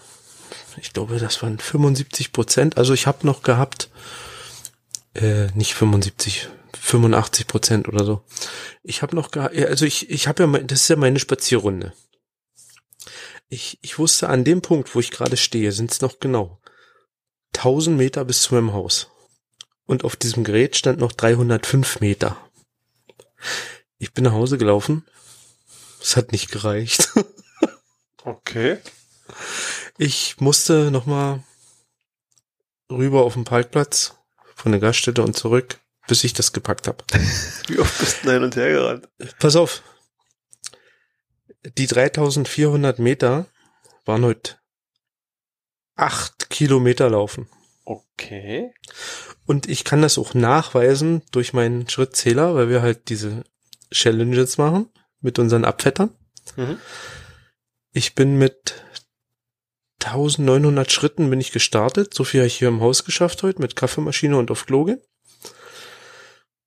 ich 0.78 0.94
glaube, 0.94 1.20
das 1.20 1.42
waren 1.44 1.60
75 1.60 2.32
Prozent. 2.32 2.78
Also 2.78 2.94
ich 2.94 3.08
habe 3.08 3.26
noch 3.26 3.44
gehabt, 3.44 3.90
äh, 5.18 5.48
nicht 5.54 5.74
75, 5.74 6.50
85 6.80 7.48
Prozent 7.48 7.88
oder 7.88 8.06
so. 8.06 8.24
Ich 8.84 9.02
habe 9.02 9.16
noch 9.16 9.32
gehabt, 9.32 9.56
also 9.56 9.86
ich, 9.86 10.10
ich 10.10 10.28
habe 10.28 10.44
ja, 10.44 10.48
mein, 10.48 10.68
das 10.68 10.82
ist 10.82 10.88
ja 10.90 10.96
meine 10.96 11.20
Spazierrunde. 11.20 11.94
Ich, 13.50 13.80
ich 13.82 13.98
wusste 13.98 14.30
an 14.30 14.44
dem 14.44 14.62
Punkt, 14.62 14.94
wo 14.94 15.00
ich 15.00 15.12
gerade 15.12 15.38
stehe, 15.38 15.72
sind 15.72 15.92
es 15.92 16.02
noch 16.02 16.20
genau 16.20 16.60
1000 17.56 17.98
Meter 17.98 18.26
bis 18.26 18.44
zu 18.44 18.56
meinem 18.56 18.74
Haus. 18.74 19.10
Und 19.86 20.04
auf 20.04 20.16
diesem 20.16 20.44
Gerät 20.44 20.76
stand 20.76 21.00
noch 21.00 21.14
305 21.14 22.02
Meter. 22.02 22.38
Ich 23.98 24.14
bin 24.14 24.26
nach 24.26 24.34
Hause 24.34 24.58
gelaufen. 24.58 25.06
Es 26.02 26.16
hat 26.16 26.32
nicht 26.32 26.52
gereicht. 26.52 27.10
Okay. 28.24 28.78
Ich 29.98 30.42
musste 30.42 30.92
nochmal 30.92 31.42
rüber 32.92 33.24
auf 33.24 33.36
den 33.36 33.46
Parkplatz 33.46 34.17
von 34.58 34.72
der 34.72 34.82
Gaststätte 34.82 35.22
und 35.22 35.38
zurück, 35.38 35.80
bis 36.08 36.24
ich 36.24 36.34
das 36.34 36.52
gepackt 36.52 36.88
habe. 36.88 37.04
Wie 37.68 37.80
oft 37.80 38.00
bist 38.00 38.26
du 38.26 38.32
hin 38.32 38.44
und 38.44 38.56
her 38.56 38.72
gerannt? 38.72 39.10
Pass 39.40 39.56
auf. 39.56 39.84
Die 41.78 41.88
3400 41.88 43.00
Meter 43.00 43.46
waren 44.06 44.26
heute 44.26 44.56
acht 45.96 46.50
Kilometer 46.50 47.10
laufen. 47.10 47.48
Okay. 47.86 48.74
Und 49.46 49.70
ich 49.70 49.84
kann 49.84 50.02
das 50.02 50.18
auch 50.18 50.34
nachweisen 50.34 51.22
durch 51.32 51.54
meinen 51.54 51.88
Schrittzähler, 51.88 52.56
weil 52.56 52.70
wir 52.70 52.82
halt 52.82 53.10
diese 53.10 53.44
Challenges 53.92 54.58
machen 54.58 54.90
mit 55.22 55.40
unseren 55.40 55.66
Abfettern. 55.66 56.16
Mhm. 56.56 56.80
Ich 57.92 58.16
bin 58.16 58.38
mit 58.38 58.84
1900 60.04 60.92
Schritten 60.92 61.30
bin 61.30 61.42
ich 61.42 61.52
gestartet. 61.52 62.14
So 62.14 62.24
viel 62.24 62.42
habe 62.42 62.48
ich 62.48 62.58
hier 62.58 62.68
im 62.68 62.82
Haus 62.82 63.04
geschafft 63.04 63.44
heute 63.44 63.62
mit 63.62 63.76
Kaffeemaschine 63.76 64.38
und 64.38 64.52
auf 64.52 64.66
Klo 64.66 64.86
gehen. 64.86 65.02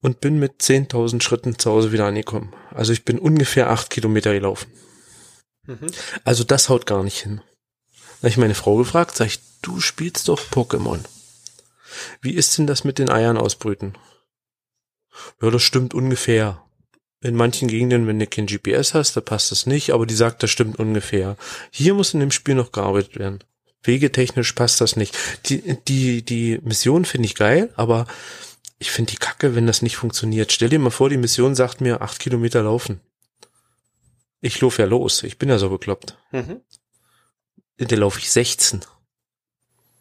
Und 0.03 0.21
bin 0.21 0.39
mit 0.39 0.61
10.000 0.63 1.23
Schritten 1.23 1.59
zu 1.59 1.71
Hause 1.71 1.93
wieder 1.93 2.07
angekommen. 2.07 2.55
Also 2.71 2.93
ich 2.93 3.05
bin 3.05 3.19
ungefähr 3.19 3.71
acht 3.71 3.91
Kilometer 3.91 4.33
gelaufen. 4.33 4.73
Mhm. 5.67 5.91
Also 6.25 6.43
das 6.45 6.69
haut 6.69 6.87
gar 6.87 7.03
nicht 7.03 7.23
hin. 7.23 7.43
Da 8.21 8.29
ich 8.29 8.37
meine 8.37 8.55
Frau 8.55 8.77
gefragt, 8.77 9.17
sag 9.17 9.27
ich, 9.27 9.41
du 9.63 9.81
spielst 9.81 10.29
doch 10.29 10.41
Pokémon. 10.51 11.01
Wie 12.21 12.33
ist 12.33 12.57
denn 12.59 12.67
das 12.67 12.85
mit 12.85 12.99
den 12.99 13.11
Eiern 13.11 13.37
ausbrüten? 13.37 13.97
Ja, 15.41 15.51
das 15.51 15.63
stimmt 15.63 15.95
ungefähr. 15.95 16.65
In 17.23 17.37
manchen 17.37 17.69
Gegenden, 17.69 18.07
wenn 18.07 18.19
du 18.19 18.27
kein 18.27 18.47
GPS 18.47 18.95
hast, 18.95 19.15
da 19.15 19.21
passt 19.21 19.51
das 19.51 19.67
nicht, 19.67 19.91
aber 19.91 20.07
die 20.07 20.15
sagt, 20.15 20.43
das 20.43 20.51
stimmt 20.51 20.79
ungefähr. 20.79 21.37
Hier 21.71 21.93
muss 21.93 22.15
in 22.15 22.21
dem 22.21 22.31
Spiel 22.31 22.55
noch 22.55 22.73
gearbeitet 22.73 23.19
werden. 23.19 23.41
Wegetechnisch 23.83 24.53
passt 24.53 24.81
das 24.81 24.97
nicht. 24.97 25.17
Die, 25.47 25.77
die, 25.87 26.23
die 26.23 26.61
Mission 26.63 27.05
finde 27.05 27.27
ich 27.27 27.35
geil, 27.35 27.73
aber 27.77 28.07
ich 28.79 28.91
finde 28.91 29.13
die 29.13 29.19
Kacke, 29.19 29.55
wenn 29.55 29.67
das 29.67 29.83
nicht 29.83 29.97
funktioniert. 29.97 30.53
Stell 30.53 30.71
dir 30.71 30.79
mal 30.79 30.91
vor, 30.91 31.11
die 31.11 31.19
Mission 31.19 31.55
sagt 31.55 31.83
mir 31.83 32.01
acht 32.01 32.19
Kilometer 32.19 32.63
laufen. 32.63 33.01
Ich 34.41 34.61
laufe 34.61 34.81
ja 34.81 34.89
los. 34.89 35.23
Ich 35.23 35.37
bin 35.37 35.51
ja 35.51 35.59
so 35.59 35.69
bekloppt. 35.69 36.17
Mhm. 36.33 36.61
Der 37.79 37.99
laufe 37.99 38.19
ich 38.19 38.31
16. 38.31 38.81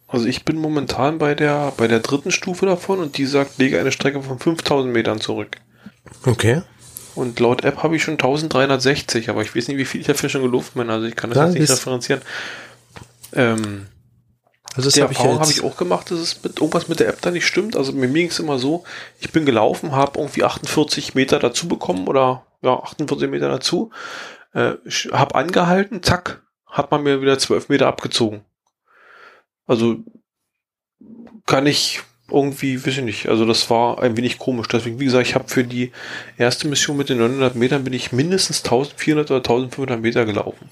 Also 0.07 0.25
ich 0.25 0.43
bin 0.43 0.57
momentan 0.57 1.17
bei 1.17 1.35
der, 1.35 1.73
bei 1.75 1.87
der 1.87 1.99
dritten 1.99 2.31
Stufe 2.31 2.65
davon 2.65 2.99
und 2.99 3.17
die 3.17 3.25
sagt, 3.25 3.57
lege 3.57 3.79
eine 3.79 3.91
Strecke 3.91 4.23
von 4.23 4.39
5000 4.39 4.91
Metern 4.91 5.21
zurück. 5.21 5.57
Okay. 6.25 6.63
Und 7.19 7.39
laut 7.39 7.63
App 7.63 7.83
habe 7.83 7.95
ich 7.95 8.03
schon 8.03 8.13
1360, 8.13 9.29
aber 9.29 9.41
ich 9.41 9.55
weiß 9.55 9.67
nicht, 9.67 9.77
wie 9.77 9.85
viel 9.85 10.01
ich 10.01 10.07
dafür 10.07 10.29
schon 10.29 10.41
gelaufen 10.41 10.79
bin. 10.79 10.89
Also 10.89 11.05
ich 11.05 11.15
kann 11.15 11.29
das 11.29 11.37
Ja, 11.37 11.45
jetzt 11.47 11.59
nicht 11.59 11.69
referenzieren. 11.71 12.21
Ähm, 13.33 13.87
Also 14.75 14.89
das 14.89 15.01
habe 15.01 15.11
ich 15.13 15.19
ja 15.19 15.35
jetzt. 15.35 15.51
ich 15.51 15.63
auch 15.63 15.77
gemacht, 15.77 16.09
dass 16.11 16.19
es 16.19 16.43
mit 16.43 16.57
irgendwas 16.59 16.87
mit 16.87 16.99
der 16.99 17.09
App 17.09 17.21
da 17.21 17.31
nicht 17.31 17.45
stimmt. 17.45 17.75
Also 17.75 17.91
mir 17.91 18.07
ging 18.07 18.27
es 18.27 18.39
immer 18.39 18.57
so, 18.59 18.83
ich 19.19 19.31
bin 19.31 19.45
gelaufen, 19.45 19.91
habe 19.91 20.19
irgendwie 20.19 20.43
48 20.43 21.15
Meter 21.15 21.39
dazu 21.39 21.67
bekommen 21.67 22.07
oder 22.07 22.45
ja, 22.61 22.73
48 22.77 23.29
Meter 23.29 23.49
dazu, 23.49 23.91
äh, 24.53 24.73
habe 25.11 25.35
angehalten, 25.35 26.03
zack, 26.03 26.41
hat 26.65 26.91
man 26.91 27.03
mir 27.03 27.21
wieder 27.21 27.37
12 27.39 27.69
Meter 27.69 27.87
abgezogen. 27.87 28.45
Also 29.65 29.97
kann 31.45 31.65
ich 31.65 32.01
irgendwie, 32.31 32.85
weiß 32.85 32.97
ich 32.97 33.03
nicht, 33.03 33.29
also 33.29 33.45
das 33.45 33.69
war 33.69 34.01
ein 34.01 34.17
wenig 34.17 34.37
komisch. 34.37 34.67
Deswegen, 34.67 34.99
wie 34.99 35.05
gesagt, 35.05 35.27
ich 35.27 35.35
habe 35.35 35.47
für 35.47 35.63
die 35.63 35.91
erste 36.37 36.67
Mission 36.67 36.97
mit 36.97 37.09
den 37.09 37.17
900 37.17 37.55
Metern 37.55 37.83
bin 37.83 37.93
ich 37.93 38.11
mindestens 38.11 38.63
1400 38.63 39.31
oder 39.31 39.37
1500 39.37 40.01
Meter 40.01 40.25
gelaufen. 40.25 40.69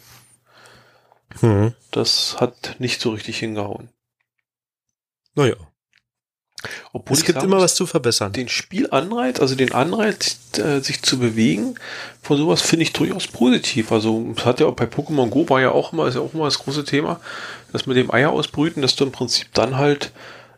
Hm. 1.40 1.74
Das 1.92 2.38
hat 2.40 2.76
nicht 2.80 3.02
so 3.02 3.12
richtig 3.12 3.40
hingehauen. 3.40 3.90
Naja. 5.36 5.56
Obwohl 6.92 7.16
Es 7.16 7.24
gibt 7.24 7.40
sagen 7.40 7.52
immer 7.52 7.62
was 7.62 7.76
zu 7.76 7.86
verbessern. 7.86 8.34
den 8.34 8.50
Spielanreiz, 8.50 9.40
also 9.40 9.56
den 9.56 9.74
Anreiz, 9.74 10.40
äh, 10.58 10.80
sich 10.80 11.04
zu 11.04 11.20
bewegen, 11.20 11.76
von 12.22 12.38
sowas 12.38 12.62
finde 12.62 12.84
ich 12.84 12.94
durchaus 12.94 13.28
positiv. 13.28 13.92
Also 13.92 14.34
es 14.36 14.44
hat 14.44 14.60
ja 14.60 14.66
auch 14.66 14.74
bei 14.74 14.86
Pokémon 14.86 15.30
Go 15.30 15.48
war 15.50 15.62
ja 15.62 15.72
auch 15.72 15.94
immer, 15.94 16.08
ist 16.08 16.16
ja 16.16 16.22
auch 16.22 16.34
immer 16.34 16.46
das 16.46 16.60
große 16.60 16.84
Thema, 16.84 17.20
dass 17.72 17.86
mit 17.86 17.98
dem 17.98 18.12
Eier 18.12 18.32
ausbrüten, 18.32 18.82
dass 18.82 18.96
du 18.96 19.06
im 19.06 19.12
Prinzip 19.12 19.48
dann 19.54 19.78
halt 19.78 20.12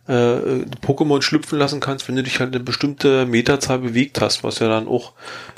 äh, 0.09 0.65
Pokémon 0.85 1.21
schlüpfen 1.21 1.57
lassen 1.57 1.79
kannst, 1.79 2.07
wenn 2.07 2.15
du 2.15 2.23
dich 2.23 2.39
halt 2.39 2.53
eine 2.53 2.63
bestimmte 2.63 3.25
Meterzahl 3.25 3.79
bewegt 3.79 4.19
hast, 4.19 4.43
was 4.43 4.59
ja 4.59 4.67
dann 4.67 4.87
auch 4.87 5.13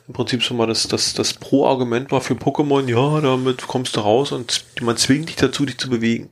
im 0.07 0.13
Prinzip 0.13 0.43
so 0.43 0.53
mal 0.53 0.67
das, 0.67 0.87
das, 0.87 1.13
das 1.13 1.33
Pro-Argument 1.33 2.11
war 2.11 2.21
für 2.21 2.35
Pokémon, 2.35 2.87
ja, 2.87 3.21
damit 3.21 3.65
kommst 3.67 3.95
du 3.95 4.01
raus 4.01 4.31
und 4.31 4.65
man 4.81 4.97
zwingt 4.97 5.29
dich 5.29 5.37
dazu, 5.37 5.65
dich 5.65 5.77
zu 5.77 5.89
bewegen 5.89 6.31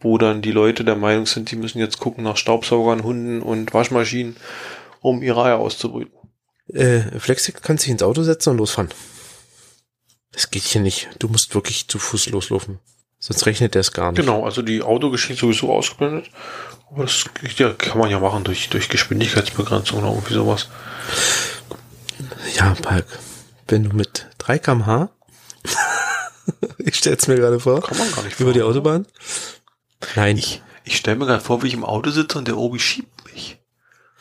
wo 0.00 0.18
dann 0.18 0.42
die 0.42 0.52
Leute 0.52 0.84
der 0.84 0.96
Meinung 0.96 1.26
sind, 1.26 1.50
die 1.50 1.56
müssen 1.56 1.78
jetzt 1.78 1.98
gucken 1.98 2.24
nach 2.24 2.36
Staubsaugern, 2.36 3.02
Hunden 3.02 3.42
und 3.42 3.74
Waschmaschinen, 3.74 4.36
um 5.00 5.22
ihre 5.22 5.44
Eier 5.44 5.58
auszubrüten. 5.58 6.12
Äh, 6.68 7.18
Flexik 7.18 7.62
kannst 7.62 7.84
dich 7.84 7.90
ins 7.90 8.02
Auto 8.02 8.22
setzen 8.22 8.50
und 8.50 8.58
losfahren. 8.58 8.90
Das 10.32 10.50
geht 10.50 10.62
hier 10.62 10.82
nicht. 10.82 11.08
Du 11.18 11.28
musst 11.28 11.54
wirklich 11.54 11.88
zu 11.88 11.98
Fuß 11.98 12.28
loslaufen. 12.30 12.78
Sonst 13.20 13.46
rechnet 13.46 13.74
er 13.74 13.80
es 13.80 13.92
gar 13.92 14.12
nicht. 14.12 14.20
Genau, 14.20 14.44
also 14.44 14.62
die 14.62 14.82
Autogeschichte 14.82 15.40
sowieso 15.40 15.72
ausgeblendet. 15.72 16.30
Aber 16.90 17.02
das 17.02 17.24
ja, 17.56 17.72
kann 17.74 17.98
man 17.98 18.10
ja 18.10 18.18
machen 18.20 18.44
durch, 18.44 18.68
durch 18.70 18.88
Geschwindigkeitsbegrenzung 18.88 19.98
oder 20.00 20.08
irgendwie 20.10 20.34
sowas. 20.34 20.68
Ja, 22.56 22.74
Palk. 22.80 23.06
Wenn 23.66 23.84
du 23.84 23.94
mit 23.94 24.26
3 24.38 24.58
kmh, 24.58 25.10
ich 26.78 26.96
stell's 26.96 27.26
mir 27.28 27.36
gerade 27.36 27.60
vor, 27.60 27.82
Kann 27.82 27.98
man 27.98 28.10
gar 28.12 28.22
nicht 28.22 28.40
über 28.40 28.52
die 28.52 28.60
fahren, 28.60 28.70
Autobahn. 28.70 29.06
Nein, 30.14 30.38
Ich, 30.38 30.62
ich 30.84 30.96
stelle 30.96 31.18
mir 31.18 31.26
gerade 31.26 31.44
vor, 31.44 31.62
wie 31.62 31.66
ich 31.66 31.74
im 31.74 31.84
Auto 31.84 32.10
sitze 32.10 32.38
und 32.38 32.48
der 32.48 32.56
Obi 32.56 32.78
schiebt 32.78 33.24
mich. 33.34 33.58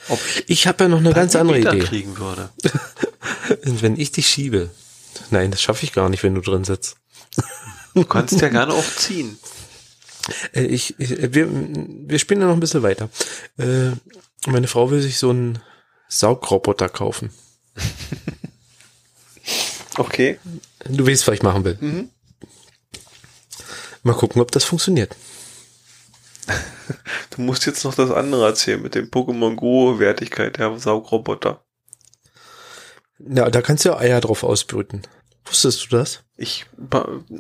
Ob 0.10 0.20
ich 0.26 0.44
ich 0.50 0.68
habe 0.68 0.84
ja 0.86 0.90
noch 0.90 1.00
eine 1.00 1.14
ganz 1.14 1.36
andere 1.36 1.58
Meter 1.60 1.74
Idee. 1.74 1.86
kriegen 1.86 2.18
würde. 2.18 2.50
Wenn 3.64 3.98
ich 3.98 4.12
dich 4.12 4.28
schiebe. 4.28 4.70
Nein, 5.30 5.52
das 5.52 5.62
schaffe 5.62 5.86
ich 5.86 5.94
gar 5.94 6.10
nicht, 6.10 6.24
wenn 6.24 6.36
du 6.36 6.42
drin 6.42 6.64
sitzt. 6.64 6.98
Du 7.98 8.06
kannst 8.06 8.40
ja 8.42 8.50
gerne 8.50 8.74
auch 8.74 8.96
ziehen. 8.96 9.40
Äh, 10.54 10.66
ich, 10.66 11.00
ich, 11.00 11.34
wir, 11.34 11.48
wir 11.50 12.20
spielen 12.20 12.42
ja 12.42 12.48
noch 12.48 12.54
ein 12.54 12.60
bisschen 12.60 12.84
weiter. 12.84 13.10
Äh, 13.58 13.92
meine 14.46 14.68
Frau 14.68 14.92
will 14.92 15.02
sich 15.02 15.18
so 15.18 15.32
einen 15.32 15.60
Saugroboter 16.08 16.90
kaufen. 16.90 17.32
Okay. 19.98 20.40
Du 20.86 21.08
weißt, 21.08 21.28
was 21.28 21.34
ich 21.34 21.42
machen 21.42 21.64
will. 21.64 21.78
Mhm. 21.82 22.10
Mal 24.04 24.14
gucken, 24.14 24.42
ob 24.42 24.52
das 24.52 24.64
funktioniert. 24.64 25.16
Du 27.32 27.42
musst 27.42 27.66
jetzt 27.66 27.84
noch 27.84 27.94
das 27.94 28.12
andere 28.12 28.46
erzählen 28.46 28.82
mit 28.82 28.96
dem 28.96 29.10
Pokémon 29.10 29.56
Go 29.56 30.00
Wertigkeit 30.00 30.58
der 30.58 30.78
Saugroboter. 30.80 31.66
Ja, 33.20 33.50
da 33.50 33.62
kannst 33.62 33.84
du 33.84 33.90
ja 33.90 33.98
Eier 33.98 34.22
drauf 34.22 34.44
ausbrüten. 34.44 35.02
Wusstest 35.46 35.84
du 35.86 35.98
das? 35.98 36.24
Ich, 36.38 36.66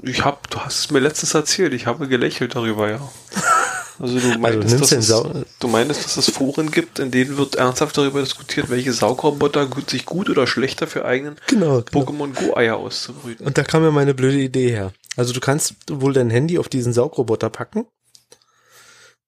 ich 0.03 0.25
hab, 0.25 0.49
du 0.49 0.59
hast 0.59 0.79
es 0.79 0.91
mir 0.91 0.99
letztens 0.99 1.35
erzählt, 1.35 1.73
ich 1.73 1.85
habe 1.85 2.07
gelächelt 2.07 2.55
darüber, 2.55 2.89
ja. 2.89 2.99
Also 3.99 4.19
du 4.19 4.37
meintest, 4.37 4.75
nimmst 4.75 4.91
dass 4.91 5.09
es, 5.09 5.23
du 5.59 5.67
dass 5.67 6.17
es 6.17 6.29
Foren 6.29 6.69
gibt, 6.69 6.99
in 6.99 7.09
denen 7.09 7.37
wird 7.37 7.55
ernsthaft 7.55 7.97
darüber 7.97 8.19
diskutiert, 8.19 8.69
welche 8.69 8.93
Saugroboter 8.93 9.65
gut, 9.65 9.89
sich 9.89 10.05
gut 10.05 10.29
oder 10.29 10.45
schlechter 10.45 10.85
für 10.85 11.03
eigenen 11.03 11.37
Genau. 11.47 11.79
Pokémon 11.79 12.31
Go 12.33 12.55
Eier 12.55 12.77
auszubrüten. 12.77 13.45
Und 13.45 13.57
da 13.57 13.63
kam 13.63 13.81
mir 13.81 13.91
meine 13.91 14.13
blöde 14.13 14.39
Idee 14.39 14.69
her. 14.69 14.93
Also 15.15 15.33
du 15.33 15.39
kannst 15.39 15.75
wohl 15.89 16.13
dein 16.13 16.29
Handy 16.29 16.59
auf 16.59 16.69
diesen 16.69 16.93
Saugroboter 16.93 17.49
packen. 17.49 17.87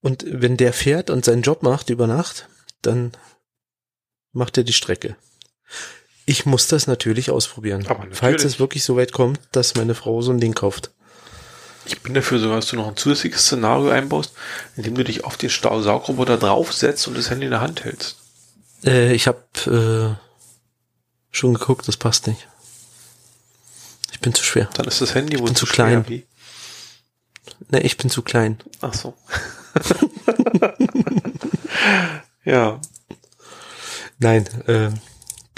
Und 0.02 0.24
wenn 0.28 0.56
der 0.56 0.72
fährt 0.72 1.10
und 1.10 1.26
seinen 1.26 1.42
Job 1.42 1.64
macht 1.64 1.90
über 1.90 2.06
Nacht, 2.06 2.48
dann 2.84 3.12
macht 4.34 4.58
er 4.58 4.64
die 4.64 4.74
Strecke. 4.74 5.18
Ich 6.30 6.46
muss 6.46 6.68
das 6.68 6.86
natürlich 6.86 7.32
ausprobieren. 7.32 7.88
Aber 7.88 8.02
natürlich. 8.02 8.20
Falls 8.20 8.44
es 8.44 8.60
wirklich 8.60 8.84
so 8.84 8.96
weit 8.96 9.14
kommt, 9.14 9.40
dass 9.52 9.74
meine 9.74 9.96
Frau 9.96 10.22
so 10.22 10.32
ein 10.32 10.40
Ding 10.40 10.54
kauft. 10.54 10.92
Ich 11.86 12.02
bin 12.02 12.14
dafür 12.14 12.38
sogar, 12.38 12.58
dass 12.58 12.68
du 12.68 12.76
noch 12.76 12.88
ein 12.88 12.96
zusätzliches 12.96 13.42
Szenario 13.42 13.90
einbaust, 13.90 14.34
in 14.76 14.84
dem 14.84 14.94
du 14.94 15.04
dich 15.04 15.24
auf 15.24 15.38
den 15.38 15.50
Stau- 15.50 15.82
Saugroboter 15.82 16.38
draufsetzt 16.38 17.08
und 17.08 17.18
das 17.18 17.32
Handy 17.32 17.46
in 17.46 17.52
der 17.52 17.62
Hand 17.62 17.84
hältst. 17.84 18.18
Äh, 18.86 19.12
ich 19.14 19.26
habe 19.26 19.42
äh, 19.66 21.36
schon 21.36 21.56
geguckt, 21.56 21.88
das 21.88 21.98
passt 21.98 22.28
nicht. 22.28 22.48
Ich 24.12 24.20
bin 24.20 24.36
zu 24.36 24.44
schwer. 24.44 24.70
Dann 24.76 24.86
ist 24.86 25.02
das 25.02 25.16
Handy 25.16 25.40
wohl 25.40 25.46
bin 25.48 25.56
zu 25.56 25.66
zu 25.66 25.72
klein. 25.74 26.06
klein. 26.06 26.24
Ne, 27.70 27.82
ich 27.82 27.98
bin 27.98 28.12
zu 28.12 28.22
klein. 28.22 28.60
Ach 28.82 28.94
so. 28.94 29.16
ja. 32.46 32.80
Nein, 34.20 34.46
äh, 34.68 34.92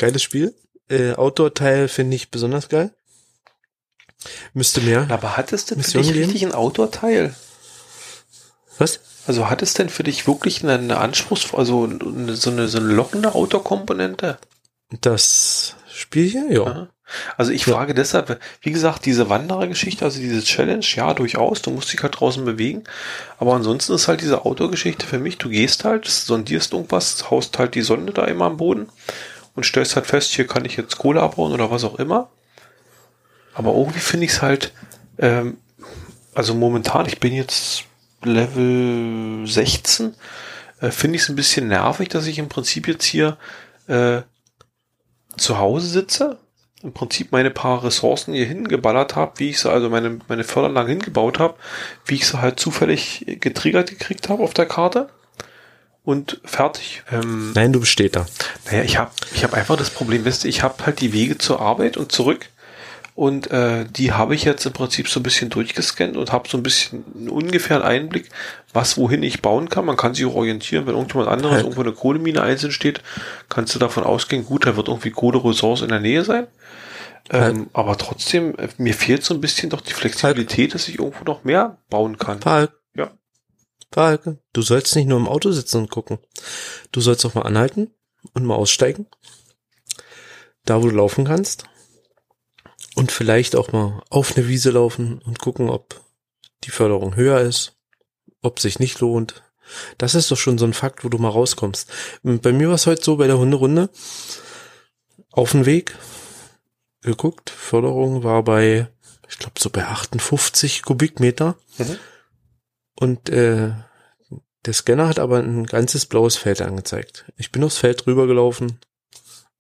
geiles 0.02 0.22
Spiel. 0.24 0.54
Äh, 0.89 1.14
Outdoor-Teil 1.14 1.88
finde 1.88 2.16
ich 2.16 2.32
besonders 2.32 2.68
geil. 2.68 2.91
Müsste 4.54 4.82
mehr. 4.82 5.08
Aber 5.10 5.38
hat 5.38 5.54
es 5.54 5.66
denn 5.66 5.82
für 5.82 5.97
Mission 5.99 6.04
dich 6.04 6.14
geben? 6.14 6.26
richtig 6.26 6.45
ein 6.45 6.54
Outdoor-Teil? 6.54 7.34
Was? 8.78 8.99
Also 9.28 9.49
hat 9.49 9.62
es 9.62 9.74
denn 9.74 9.89
für 9.89 10.04
dich 10.04 10.28
wirklich 10.28 10.64
eine, 10.64 10.74
eine 10.74 10.97
Anspruchs, 10.97 11.54
also 11.54 11.86
eine, 11.86 12.36
so 12.36 12.49
eine, 12.49 12.68
so 12.68 12.80
eine 12.80 12.88
lockende 12.88 13.34
Outdoor-Komponente? 13.36 14.38
Das 15.02 15.76
Spiel 15.93 16.30
hier? 16.30 16.52
Ja. 16.52 16.64
Aha. 16.64 16.89
Also 17.38 17.52
ich 17.52 17.66
Ja. 17.66 17.76
frage 17.76 17.93
deshalb, 17.93 18.39
wie 18.62 18.72
gesagt, 18.72 19.06
diese 19.06 19.30
Wanderergeschichte, 19.30 20.06
also 20.06 20.20
diese 20.20 20.43
Challenge, 20.43 20.86
ja, 20.95 21.14
durchaus, 21.14 21.62
du 21.62 21.70
musst 21.72 21.91
dich 21.91 22.02
halt 22.02 22.20
draußen 22.20 22.43
bewegen. 22.45 22.84
Aber 23.38 23.54
ansonsten 23.54 23.93
ist 23.93 24.08
halt 24.08 24.22
diese 24.22 24.45
Outdoor-Geschichte 24.45 25.06
für 25.06 25.20
mich, 25.20 25.38
du 25.38 25.49
gehst 25.49 25.84
halt, 25.84 26.08
sondierst 26.08 26.74
irgendwas, 26.74 27.30
haust 27.30 27.58
halt 27.60 27.76
die 27.76 27.82
Sonde 27.82 28.14
da 28.14 28.26
immer 28.26 28.45
am 28.45 28.58
Boden 28.58 28.88
und 29.56 29.66
stellst 29.66 29.95
halt 29.95 30.06
fest, 30.06 30.32
hier 30.32 30.47
kann 30.47 30.66
ich 30.66 30.78
jetzt 30.78 30.97
Kohle 30.97 31.22
abbauen 31.22 31.52
oder 31.52 31.72
was 31.72 31.84
auch 31.84 31.99
immer. 31.99 32.30
Aber 33.54 33.74
irgendwie 33.74 33.99
finde 33.99 34.26
ich 34.26 34.32
es 34.32 34.41
halt, 34.41 34.74
ähm, 35.18 35.58
also 36.34 36.54
momentan, 36.54 37.06
ich 37.06 37.20
bin 37.20 37.34
jetzt 37.34 37.84
Level 38.24 39.45
16, 39.45 40.16
äh, 40.80 40.91
finde 40.91 41.18
ich 41.18 41.24
es 41.24 41.30
ein 41.30 41.36
bisschen 41.36 41.68
nervig, 41.68 42.10
dass 42.10 42.28
ich 42.28 42.39
im 42.39 42.49
Prinzip 42.49 42.88
jetzt 42.88 43.04
hier 43.04 43.38
äh, 43.88 44.22
zu 45.38 45.60
Hause 45.60 45.88
sitze, 45.88 46.38
im 46.82 46.93
Prinzip 46.93 47.32
meine 47.32 47.52
paar 47.52 47.84
Ressourcen 47.84 48.34
hier 48.34 48.45
hingeballert 48.45 49.16
habe, 49.16 49.34
wie 49.38 49.49
ich 49.49 49.60
sie, 49.60 49.70
also 49.70 49.89
meine, 49.89 50.20
meine 50.28 50.43
Förderanlagen 50.43 50.89
hingebaut 50.89 51.39
habe, 51.39 51.56
wie 52.06 52.16
ich 52.16 52.28
sie 52.28 52.41
halt 52.41 52.60
zufällig 52.60 53.26
getriggert 53.39 53.89
gekriegt 53.89 54.30
habe 54.30 54.43
auf 54.43 54.54
der 54.54 54.66
Karte 54.66 55.10
und 56.04 56.41
fertig. 56.43 57.04
Ähm, 57.12 57.52
Nein, 57.54 57.74
du 57.74 57.80
besteht 57.80 58.16
da. 58.16 58.26
naja, 58.66 58.84
ich 58.84 58.97
habe 58.97 59.12
ich 59.34 59.43
hab 59.43 59.54
einfach 59.54 59.78
das 59.78 59.89
Problem, 59.91 60.26
wisst 60.26 60.45
ihr, 60.45 60.49
ich 60.49 60.64
habe 60.64 60.86
halt 60.86 60.99
die 61.02 61.14
Wege 61.14 61.38
zur 61.38 61.62
Arbeit 61.62 61.97
und 61.97 62.12
zurück 62.12 62.47
Und 63.14 63.52
äh, 63.52 63.86
die 63.86 64.14
habe 64.14 64.34
ich 64.36 64.45
jetzt 64.45 64.66
im 64.66 64.74
Prinzip 64.74 65.08
so 65.10 65.20
ein 65.20 65.24
bisschen 65.24 65.49
durchgescannt 65.49 66.16
und 66.18 66.32
habe 66.32 66.47
so 66.49 66.58
ein 66.58 66.64
bisschen 66.64 67.04
einen 67.16 67.30
ungefähren 67.30 67.84
Einblick, 67.84 68.30
was 68.74 68.97
wohin 68.97 69.22
ich 69.22 69.41
bauen 69.41 69.70
kann. 69.70 69.86
Man 69.86 69.97
kann 69.97 70.14
sich 70.16 70.26
auch 70.26 70.36
orientieren, 70.36 70.88
wenn 70.88 70.95
irgendjemand 70.95 71.30
anderes 71.30 71.56
Halt. 71.56 71.64
irgendwo 71.66 71.82
eine 71.82 71.91
Kohlemine 71.91 72.41
einzeln 72.41 72.72
steht, 72.72 73.02
kannst 73.49 73.76
du 73.76 73.80
davon 73.80 74.06
ausgehen, 74.06 74.45
gut, 74.45 74.66
da 74.66 74.76
wird 74.78 74.88
irgendwie 74.88 75.12
Kohleressource 75.12 75.82
in 75.82 75.89
der 75.89 75.99
Nähe 75.99 76.24
sein. 76.24 76.47
Ähm, 77.30 77.70
aber 77.74 77.97
trotzdem, 77.97 78.56
äh, 78.58 78.70
mir 78.78 78.93
fehlt 78.93 79.24
so 79.24 79.34
ein 79.34 79.41
bisschen 79.41 79.70
doch 79.70 79.82
die 79.82 79.93
Flexibilität, 79.93 80.74
dass 80.74 80.88
ich 80.88 80.97
irgendwo 80.99 81.24
noch 81.26 81.43
mehr 81.43 81.78
bauen 81.89 82.18
kann. 82.18 82.41
Falk. 82.41 82.72
Ja. 83.96 84.04
Falk, 84.04 84.38
du 84.54 84.62
sollst 84.62 84.96
nicht 84.96 85.08
nur 85.08 85.20
im 85.20 85.28
Auto 85.28 85.52
sitzen 85.52 85.78
und 85.78 85.92
gucken. 85.92 86.20
Du 86.92 87.02
sollst 87.02 87.26
auch 87.26 87.34
mal 87.34 87.44
anhalten 87.44 87.92
und 88.34 88.46
mal 88.46 88.56
aussteigen. 88.56 89.08
Da, 90.66 90.82
wo 90.82 90.89
du 90.89 90.96
laufen 90.96 91.26
kannst. 91.26 91.66
Und 92.96 93.12
vielleicht 93.12 93.56
auch 93.56 93.72
mal 93.72 94.04
auf 94.10 94.36
eine 94.36 94.48
Wiese 94.48 94.72
laufen 94.72 95.22
und 95.26 95.39
gucken, 95.39 95.70
ob 95.70 96.02
die 96.64 96.72
Förderung 96.72 97.16
höher 97.16 97.39
ist, 97.42 97.74
ob 98.42 98.60
sich 98.60 98.80
nicht 98.80 99.00
lohnt. 99.00 99.44
Das 99.98 100.16
ist 100.16 100.30
doch 100.30 100.38
schon 100.38 100.58
so 100.58 100.66
ein 100.66 100.74
Fakt, 100.74 101.04
wo 101.04 101.10
du 101.10 101.18
mal 101.18 101.30
rauskommst. 101.30 101.89
Bei 102.24 102.52
mir 102.52 102.68
war 102.68 102.76
es 102.76 102.88
heute 102.88 103.04
so 103.04 103.18
bei 103.18 103.28
der 103.28 103.38
Hunderunde. 103.38 103.89
Auf 105.32 105.52
dem 105.52 105.66
Weg 105.66 105.96
geguckt. 107.02 107.50
Förderung 107.50 108.24
war 108.24 108.44
bei, 108.44 108.88
ich 109.30 109.38
glaube, 109.39 109.60
so 109.60 109.70
bei 109.70 109.86
58 109.86 110.84
Kubikmeter. 110.84 111.56
Mhm. 111.78 111.98
Und 113.02 113.30
äh, 113.30 113.72
der 114.66 114.74
Scanner 114.74 115.08
hat 115.08 115.18
aber 115.18 115.39
ein 115.39 115.66
ganzes 115.66 116.06
blaues 116.06 116.38
Feld 116.38 116.62
angezeigt. 116.62 117.26
Ich 117.36 117.52
bin 117.52 117.64
aufs 117.64 117.80
Feld 117.80 118.06
rübergelaufen 118.06 118.80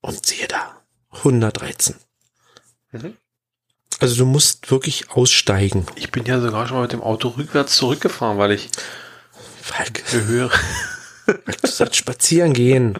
und 0.01 0.23
siehe 0.23 0.47
da, 0.47 0.79
113. 1.09 1.95
Mhm. 2.91 3.17
Also 3.99 4.15
du 4.15 4.27
musst 4.27 4.69
wirklich 4.69 5.09
aussteigen. 5.09 5.87
Ich 5.95 6.11
bin 6.11 6.25
ja 6.25 6.39
sogar 6.39 6.67
schon 6.67 6.77
mal 6.77 6.83
mit 6.83 6.91
dem 6.91 7.01
Auto 7.01 7.29
rückwärts 7.29 7.77
zurückgefahren, 7.77 8.37
weil 8.37 8.51
ich 8.51 8.69
Falk, 9.59 10.03
eine 10.11 10.25
höhere. 10.25 10.59
du 11.25 11.67
sollst 11.67 11.95
spazieren 11.95 12.53
gehen. 12.53 12.99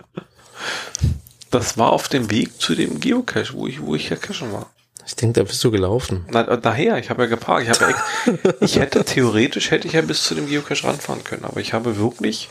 Das 1.52 1.78
war 1.78 1.92
auf 1.92 2.10
dem 2.10 2.32
Weg 2.32 2.60
zu 2.60 2.74
dem 2.74 3.00
Geocache, 3.00 3.54
wo 3.54 3.68
ich, 3.68 3.80
wo 3.80 3.94
ich 3.94 4.10
ja 4.10 4.16
cachen 4.16 4.52
war. 4.52 4.74
Ich 5.06 5.16
denke, 5.16 5.40
da 5.40 5.44
bist 5.44 5.64
du 5.64 5.72
gelaufen. 5.72 6.26
Na, 6.30 6.44
daher, 6.44 6.98
ich 6.98 7.10
habe 7.10 7.24
ja 7.24 7.30
geparkt. 7.30 7.68
Ich, 7.68 7.70
habe 7.70 7.94
ja 7.94 8.52
ich 8.62 8.78
hätte 8.78 9.04
theoretisch 9.04 9.72
hätte 9.72 9.88
ich 9.88 9.94
ja 9.94 10.02
bis 10.02 10.24
zu 10.24 10.36
dem 10.36 10.48
Geocache 10.48 10.84
ranfahren 10.86 11.24
können, 11.24 11.46
aber 11.46 11.60
ich 11.60 11.74
habe 11.74 11.98
wirklich 11.98 12.50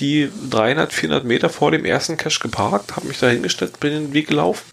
die 0.00 0.30
300, 0.50 0.92
400 0.92 1.24
Meter 1.24 1.50
vor 1.50 1.70
dem 1.70 1.84
ersten 1.84 2.16
Cache 2.16 2.40
geparkt, 2.40 2.96
habe 2.96 3.08
mich 3.08 3.18
da 3.18 3.28
hingestellt, 3.28 3.78
bin 3.80 3.92
den 3.92 4.12
Weg 4.14 4.28
gelaufen. 4.28 4.64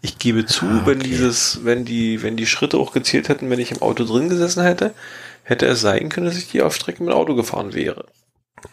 Ich 0.00 0.18
gebe 0.18 0.46
zu, 0.46 0.64
Ah, 0.66 0.82
wenn 0.86 0.98
okay. 0.98 1.08
dieses, 1.08 1.64
wenn 1.64 1.84
die, 1.84 2.22
wenn 2.22 2.36
die 2.36 2.46
Schritte 2.46 2.78
auch 2.78 2.92
gezählt 2.92 3.28
hätten, 3.28 3.50
wenn 3.50 3.60
ich 3.60 3.70
im 3.70 3.82
Auto 3.82 4.04
drin 4.04 4.28
gesessen 4.28 4.64
hätte, 4.64 4.94
hätte 5.44 5.66
es 5.66 5.80
sein 5.80 6.08
können, 6.08 6.26
dass 6.26 6.36
ich 6.36 6.48
die 6.48 6.62
auf 6.62 6.74
Strecke 6.74 7.02
mit 7.02 7.12
dem 7.12 7.16
Auto 7.16 7.34
gefahren 7.34 7.74
wäre. 7.74 8.06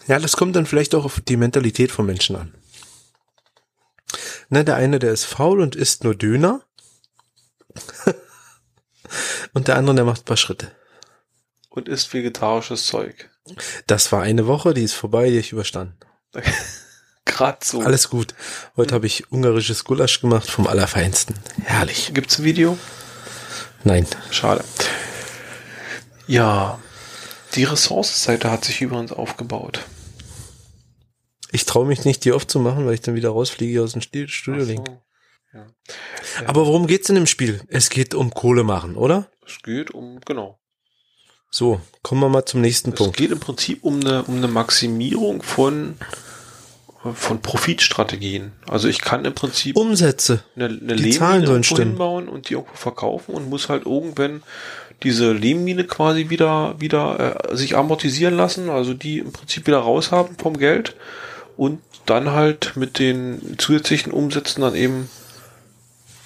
Ja, 0.07 0.19
das 0.19 0.37
kommt 0.37 0.55
dann 0.55 0.65
vielleicht 0.65 0.95
auch 0.95 1.05
auf 1.05 1.21
die 1.21 1.37
Mentalität 1.37 1.91
von 1.91 2.05
Menschen 2.05 2.35
an. 2.35 2.53
Ne, 4.49 4.63
der 4.63 4.75
eine, 4.75 4.97
der 4.97 5.11
ist 5.11 5.25
faul 5.25 5.61
und 5.61 5.75
isst 5.75 6.03
nur 6.03 6.15
Döner. 6.15 6.61
und 9.53 9.67
der 9.67 9.77
andere, 9.77 9.95
der 9.95 10.05
macht 10.05 10.21
ein 10.21 10.25
paar 10.25 10.37
Schritte. 10.37 10.71
Und 11.69 11.87
isst 11.87 12.13
vegetarisches 12.13 12.87
Zeug. 12.87 13.29
Das 13.87 14.11
war 14.11 14.21
eine 14.21 14.47
Woche, 14.47 14.73
die 14.73 14.83
ist 14.83 14.93
vorbei, 14.93 15.29
die 15.29 15.37
ich 15.37 15.51
überstanden. 15.51 15.97
Gerade 17.25 17.57
so. 17.63 17.81
Alles 17.81 18.09
gut. 18.09 18.33
Heute 18.75 18.95
habe 18.95 19.07
ich 19.07 19.31
ungarisches 19.31 19.83
Gulasch 19.83 20.21
gemacht 20.21 20.49
vom 20.49 20.67
Allerfeinsten. 20.67 21.35
Herrlich. 21.63 22.11
Gibt's 22.13 22.39
ein 22.39 22.43
Video? 22.43 22.77
Nein. 23.83 24.05
Schade. 24.31 24.63
Ja, 26.27 26.79
die 27.55 27.63
Ressourcenseite 27.63 28.51
hat 28.51 28.65
sich 28.65 28.81
übrigens 28.81 29.11
aufgebaut. 29.11 29.79
Ich 31.51 31.65
traue 31.65 31.87
mich 31.87 32.05
nicht, 32.05 32.23
die 32.25 32.31
aufzumachen, 32.31 32.85
weil 32.85 32.93
ich 32.93 33.01
dann 33.01 33.15
wieder 33.15 33.29
rausfliege 33.29 33.81
aus 33.81 33.93
dem 33.93 34.01
Stil- 34.01 34.27
Studio 34.27 34.83
Ach 34.83 34.87
so. 34.87 35.01
Ja. 35.53 35.65
Aber 36.45 36.65
worum 36.65 36.87
geht's 36.87 37.09
in 37.09 37.15
dem 37.15 37.25
Spiel? 37.27 37.61
Es 37.67 37.89
geht 37.89 38.13
um 38.13 38.31
Kohle 38.31 38.63
machen, 38.63 38.95
oder? 38.95 39.27
Es 39.45 39.61
geht 39.63 39.91
um, 39.91 40.19
genau. 40.25 40.59
So, 41.51 41.81
kommen 42.03 42.21
wir 42.21 42.29
mal 42.29 42.45
zum 42.45 42.61
nächsten 42.61 42.91
Es 42.91 42.97
Punkt. 42.97 43.17
geht 43.17 43.31
im 43.31 43.39
Prinzip 43.39 43.83
um 43.83 43.99
eine, 43.99 44.23
um 44.23 44.35
eine 44.37 44.47
Maximierung 44.47 45.41
von, 45.41 45.97
von 47.15 47.41
Profitstrategien. 47.41 48.51
Also 48.67 48.87
ich 48.87 49.01
kann 49.01 49.25
im 49.25 49.33
Prinzip 49.33 49.75
Umsätze. 49.75 50.43
eine, 50.55 50.65
eine 50.65 50.95
die 50.95 51.09
Zahlen 51.09 51.31
Lehmmine 51.41 51.47
sollen 51.47 51.63
stimmen. 51.63 51.87
hinbauen 51.89 52.29
und 52.29 52.49
die 52.49 52.53
irgendwo 52.53 52.75
verkaufen 52.75 53.33
und 53.33 53.49
muss 53.49 53.69
halt 53.69 53.87
irgendwann 53.87 54.43
diese 55.01 55.31
Lehmmine 55.31 55.85
quasi 55.85 56.29
wieder, 56.29 56.75
wieder 56.79 57.49
äh, 57.49 57.55
sich 57.55 57.75
amortisieren 57.75 58.35
lassen, 58.35 58.69
also 58.69 58.93
die 58.93 59.19
im 59.19 59.31
Prinzip 59.31 59.65
wieder 59.65 59.79
raushaben 59.79 60.37
vom 60.37 60.57
Geld 60.57 60.95
und 61.57 61.81
dann 62.05 62.31
halt 62.31 62.73
mit 62.75 62.99
den 62.99 63.55
zusätzlichen 63.57 64.11
Umsätzen 64.11 64.61
dann 64.61 64.75
eben 64.75 65.09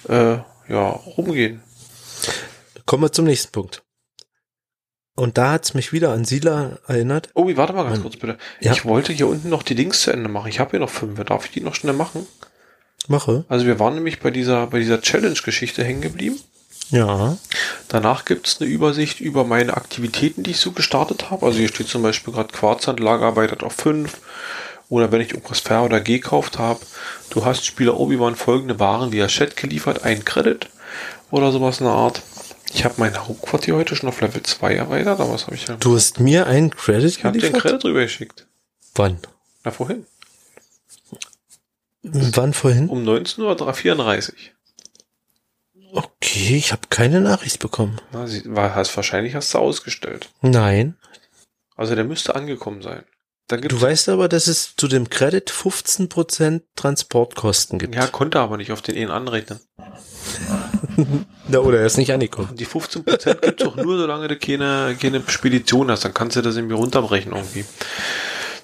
äh, 0.08 0.38
ja, 0.68 0.88
rumgehen. 0.90 1.62
Kommen 2.86 3.02
wir 3.02 3.12
zum 3.12 3.24
nächsten 3.26 3.52
Punkt. 3.52 3.82
Und 5.16 5.38
da 5.38 5.52
hat's 5.52 5.74
mich 5.74 5.92
wieder 5.92 6.12
an 6.12 6.24
Sila 6.24 6.78
erinnert. 6.86 7.30
Oh, 7.34 7.46
warte 7.56 7.72
mal 7.72 7.84
ganz 7.84 7.96
Mann. 7.96 8.02
kurz 8.02 8.16
bitte. 8.16 8.36
Ja. 8.60 8.72
Ich 8.72 8.84
wollte 8.84 9.12
hier 9.12 9.28
unten 9.28 9.48
noch 9.48 9.62
die 9.62 9.76
Dings 9.76 10.00
zu 10.00 10.10
Ende 10.10 10.28
machen. 10.28 10.48
Ich 10.48 10.58
habe 10.58 10.72
hier 10.72 10.80
noch 10.80 10.90
fünf. 10.90 11.22
Darf 11.24 11.44
ich 11.44 11.52
die 11.52 11.60
noch 11.60 11.74
schnell 11.74 11.92
machen? 11.92 12.26
Mache. 13.06 13.44
Also 13.48 13.66
wir 13.66 13.78
waren 13.78 13.94
nämlich 13.94 14.20
bei 14.20 14.30
dieser, 14.30 14.66
bei 14.66 14.80
dieser 14.80 15.00
Challenge-Geschichte 15.00 15.84
hängen 15.84 16.00
geblieben. 16.00 16.40
Ja. 16.90 17.36
Danach 17.88 18.24
gibt 18.24 18.46
es 18.46 18.60
eine 18.60 18.68
Übersicht 18.68 19.20
über 19.20 19.44
meine 19.44 19.76
Aktivitäten, 19.76 20.42
die 20.42 20.52
ich 20.52 20.58
so 20.58 20.72
gestartet 20.72 21.30
habe. 21.30 21.46
Also 21.46 21.58
hier 21.58 21.68
steht 21.68 21.88
zum 21.88 22.02
Beispiel 22.02 22.34
gerade 22.34 22.52
Quarzsandlager 22.52 23.26
arbeitet 23.26 23.62
auf 23.62 23.74
5. 23.74 24.20
Oder 24.88 25.10
wenn 25.12 25.20
ich 25.20 25.32
irgendwas 25.32 25.60
fair 25.60 25.82
oder 25.82 26.00
gekauft 26.00 26.58
habe. 26.58 26.80
Du 27.30 27.44
hast 27.44 27.64
Spieler 27.64 27.98
Obi-Wan 27.98 28.36
folgende 28.36 28.78
Waren 28.78 29.12
via 29.12 29.26
Chat 29.26 29.56
geliefert, 29.56 30.04
ein 30.04 30.24
Credit 30.24 30.68
oder 31.30 31.52
sowas 31.52 31.80
in 31.80 31.86
der 31.86 31.94
Art. 31.94 32.22
Ich 32.72 32.84
habe 32.84 32.94
mein 32.98 33.16
Hauptquartier 33.16 33.76
heute 33.76 33.96
schon 33.96 34.08
auf 34.08 34.20
Level 34.20 34.42
2 34.42 34.74
erweitert, 34.74 35.20
aber 35.20 35.32
was 35.32 35.46
habe 35.46 35.56
ich 35.56 35.64
denn? 35.64 35.78
Du 35.80 35.94
hast 35.94 36.20
mir 36.20 36.46
einen 36.46 36.70
Credit 36.70 37.10
ich 37.10 37.24
habe 37.24 37.38
den 37.38 37.40
geliefert? 37.52 37.62
Credit 37.62 37.84
rüber 37.84 38.00
geschickt. 38.02 38.46
Wann? 38.94 39.18
Na, 39.62 39.70
vorhin. 39.70 40.06
Wann 42.02 42.52
vorhin? 42.52 42.88
Um 42.88 43.04
19.34 43.04 44.32
Uhr. 44.32 46.02
Okay, 46.02 46.56
ich 46.56 46.72
habe 46.72 46.82
keine 46.90 47.20
Nachricht 47.20 47.60
bekommen. 47.60 48.00
Na, 48.12 48.26
sie, 48.26 48.42
war, 48.46 48.74
hast, 48.74 48.94
wahrscheinlich 48.96 49.34
hast 49.34 49.54
du 49.54 49.58
ausgestellt. 49.58 50.28
Nein. 50.42 50.96
Also 51.76 51.94
der 51.94 52.04
müsste 52.04 52.34
angekommen 52.34 52.82
sein. 52.82 53.04
Du 53.48 53.80
weißt 53.80 54.08
aber, 54.08 54.28
dass 54.28 54.46
es 54.46 54.74
zu 54.76 54.88
dem 54.88 55.10
Credit 55.10 55.50
15% 55.50 56.62
Transportkosten 56.76 57.78
gibt. 57.78 57.94
ja, 57.94 58.06
konnte 58.06 58.40
aber 58.40 58.56
nicht 58.56 58.72
auf 58.72 58.80
den 58.82 58.96
einen 58.96 59.10
anrechnen. 59.10 59.60
Ja, 61.48 61.58
oder 61.58 61.80
er 61.80 61.86
ist 61.86 61.98
nicht 61.98 62.12
angekommen. 62.12 62.50
Die 62.54 62.66
15% 62.66 63.34
gibt's 63.40 63.64
auch 63.64 63.76
nur, 63.76 63.98
solange 63.98 64.28
du 64.28 64.36
keine, 64.36 64.96
keine 65.00 65.22
Spedition 65.26 65.90
hast. 65.90 66.04
Dann 66.04 66.14
kannst 66.14 66.36
du 66.36 66.40
das 66.42 66.56
irgendwie 66.56 66.74
runterbrechen 66.76 67.32
irgendwie. 67.32 67.64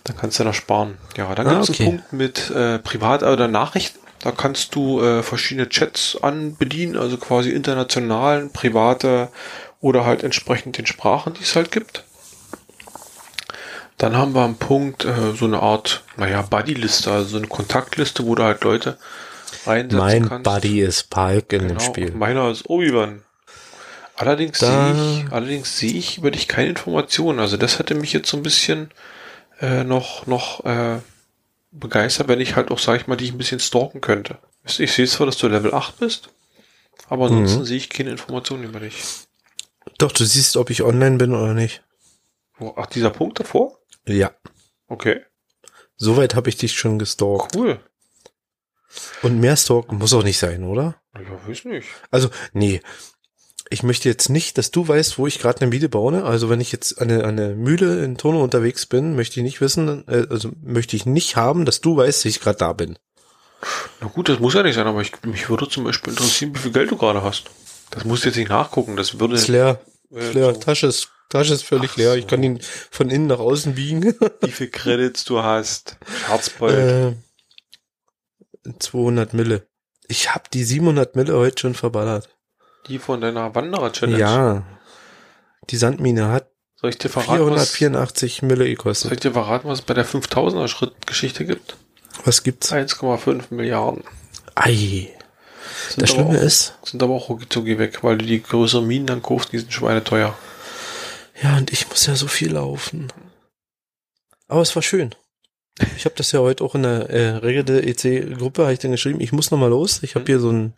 Dann 0.04 0.16
kannst 0.16 0.38
du 0.38 0.44
das 0.44 0.56
sparen. 0.56 0.96
Ja, 1.16 1.34
dann 1.34 1.46
Ah, 1.46 1.54
gibt's 1.54 1.68
okay. 1.70 1.82
einen 1.86 1.98
Punkt 1.98 2.12
mit 2.14 2.50
äh, 2.50 2.78
Privat- 2.78 3.22
oder 3.22 3.48
Nachrichten. 3.48 3.98
Da 4.20 4.30
kannst 4.32 4.74
du 4.74 5.02
äh, 5.02 5.22
verschiedene 5.22 5.68
Chats 5.68 6.16
anbedienen, 6.22 6.96
also 6.96 7.18
quasi 7.18 7.50
internationalen, 7.50 8.50
private 8.52 9.28
oder 9.80 10.06
halt 10.06 10.22
entsprechend 10.22 10.78
den 10.78 10.86
Sprachen, 10.86 11.34
die 11.34 11.42
es 11.42 11.54
halt 11.56 11.70
gibt. 11.72 12.04
Dann 14.00 14.16
haben 14.16 14.34
wir 14.34 14.44
einen 14.44 14.56
Punkt, 14.56 15.04
äh, 15.04 15.32
so 15.34 15.44
eine 15.44 15.60
Art, 15.60 16.02
naja, 16.16 16.40
Buddy-Liste, 16.40 17.12
also 17.12 17.28
so 17.28 17.36
eine 17.36 17.48
Kontaktliste, 17.48 18.24
wo 18.26 18.34
du 18.34 18.42
halt 18.42 18.64
Leute 18.64 18.96
reinsetzen 19.66 19.98
Mein 19.98 20.28
kannst. 20.28 20.44
Buddy 20.50 20.80
ist 20.80 21.10
Palk 21.10 21.52
in 21.52 21.60
dem 21.60 21.68
Genau, 21.68 21.80
Spiel. 21.80 22.10
Meiner 22.12 22.50
ist 22.50 22.68
Obi-Wan. 22.70 23.22
Allerdings 24.16 24.58
sehe 24.58 24.92
ich, 24.92 25.32
allerdings 25.32 25.78
sehe 25.78 25.92
ich 25.92 26.18
über 26.18 26.30
dich 26.30 26.48
keine 26.48 26.70
Informationen. 26.70 27.40
Also 27.40 27.56
das 27.58 27.78
hätte 27.78 27.94
mich 27.94 28.12
jetzt 28.12 28.30
so 28.30 28.36
ein 28.38 28.42
bisschen 28.42 28.90
äh, 29.60 29.84
noch, 29.84 30.26
noch 30.26 30.64
äh, 30.64 30.98
begeistert, 31.72 32.28
wenn 32.28 32.40
ich 32.40 32.56
halt 32.56 32.70
auch, 32.70 32.78
sag 32.78 33.00
ich 33.00 33.06
mal, 33.06 33.16
dich 33.16 33.32
ein 33.32 33.38
bisschen 33.38 33.60
stalken 33.60 34.00
könnte. 34.00 34.38
Ich 34.64 34.92
sehe 34.92 35.06
zwar, 35.06 35.26
dass 35.26 35.36
du 35.38 35.48
Level 35.48 35.72
8 35.74 35.98
bist, 35.98 36.30
aber 37.08 37.26
ansonsten 37.26 37.60
Mhm. 37.60 37.64
sehe 37.64 37.76
ich 37.78 37.90
keine 37.90 38.10
Informationen 38.10 38.64
über 38.64 38.80
dich. 38.80 38.96
Doch, 39.98 40.12
du 40.12 40.24
siehst, 40.24 40.56
ob 40.56 40.70
ich 40.70 40.82
online 40.82 41.16
bin 41.16 41.34
oder 41.34 41.54
nicht. 41.54 41.82
Ach, 42.76 42.86
dieser 42.86 43.10
Punkt 43.10 43.40
davor? 43.40 43.78
Ja. 44.06 44.32
Okay, 44.88 45.20
Soweit 45.96 46.34
habe 46.34 46.48
ich 46.48 46.56
dich 46.56 46.72
schon 46.72 46.98
gestalkt. 46.98 47.54
cool. 47.56 47.78
Und 49.22 49.38
mehr 49.38 49.56
stalken 49.56 49.98
muss 49.98 50.14
auch 50.14 50.22
nicht 50.24 50.38
sein, 50.38 50.64
oder? 50.64 50.96
Ja, 51.14 51.20
weiß 51.46 51.64
nicht. 51.66 51.88
Also, 52.10 52.30
nee. 52.52 52.80
Ich 53.72 53.82
möchte 53.84 54.08
jetzt 54.08 54.30
nicht, 54.30 54.58
dass 54.58 54.70
du 54.72 54.88
weißt, 54.88 55.18
wo 55.18 55.26
ich 55.28 55.38
gerade 55.38 55.60
eine 55.60 55.70
Miete 55.70 55.88
baue. 55.88 56.24
Also 56.24 56.48
wenn 56.50 56.60
ich 56.60 56.72
jetzt 56.72 57.00
an 57.00 57.08
eine, 57.10 57.22
an 57.24 57.38
eine 57.38 57.54
Mühle 57.54 58.02
in 58.02 58.16
Turno 58.16 58.42
unterwegs 58.42 58.86
bin, 58.86 59.14
möchte 59.14 59.38
ich 59.38 59.44
nicht 59.44 59.60
wissen, 59.60 60.08
äh, 60.08 60.26
also 60.28 60.50
möchte 60.62 60.96
ich 60.96 61.06
nicht 61.06 61.36
haben, 61.36 61.64
dass 61.66 61.80
du 61.80 61.96
weißt, 61.96 62.24
dass 62.24 62.30
ich 62.30 62.40
gerade 62.40 62.58
da 62.58 62.72
bin. 62.72 62.98
Na 64.00 64.08
gut, 64.08 64.28
das 64.28 64.40
muss 64.40 64.54
ja 64.54 64.64
nicht 64.64 64.74
sein, 64.74 64.86
aber 64.88 65.02
ich, 65.02 65.12
mich 65.22 65.48
würde 65.50 65.68
zum 65.68 65.84
Beispiel 65.84 66.12
interessieren, 66.14 66.52
wie 66.54 66.58
viel 66.58 66.72
Geld 66.72 66.90
du 66.90 66.96
gerade 66.96 67.22
hast. 67.22 67.44
Das 67.90 68.04
musst 68.04 68.24
du 68.24 68.28
jetzt 68.30 68.36
nicht 68.38 68.48
nachgucken. 68.48 68.96
Das 68.96 69.20
würde. 69.20 69.34
Ist 69.36 69.46
leer. 69.48 69.80
äh, 70.12 70.32
leer. 70.32 70.54
so- 70.54 70.60
Tasche 70.60 70.86
ist, 70.88 71.10
Tasche 71.30 71.54
ist 71.54 71.64
völlig 71.64 71.92
Ach 71.92 71.96
leer. 71.96 72.14
Ich 72.16 72.22
so. 72.24 72.28
kann 72.28 72.42
ihn 72.42 72.60
von 72.90 73.08
innen 73.08 73.28
nach 73.28 73.38
außen 73.38 73.74
biegen. 73.74 74.14
wie 74.42 74.50
viel 74.50 74.68
Credits 74.68 75.24
du 75.24 75.42
hast. 75.42 75.96
Scherzbold. 76.26 77.16
äh, 78.66 78.70
200 78.78 79.32
Mille. 79.32 79.66
Ich 80.08 80.34
hab 80.34 80.50
die 80.50 80.64
700 80.64 81.16
Mille 81.16 81.34
heute 81.36 81.60
schon 81.60 81.74
verballert. 81.74 82.28
die 82.88 82.98
von 82.98 83.20
deiner 83.20 83.54
Wanderer-Challenge. 83.54 84.18
Ja. 84.18 84.62
Die 85.70 85.76
Sandmine 85.76 86.28
hat 86.28 86.50
Soll 86.76 86.90
ich 86.90 86.98
dir 86.98 87.08
verraten, 87.08 87.50
was, 87.50 87.68
soll 87.70 87.76
484 87.76 88.42
Mille 88.42 88.64
gekostet. 88.66 89.12
ich 89.12 89.20
dir 89.20 89.32
verraten, 89.32 89.68
was 89.68 89.78
es 89.80 89.84
bei 89.84 89.94
der 89.94 90.06
5000er 90.06 90.66
Schritt-Geschichte 90.68 91.44
gibt? 91.44 91.76
Was 92.24 92.42
gibt's? 92.42 92.72
1,5 92.72 93.44
Milliarden. 93.50 94.02
Ei. 94.56 95.10
Sind 95.88 96.02
Das 96.02 96.10
Schlimme 96.10 96.38
auch, 96.38 96.42
ist, 96.42 96.74
Sind 96.84 97.02
aber 97.02 97.14
auch 97.14 97.28
rucki 97.28 97.78
weg, 97.78 98.02
weil 98.02 98.18
du 98.18 98.26
die 98.26 98.42
größeren 98.42 98.86
Minen 98.86 99.06
dann 99.06 99.22
kaufst, 99.22 99.52
die 99.52 99.58
sind 99.58 99.72
schweineteuer. 99.72 100.36
Ja, 101.42 101.56
und 101.56 101.72
ich 101.72 101.88
muss 101.88 102.06
ja 102.06 102.14
so 102.14 102.28
viel 102.28 102.52
laufen. 102.52 103.12
Aber 104.48 104.62
es 104.62 104.74
war 104.74 104.82
schön. 104.82 105.14
Ich 105.96 106.04
habe 106.04 106.14
das 106.16 106.32
ja 106.32 106.40
heute 106.40 106.64
auch 106.64 106.74
in 106.74 106.82
der 106.82 107.08
äh, 107.10 107.28
Regel 107.36 107.68
EC-Gruppe, 107.86 108.62
habe 108.62 108.72
ich 108.72 108.80
dann 108.80 108.90
geschrieben, 108.90 109.20
ich 109.20 109.32
muss 109.32 109.50
noch 109.50 109.58
mal 109.58 109.68
los. 109.70 110.02
Ich 110.02 110.14
habe 110.14 110.26
hier 110.26 110.40
so 110.40 110.50
ein 110.50 110.74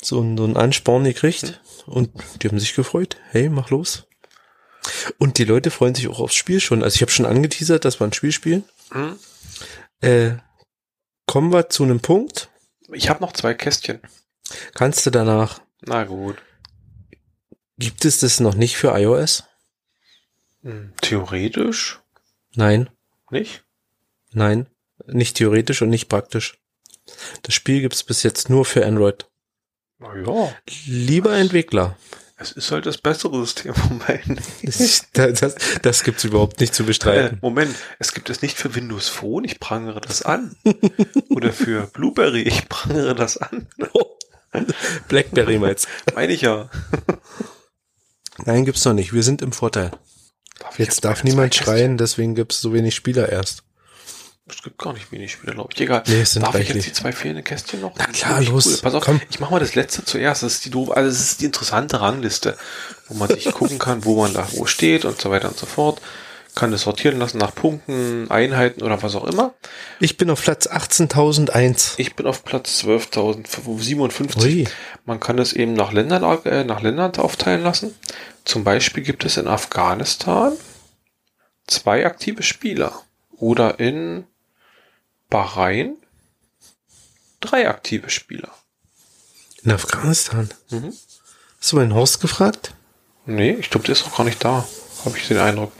so 0.00 0.20
ein, 0.20 0.36
so 0.36 0.44
ein 0.44 0.56
Ansporn 0.56 1.04
gekriegt 1.04 1.60
und 1.86 2.10
die 2.42 2.48
haben 2.48 2.60
sich 2.60 2.74
gefreut. 2.74 3.16
Hey, 3.30 3.48
mach 3.48 3.70
los. 3.70 4.06
Und 5.18 5.38
die 5.38 5.44
Leute 5.44 5.70
freuen 5.70 5.94
sich 5.94 6.08
auch 6.08 6.20
aufs 6.20 6.34
Spiel 6.34 6.60
schon. 6.60 6.82
Also 6.82 6.96
ich 6.96 7.02
habe 7.02 7.10
schon 7.10 7.26
angeteasert, 7.26 7.84
dass 7.84 8.00
wir 8.00 8.06
ein 8.06 8.12
Spiel 8.12 8.32
spielen. 8.32 8.64
Hm? 8.92 9.18
Äh, 10.00 10.30
kommen 11.26 11.52
wir 11.52 11.68
zu 11.68 11.82
einem 11.82 12.00
Punkt. 12.00 12.48
Ich 12.92 13.10
habe 13.10 13.20
noch 13.20 13.32
zwei 13.32 13.54
Kästchen. 13.54 14.00
Kannst 14.74 15.04
du 15.04 15.10
danach, 15.10 15.60
Na 15.82 16.04
gut. 16.04 16.36
gibt 17.76 18.04
es 18.04 18.20
das 18.20 18.40
noch 18.40 18.54
nicht 18.54 18.76
für 18.76 18.96
iOS? 18.98 19.44
Theoretisch 21.00 22.00
Nein, 22.54 22.88
nicht. 23.30 23.64
nein, 24.32 24.66
nicht 25.06 25.36
theoretisch 25.36 25.82
und 25.82 25.90
nicht 25.90 26.08
praktisch. 26.08 26.58
Das 27.42 27.54
Spiel 27.54 27.80
gibt's 27.80 28.02
bis 28.04 28.22
jetzt 28.22 28.50
nur 28.50 28.64
für 28.64 28.84
Android. 28.84 29.26
Na 29.98 30.14
ja, 30.16 30.52
Lieber 30.86 31.36
Entwickler, 31.36 31.96
es 32.36 32.52
ist 32.52 32.70
halt 32.70 32.86
das 32.86 32.98
bessere 32.98 33.40
System 33.40 33.74
beiden. 34.06 34.40
das, 34.62 35.06
das, 35.12 35.54
das 35.82 36.04
gibt's 36.04 36.24
überhaupt 36.24 36.60
nicht 36.60 36.74
zu 36.74 36.82
Äh, 36.82 36.86
bestreiten. 36.86 37.38
Moment, 37.42 37.74
es 37.98 38.12
gibt 38.12 38.30
es 38.30 38.42
nicht 38.42 38.56
für 38.56 38.74
Windows 38.74 39.08
Phone, 39.08 39.44
ich 39.44 39.58
prangere 39.60 40.00
das 40.00 40.22
an. 40.22 40.54
Oder 41.30 41.52
für 41.52 41.86
Blueberry, 41.88 42.42
ich 42.42 42.68
prangere 42.68 43.14
das 43.14 43.38
an. 43.38 43.66
Blackberry 45.08 45.58
meinst 45.58 45.88
Meine 46.14 46.32
ich 46.32 46.42
ja. 46.42 46.70
Nein, 48.44 48.64
gibt's 48.64 48.84
noch 48.84 48.94
nicht. 48.94 49.12
Wir 49.12 49.22
sind 49.22 49.42
im 49.42 49.52
Vorteil. 49.52 49.90
Darf 50.58 50.78
ich 50.78 50.86
Jetzt 50.86 51.04
darf 51.04 51.24
niemand 51.24 51.54
schreien, 51.54 51.96
deswegen 51.98 52.34
gibt's 52.34 52.60
so 52.60 52.72
wenig 52.72 52.94
Spieler 52.94 53.28
erst. 53.28 53.62
Es 54.50 54.62
gibt 54.62 54.78
gar 54.78 54.94
nicht 54.94 55.12
wenig 55.12 55.32
Spieler, 55.32 55.52
glaube 55.52 55.68
ich. 55.74 55.80
Egal. 55.80 56.02
Nee, 56.06 56.22
es 56.22 56.32
sind 56.32 56.42
Darf 56.42 56.54
ich 56.54 56.60
reichlich. 56.68 56.86
jetzt 56.86 56.96
die 56.96 57.02
zwei 57.02 57.12
fehlenden 57.12 57.44
Kästchen 57.44 57.82
noch? 57.82 57.92
Na 57.98 58.06
klar, 58.06 58.40
los, 58.42 58.80
Pass 58.80 58.94
auf, 58.94 59.04
komm. 59.04 59.20
ich 59.30 59.40
mache 59.40 59.52
mal 59.52 59.60
das 59.60 59.74
letzte 59.74 60.04
zuerst. 60.04 60.42
Das 60.42 60.54
ist 60.54 60.64
die 60.64 60.70
doof, 60.70 60.90
also 60.90 61.08
das 61.08 61.20
ist 61.20 61.40
die 61.42 61.44
interessante 61.44 62.00
Rangliste, 62.00 62.56
wo 63.08 63.14
man 63.14 63.28
sich 63.28 63.44
gucken 63.52 63.78
kann, 63.78 64.06
wo 64.06 64.16
man 64.22 64.32
da 64.32 64.46
wo 64.52 64.64
steht 64.64 65.04
und 65.04 65.20
so 65.20 65.30
weiter 65.30 65.48
und 65.48 65.58
so 65.58 65.66
fort. 65.66 66.00
Kann 66.54 66.70
das 66.72 66.82
sortieren 66.82 67.18
lassen 67.18 67.38
nach 67.38 67.54
Punkten, 67.54 68.28
Einheiten 68.30 68.82
oder 68.82 69.00
was 69.02 69.14
auch 69.14 69.24
immer. 69.24 69.54
Ich 70.00 70.16
bin 70.16 70.28
auf 70.30 70.42
Platz 70.42 70.66
18.001. 70.66 71.92
Ich 71.98 72.16
bin 72.16 72.26
auf 72.26 72.42
Platz 72.42 72.82
12.057. 72.84 74.42
Ui. 74.42 74.64
Man 75.04 75.20
kann 75.20 75.38
es 75.38 75.52
eben 75.52 75.74
nach 75.74 75.92
Ländern, 75.92 76.24
äh, 76.46 76.64
nach 76.64 76.80
Ländern 76.82 77.14
aufteilen 77.16 77.62
lassen. 77.62 77.94
Zum 78.48 78.64
Beispiel 78.64 79.02
gibt 79.02 79.26
es 79.26 79.36
in 79.36 79.46
Afghanistan 79.46 80.56
zwei 81.66 82.06
aktive 82.06 82.42
Spieler. 82.42 83.02
Oder 83.36 83.78
in 83.78 84.26
Bahrain 85.28 85.96
drei 87.40 87.68
aktive 87.68 88.08
Spieler. 88.08 88.48
In 89.64 89.72
Afghanistan. 89.72 90.48
Mhm. 90.70 90.94
Hast 91.60 91.72
du 91.72 91.76
meinen 91.76 91.92
Horst 91.92 92.22
gefragt? 92.22 92.72
Nee, 93.26 93.50
ich 93.50 93.68
glaube, 93.68 93.84
der 93.84 93.92
ist 93.92 94.06
noch 94.06 94.16
gar 94.16 94.24
nicht 94.24 94.42
da. 94.42 94.66
Habe 95.04 95.18
ich 95.18 95.28
den 95.28 95.36
Eindruck. 95.38 95.72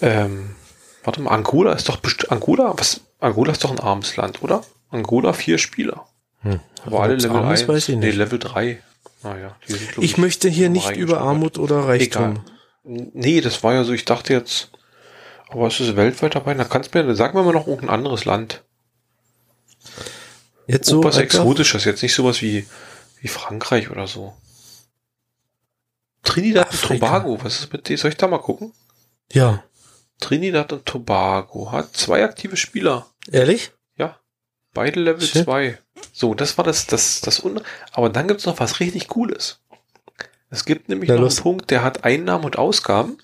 Ähm, 0.00 0.56
warte 1.04 1.20
mal, 1.20 1.32
Angola 1.32 1.74
ist 1.74 1.90
doch 1.90 2.00
Angola, 2.30 2.72
was? 2.78 3.02
Angola 3.18 3.52
ist 3.52 3.62
doch 3.62 3.72
ein 3.72 3.78
armes 3.78 4.16
Land, 4.16 4.42
oder? 4.42 4.64
Angola 4.88 5.34
vier 5.34 5.58
Spieler. 5.58 6.08
Hm. 6.40 6.60
Aber 6.86 7.02
alle 7.02 7.16
Level 7.16 7.36
arm 7.36 7.52
ist, 7.52 7.60
1. 7.60 7.68
weiß 7.68 7.88
ich 7.90 7.96
Nee. 7.96 8.10
Level 8.10 8.38
3. 8.38 8.82
Naja, 9.22 9.56
die 9.68 9.72
sind, 9.72 9.92
glaub 9.92 10.04
Ich 10.04 10.16
möchte 10.16 10.48
hier 10.48 10.70
nicht 10.70 10.96
über. 10.96 11.20
Armut 11.20 11.58
oder 11.58 11.86
Reichtum. 11.86 12.44
Nee, 12.82 13.40
das 13.40 13.62
war 13.62 13.74
ja 13.74 13.84
so, 13.84 13.92
ich 13.92 14.04
dachte 14.06 14.32
jetzt, 14.32 14.70
aber 15.48 15.66
es 15.66 15.78
ist 15.80 15.96
weltweit 15.96 16.34
dabei, 16.34 16.54
da 16.54 16.64
kannst 16.64 16.94
du 16.94 17.02
mir, 17.02 17.14
sag 17.14 17.34
mir 17.34 17.42
mal 17.42 17.52
noch 17.52 17.66
irgendein 17.66 17.90
anderes 17.90 18.24
Land. 18.24 18.64
Jetzt 20.66 20.88
So 20.88 21.02
was? 21.02 21.18
Exotisches, 21.18 21.84
jetzt 21.84 22.02
nicht 22.02 22.14
sowas 22.14 22.40
wie, 22.42 22.66
wie 23.20 23.28
Frankreich 23.28 23.90
oder 23.90 24.06
so. 24.06 24.34
Trinidad 26.22 26.70
und 26.70 26.74
Afrika. 26.74 27.06
Tobago, 27.06 27.44
was 27.44 27.60
ist 27.60 27.72
mit 27.72 27.88
dir? 27.88 27.98
Soll 27.98 28.10
ich 28.10 28.16
da 28.16 28.28
mal 28.28 28.38
gucken? 28.38 28.72
Ja. 29.32 29.64
Trinidad 30.20 30.72
und 30.72 30.86
Tobago 30.86 31.72
hat 31.72 31.96
zwei 31.96 32.22
aktive 32.24 32.56
Spieler. 32.56 33.06
Ehrlich? 33.30 33.72
Ja. 33.96 34.20
Beide 34.72 35.00
Level 35.00 35.26
Shit. 35.26 35.44
2. 35.44 35.78
So, 36.12 36.34
das 36.34 36.58
war 36.58 36.64
das, 36.64 36.86
das, 36.86 37.20
das, 37.20 37.42
Un 37.44 37.60
aber 37.92 38.10
dann 38.10 38.28
gibt's 38.28 38.46
noch 38.46 38.60
was 38.60 38.80
richtig 38.80 39.08
Cooles. 39.08 39.60
Es 40.50 40.64
gibt 40.64 40.88
nämlich 40.88 41.08
Na 41.08 41.14
noch 41.14 41.22
los. 41.22 41.38
einen 41.38 41.42
Punkt, 41.44 41.70
der 41.70 41.84
hat 41.84 42.04
Einnahmen 42.04 42.44
und 42.44 42.58
Ausgaben. 42.58 43.18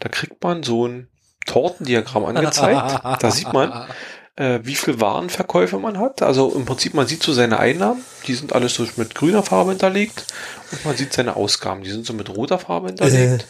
Da 0.00 0.08
kriegt 0.08 0.42
man 0.42 0.62
so 0.62 0.86
ein 0.86 1.08
Tortendiagramm 1.46 2.24
angezeigt. 2.24 3.00
da 3.22 3.30
sieht 3.30 3.52
man, 3.52 3.86
äh, 4.36 4.60
wie 4.64 4.74
viel 4.74 5.00
Warenverkäufe 5.00 5.78
man 5.78 5.98
hat. 5.98 6.22
Also 6.22 6.52
im 6.52 6.66
Prinzip, 6.66 6.94
man 6.94 7.06
sieht 7.06 7.22
so 7.22 7.32
seine 7.32 7.58
Einnahmen, 7.58 8.04
die 8.26 8.34
sind 8.34 8.52
alles 8.52 8.74
so 8.74 8.86
mit 8.96 9.14
grüner 9.14 9.42
Farbe 9.42 9.70
hinterlegt. 9.70 10.26
Und 10.72 10.84
man 10.84 10.96
sieht 10.96 11.12
seine 11.12 11.36
Ausgaben, 11.36 11.82
die 11.82 11.90
sind 11.90 12.04
so 12.04 12.12
mit 12.12 12.28
roter 12.28 12.58
Farbe 12.58 12.88
hinterlegt. 12.88 13.46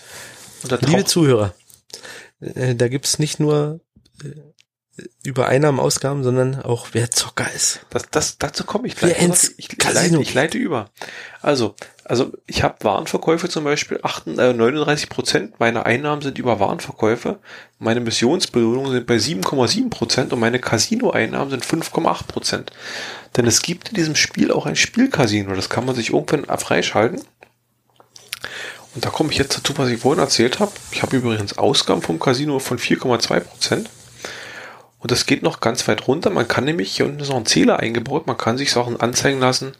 da 0.68 0.76
Liebe 0.76 1.04
Zuhörer, 1.04 1.54
äh, 2.40 2.74
da 2.74 2.88
gibt's 2.88 3.18
nicht 3.18 3.40
nur 3.40 3.80
äh, 4.22 4.28
über 5.22 5.48
Einnahmen, 5.48 5.78
Ausgaben, 5.78 6.24
sondern 6.24 6.62
auch 6.62 6.88
wer 6.92 7.10
Zocker 7.10 7.46
ist. 7.54 7.80
das, 7.90 8.04
das, 8.10 8.38
dazu 8.38 8.64
komme 8.64 8.88
ich 8.88 9.00
Wer 9.02 9.10
gleich. 9.10 9.22
ins 9.22 9.54
Ich, 9.56 9.70
ich, 9.70 9.78
Casino 9.78 10.18
leite, 10.18 10.22
ich 10.22 10.34
leite 10.34 10.58
über. 10.58 10.90
Also, 11.42 11.74
also 12.04 12.32
ich 12.46 12.62
habe 12.62 12.76
Warenverkäufe 12.82 13.48
zum 13.48 13.64
Beispiel, 13.64 14.00
38, 14.02 14.42
äh, 14.42 14.52
39 14.54 15.08
Prozent 15.08 15.60
meiner 15.60 15.84
Einnahmen 15.84 16.22
sind 16.22 16.38
über 16.38 16.60
Warenverkäufe. 16.60 17.38
Meine 17.78 18.00
Missionsbelohnungen 18.00 18.92
sind 18.92 19.06
bei 19.06 19.16
7,7 19.16 19.90
Prozent 19.90 20.32
und 20.32 20.40
meine 20.40 20.60
Casino-Einnahmen 20.60 21.50
sind 21.50 21.66
5,8 21.66 22.26
Prozent. 22.26 22.72
Denn 23.36 23.46
es 23.46 23.60
gibt 23.60 23.90
in 23.90 23.96
diesem 23.96 24.16
Spiel 24.16 24.50
auch 24.50 24.64
ein 24.64 24.76
Spielcasino. 24.76 25.54
Das 25.54 25.68
kann 25.68 25.84
man 25.84 25.94
sich 25.94 26.12
irgendwann 26.12 26.58
freischalten. 26.58 27.20
Und 28.94 29.04
da 29.04 29.10
komme 29.10 29.30
ich 29.30 29.36
jetzt 29.36 29.58
dazu, 29.58 29.76
was 29.76 29.90
ich 29.90 30.00
vorhin 30.00 30.22
erzählt 30.22 30.58
habe. 30.58 30.72
Ich 30.90 31.02
habe 31.02 31.14
übrigens 31.16 31.58
Ausgaben 31.58 32.00
vom 32.00 32.18
Casino 32.18 32.58
von 32.60 32.78
4,2 32.78 33.40
Prozent. 33.40 33.90
Und 34.98 35.10
das 35.10 35.26
geht 35.26 35.42
noch 35.42 35.60
ganz 35.60 35.86
weit 35.88 36.08
runter. 36.08 36.30
Man 36.30 36.48
kann 36.48 36.64
nämlich, 36.64 36.96
hier 36.96 37.06
unten 37.06 37.20
ist 37.20 37.28
noch 37.28 37.36
ein 37.36 37.46
Zähler 37.46 37.78
eingebaut, 37.78 38.26
man 38.26 38.38
kann 38.38 38.56
sich 38.56 38.72
Sachen 38.72 38.98
anzeigen 38.98 39.40
lassen. 39.40 39.72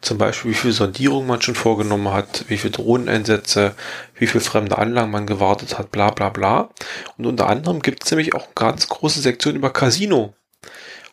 Zum 0.00 0.16
Beispiel, 0.16 0.52
wie 0.52 0.56
viel 0.56 0.72
Sondierung 0.72 1.26
man 1.26 1.42
schon 1.42 1.56
vorgenommen 1.56 2.12
hat, 2.12 2.44
wie 2.48 2.56
viel 2.56 2.70
Drohneneinsätze, 2.70 3.74
wie 4.14 4.26
viel 4.26 4.40
fremde 4.40 4.78
Anlagen 4.78 5.10
man 5.10 5.26
gewartet 5.26 5.78
hat, 5.78 5.90
bla 5.90 6.10
bla 6.10 6.28
bla. 6.28 6.70
Und 7.18 7.26
unter 7.26 7.48
anderem 7.48 7.82
gibt 7.82 8.04
es 8.04 8.10
nämlich 8.10 8.34
auch 8.34 8.44
eine 8.44 8.54
ganz 8.54 8.88
große 8.88 9.20
Sektion 9.20 9.56
über 9.56 9.70
Casino. 9.70 10.34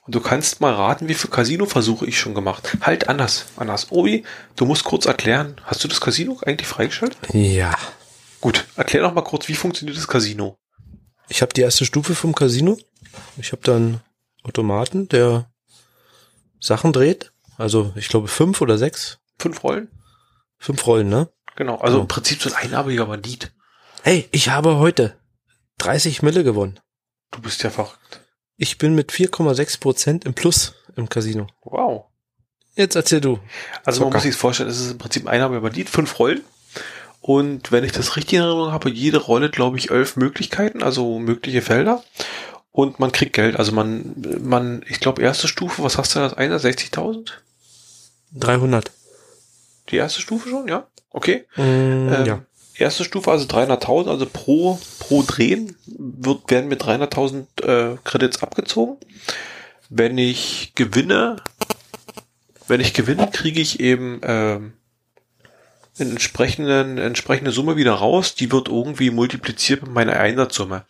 Und 0.05 0.15
du 0.15 0.21
kannst 0.21 0.61
mal 0.61 0.73
raten, 0.73 1.09
wie 1.09 1.15
viele 1.15 1.33
Casino-Versuche 1.33 2.05
ich 2.05 2.17
schon 2.17 2.33
gemacht. 2.33 2.77
Halt 2.79 3.09
anders, 3.09 3.47
anders. 3.57 3.91
Obi, 3.91 4.23
du 4.55 4.65
musst 4.65 4.85
kurz 4.85 5.05
erklären, 5.05 5.59
hast 5.65 5.83
du 5.83 5.89
das 5.89 5.99
Casino 5.99 6.39
eigentlich 6.45 6.67
freigeschaltet? 6.67 7.17
Ja. 7.33 7.75
Gut, 8.39 8.65
erklär 8.77 9.01
doch 9.01 9.13
mal 9.13 9.23
kurz, 9.23 9.49
wie 9.49 9.55
funktioniert 9.55 9.97
das 9.97 10.07
Casino? 10.07 10.57
Ich 11.27 11.41
habe 11.41 11.53
die 11.53 11.61
erste 11.61 11.83
Stufe 11.83 12.15
vom 12.15 12.33
Casino. 12.33 12.77
Ich 13.37 13.51
habe 13.51 13.61
dann 13.63 14.01
Automaten, 14.43 15.07
der 15.09 15.49
Sachen 16.59 16.93
dreht. 16.93 17.31
Also 17.57 17.91
ich 17.95 18.07
glaube 18.09 18.27
fünf 18.27 18.61
oder 18.61 18.77
sechs. 18.77 19.19
Fünf 19.39 19.63
Rollen? 19.63 19.89
Fünf 20.57 20.85
Rollen, 20.87 21.09
ne? 21.09 21.29
Genau, 21.55 21.75
also 21.77 21.97
Oh. 21.97 22.01
im 22.01 22.07
Prinzip 22.07 22.41
so 22.41 22.49
ein 22.49 22.55
einarmiger 22.55 23.05
Bandit. 23.05 23.51
Hey, 24.03 24.27
ich 24.31 24.49
habe 24.49 24.77
heute 24.77 25.17
30 25.79 26.21
Mille 26.21 26.43
gewonnen. 26.43 26.79
Du 27.31 27.41
bist 27.41 27.61
ja 27.63 27.69
verrückt. 27.69 28.21
Ich 28.57 28.77
bin 28.77 28.95
mit 28.95 29.11
4,6 29.11 29.79
Prozent 29.79 30.25
im 30.25 30.33
Plus 30.33 30.73
im 30.95 31.09
Casino. 31.09 31.47
Wow. 31.63 32.05
Jetzt 32.75 32.95
erzähl 32.95 33.21
du. 33.21 33.39
Also 33.85 34.01
man 34.01 34.07
Zocker. 34.09 34.17
muss 34.17 34.23
sich 34.23 34.35
vorstellen, 34.35 34.69
es 34.69 34.79
ist 34.79 34.91
im 34.91 34.97
Prinzip 34.97 35.25
ein 35.25 35.29
einarmiger 35.33 35.61
Bandit, 35.61 35.89
fünf 35.89 36.17
Rollen. 36.19 36.41
Und 37.21 37.71
wenn 37.71 37.83
ich 37.83 37.91
das 37.91 38.15
richtig 38.15 38.33
in 38.33 38.41
Erinnerung 38.43 38.71
habe, 38.71 38.89
jede 38.89 39.17
Rolle, 39.17 39.49
glaube 39.49 39.77
ich, 39.77 39.91
elf 39.91 40.15
Möglichkeiten, 40.15 40.81
also 40.83 41.19
mögliche 41.19 41.61
Felder. 41.61 42.03
Und 42.71 42.99
man 42.99 43.11
kriegt 43.11 43.33
Geld. 43.33 43.57
Also 43.57 43.71
man, 43.71 44.15
man, 44.41 44.83
ich 44.87 44.99
glaube, 44.99 45.21
erste 45.21 45.47
Stufe, 45.47 45.83
was 45.83 45.97
hast 45.97 46.15
du 46.15 46.19
das? 46.19 46.37
61.000? 46.37 47.31
300. 48.33 48.91
Die 49.89 49.95
erste 49.95 50.21
Stufe 50.21 50.49
schon, 50.49 50.67
ja? 50.67 50.87
Okay. 51.09 51.45
Mm, 51.55 51.61
Ähm, 51.61 52.25
ja. 52.25 52.41
Erste 52.75 53.03
Stufe, 53.03 53.31
also 53.31 53.47
300.000, 53.47 54.07
also 54.09 54.27
pro, 54.27 54.79
pro 54.99 55.23
Drehen 55.23 55.75
wird, 55.87 56.51
werden 56.51 56.67
mir 56.69 56.77
300.000 56.77 57.63
äh, 57.63 57.97
Credits 58.03 58.43
abgezogen. 58.43 58.97
Wenn 59.89 60.17
ich 60.19 60.73
gewinne, 60.75 61.37
wenn 62.67 62.81
ich 62.81 62.93
gewinne, 62.93 63.29
kriege 63.31 63.61
ich 63.61 63.79
eben 63.79 64.19
ähm, 64.23 64.73
eine 65.97 66.11
entsprechenden, 66.11 66.99
entsprechende 66.99 67.51
Summe 67.51 67.77
wieder 67.77 67.93
raus. 67.93 68.35
Die 68.35 68.51
wird 68.51 68.67
irgendwie 68.67 69.09
multipliziert 69.09 69.81
mit 69.81 69.91
meiner 69.93 70.13
Einsatzsumme. 70.13 70.85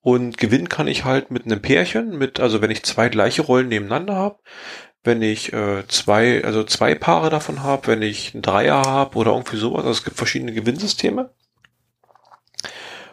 Und 0.00 0.38
gewinnen 0.38 0.68
kann 0.68 0.86
ich 0.88 1.04
halt 1.04 1.30
mit 1.30 1.44
einem 1.44 1.60
Pärchen, 1.60 2.16
mit, 2.16 2.40
also 2.40 2.62
wenn 2.62 2.70
ich 2.70 2.84
zwei 2.84 3.08
gleiche 3.08 3.42
Rollen 3.42 3.68
nebeneinander 3.68 4.14
habe, 4.14 4.38
wenn 5.04 5.22
ich 5.22 5.52
äh, 5.52 5.86
zwei, 5.88 6.44
also 6.44 6.64
zwei 6.64 6.94
Paare 6.94 7.30
davon 7.30 7.62
habe, 7.62 7.86
wenn 7.88 8.02
ich 8.02 8.34
einen 8.34 8.42
Dreier 8.42 8.82
habe 8.82 9.16
oder 9.16 9.32
irgendwie 9.32 9.56
sowas. 9.56 9.80
Also 9.80 9.90
es 9.90 10.04
gibt 10.04 10.16
verschiedene 10.16 10.52
Gewinnsysteme. 10.52 11.30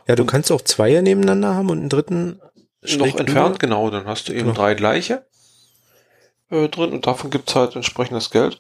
Ja, 0.08 0.16
du 0.16 0.26
kannst 0.26 0.52
auch 0.52 0.62
Zweier 0.62 1.02
nebeneinander 1.02 1.56
haben 1.56 1.70
und 1.70 1.80
einen 1.80 1.90
dritten 1.90 2.40
noch 2.98 3.18
entfernt, 3.20 3.60
genau. 3.60 3.90
Dann 3.90 4.06
hast 4.06 4.28
du 4.28 4.34
eben 4.34 4.44
Genau. 4.44 4.54
drei 4.54 4.76
gleiche 4.76 5.26
äh, 6.52 6.70
drin 6.70 6.92
und 6.92 7.08
davon 7.08 7.32
gibt's 7.32 7.56
halt 7.56 7.76
entsprechendes 7.76 8.30
Geld. 8.30 8.60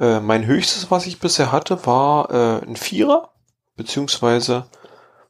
Äh, 0.00 0.20
mein 0.20 0.46
höchstes, 0.46 0.90
was 0.90 1.06
ich 1.06 1.18
bisher 1.20 1.52
hatte, 1.52 1.84
war 1.86 2.30
äh, 2.30 2.66
ein 2.66 2.76
Vierer, 2.76 3.32
beziehungsweise 3.76 4.66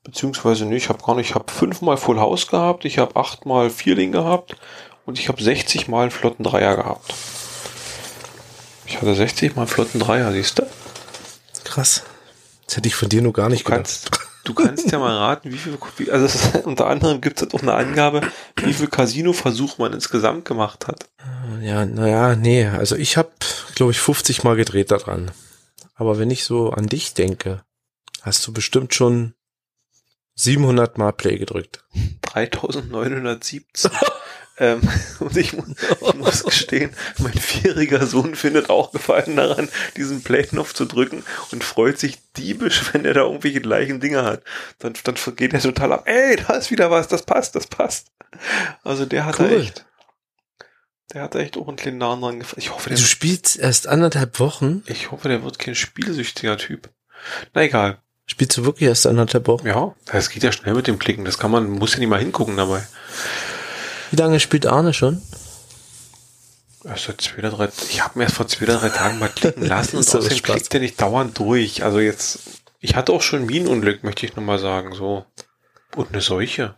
beziehungsweise 0.07 0.64
nee, 0.66 0.76
ich 0.76 0.88
habe 0.88 1.02
gar 1.04 1.16
nicht, 1.16 1.30
ich 1.30 1.34
habe 1.34 1.52
fünfmal 1.52 1.96
Full 1.96 2.18
House 2.18 2.46
gehabt, 2.46 2.84
ich 2.84 2.98
habe 2.98 3.16
achtmal 3.16 3.70
Vierling 3.70 4.12
gehabt 4.12 4.57
und 5.04 5.18
ich 5.18 5.28
habe 5.28 5.42
60 5.42 5.88
mal 5.88 6.02
einen 6.02 6.11
flotten 6.12 6.44
Dreier 6.44 6.76
gehabt. 6.76 7.12
Ich 8.86 8.96
hatte 8.96 9.14
60 9.14 9.57
mal 9.57 9.62
einen 9.62 9.68
flotten 9.68 9.98
Dreier, 9.98 10.30
siehst 10.32 10.61
du? 10.61 10.66
Krass. 11.64 12.04
Das 12.66 12.76
hätte 12.76 12.88
ich 12.88 12.94
von 12.94 13.09
dir 13.09 13.20
nur 13.20 13.32
gar 13.32 13.48
nicht 13.48 13.66
Du 13.66 13.70
kannst, 13.72 14.11
du 14.44 14.54
kannst 14.54 14.92
ja 14.92 14.98
mal 15.00 15.16
raten, 15.18 15.50
wie 15.50 15.59
viel, 15.59 15.76
also 16.11 16.26
ist, 16.26 16.54
unter 16.64 16.86
anderem 16.86 17.20
gibt 17.20 17.42
es 17.42 17.52
auch 17.52 17.62
eine 17.62 17.74
Angabe, 17.74 18.20
wie 18.62 18.72
viel 18.72 18.86
Casino-Versuch 18.86 19.78
man 19.78 19.92
insgesamt 19.92 20.44
gemacht 20.44 20.86
hat. 20.86 21.09
gedacht. 21.18 21.62
Ja, 21.62 21.84
naja, 21.84 22.36
nee. 22.36 22.66
Also 22.66 22.94
ich 22.94 23.16
habe, 23.16 23.30
glaube 23.74 23.92
ich, 23.92 23.98
50 23.98 24.44
Mal 24.44 24.54
gedreht 24.54 24.92
daran. 24.92 25.32
Aber 25.96 26.18
wenn 26.18 26.30
ich 26.30 26.44
so 26.44 26.70
an 26.70 26.86
dich 26.86 27.14
denke, 27.14 27.62
hast 28.22 28.46
du 28.46 28.52
bestimmt 28.52 28.94
schon 28.94 29.34
700 30.37 30.99
Mal 30.99 31.12
Play 31.12 31.39
gedrückt. 31.39 31.84
3917. 32.22 33.91
ähm, 34.59 34.80
und 35.20 35.37
ich, 35.37 35.53
ich 35.55 36.14
muss 36.14 36.45
gestehen, 36.45 36.95
mein 37.18 37.32
vierjähriger 37.32 38.07
Sohn 38.07 38.34
findet 38.34 38.70
auch 38.70 38.93
Gefallen 38.93 39.37
daran, 39.37 39.68
diesen 39.97 40.22
Play-Knopf 40.22 40.74
zu 40.74 40.84
drücken 40.84 41.24
und 41.53 41.64
freut 41.64 41.99
sich 41.99 42.18
diebisch, 42.37 42.93
wenn 42.93 43.05
er 43.05 43.14
da 43.14 43.22
irgendwelche 43.22 43.61
gleichen 43.61 43.99
Dinge 44.01 44.24
hat. 44.24 44.43
Dann, 44.78 44.95
dann 45.05 45.16
geht 45.37 45.55
er 45.55 45.61
total 45.61 45.93
ab. 45.95 46.03
Ey, 46.07 46.37
da 46.37 46.55
ist 46.55 46.70
wieder 46.70 46.91
was, 46.91 47.09
das 47.09 47.22
passt, 47.22 47.55
das 47.57 47.66
passt. 47.66 48.12
Also 48.84 49.07
der 49.07 49.24
hat 49.24 49.39
da 49.39 49.45
Cool. 49.45 49.61
echt, 49.61 49.87
der 51.14 51.22
hat 51.22 51.34
da 51.34 51.39
echt 51.39 51.57
auch 51.57 51.68
einen 51.68 51.76
kleinen 51.78 51.99
Nahen 51.99 52.20
dran 52.20 52.41
gefallen. 52.41 52.59
Ich 52.61 52.72
hoffe, 52.72 52.91
der 52.91 52.99
Du 52.99 53.05
spielst 53.05 53.57
erst 53.59 53.87
anderthalb 53.87 54.39
Wochen. 54.39 54.82
Ich 54.87 55.11
hoffe, 55.11 55.28
der 55.28 55.43
wird 55.43 55.59
kein 55.59 55.74
spielsüchtiger 55.74 56.59
Typ. 56.59 56.91
Na 57.55 57.62
egal. 57.62 58.03
Spielst 58.27 58.57
du 58.57 58.64
wirklich 58.64 58.89
erst 58.89 59.07
anderthalb 59.07 59.47
Wochen? 59.47 59.66
Ja, 59.66 59.95
das 60.07 60.31
geht 60.31 60.43
ja 60.43 60.51
schnell 60.53 60.74
mit 60.74 60.89
dem 60.89 60.99
Klicken. 60.99 61.24
Das 61.24 61.39
kann 61.39 61.51
man, 61.51 61.70
muss 61.70 61.93
ja 61.93 62.01
nicht 62.01 62.09
mal 62.09 62.18
hingucken 62.18 62.57
dabei. 62.57 62.85
Wie 64.11 64.16
lange 64.16 64.41
spielt 64.41 64.66
Arne 64.66 64.93
schon? 64.93 65.22
Seit 66.83 67.20
zwei 67.20 67.39
oder 67.39 67.51
drei, 67.51 67.68
ich 67.89 68.03
habe 68.03 68.18
mir 68.18 68.24
erst 68.24 68.37
vor 68.37 68.47
zwei 68.47 68.64
oder 68.64 68.79
drei 68.79 68.91
Tagen 68.91 69.18
mal 69.18 69.29
klicken 69.29 69.66
lassen 69.66 69.97
und 69.97 70.03
außerdem 70.07 70.43
klickt 70.43 70.72
der 70.72 70.81
nicht 70.81 71.01
dauernd 71.01 71.39
durch. 71.39 71.83
Also 71.83 71.99
jetzt, 71.99 72.41
ich 72.81 72.95
hatte 72.95 73.12
auch 73.12 73.22
schon 73.22 73.47
Minenunglück, 73.47 74.05
möchte 74.05 74.27
ich 74.27 74.37
nochmal 74.37 74.59
sagen, 74.59 74.93
so. 74.93 75.24
Und 75.97 76.12
eine 76.12 76.20
Seuche. 76.20 76.77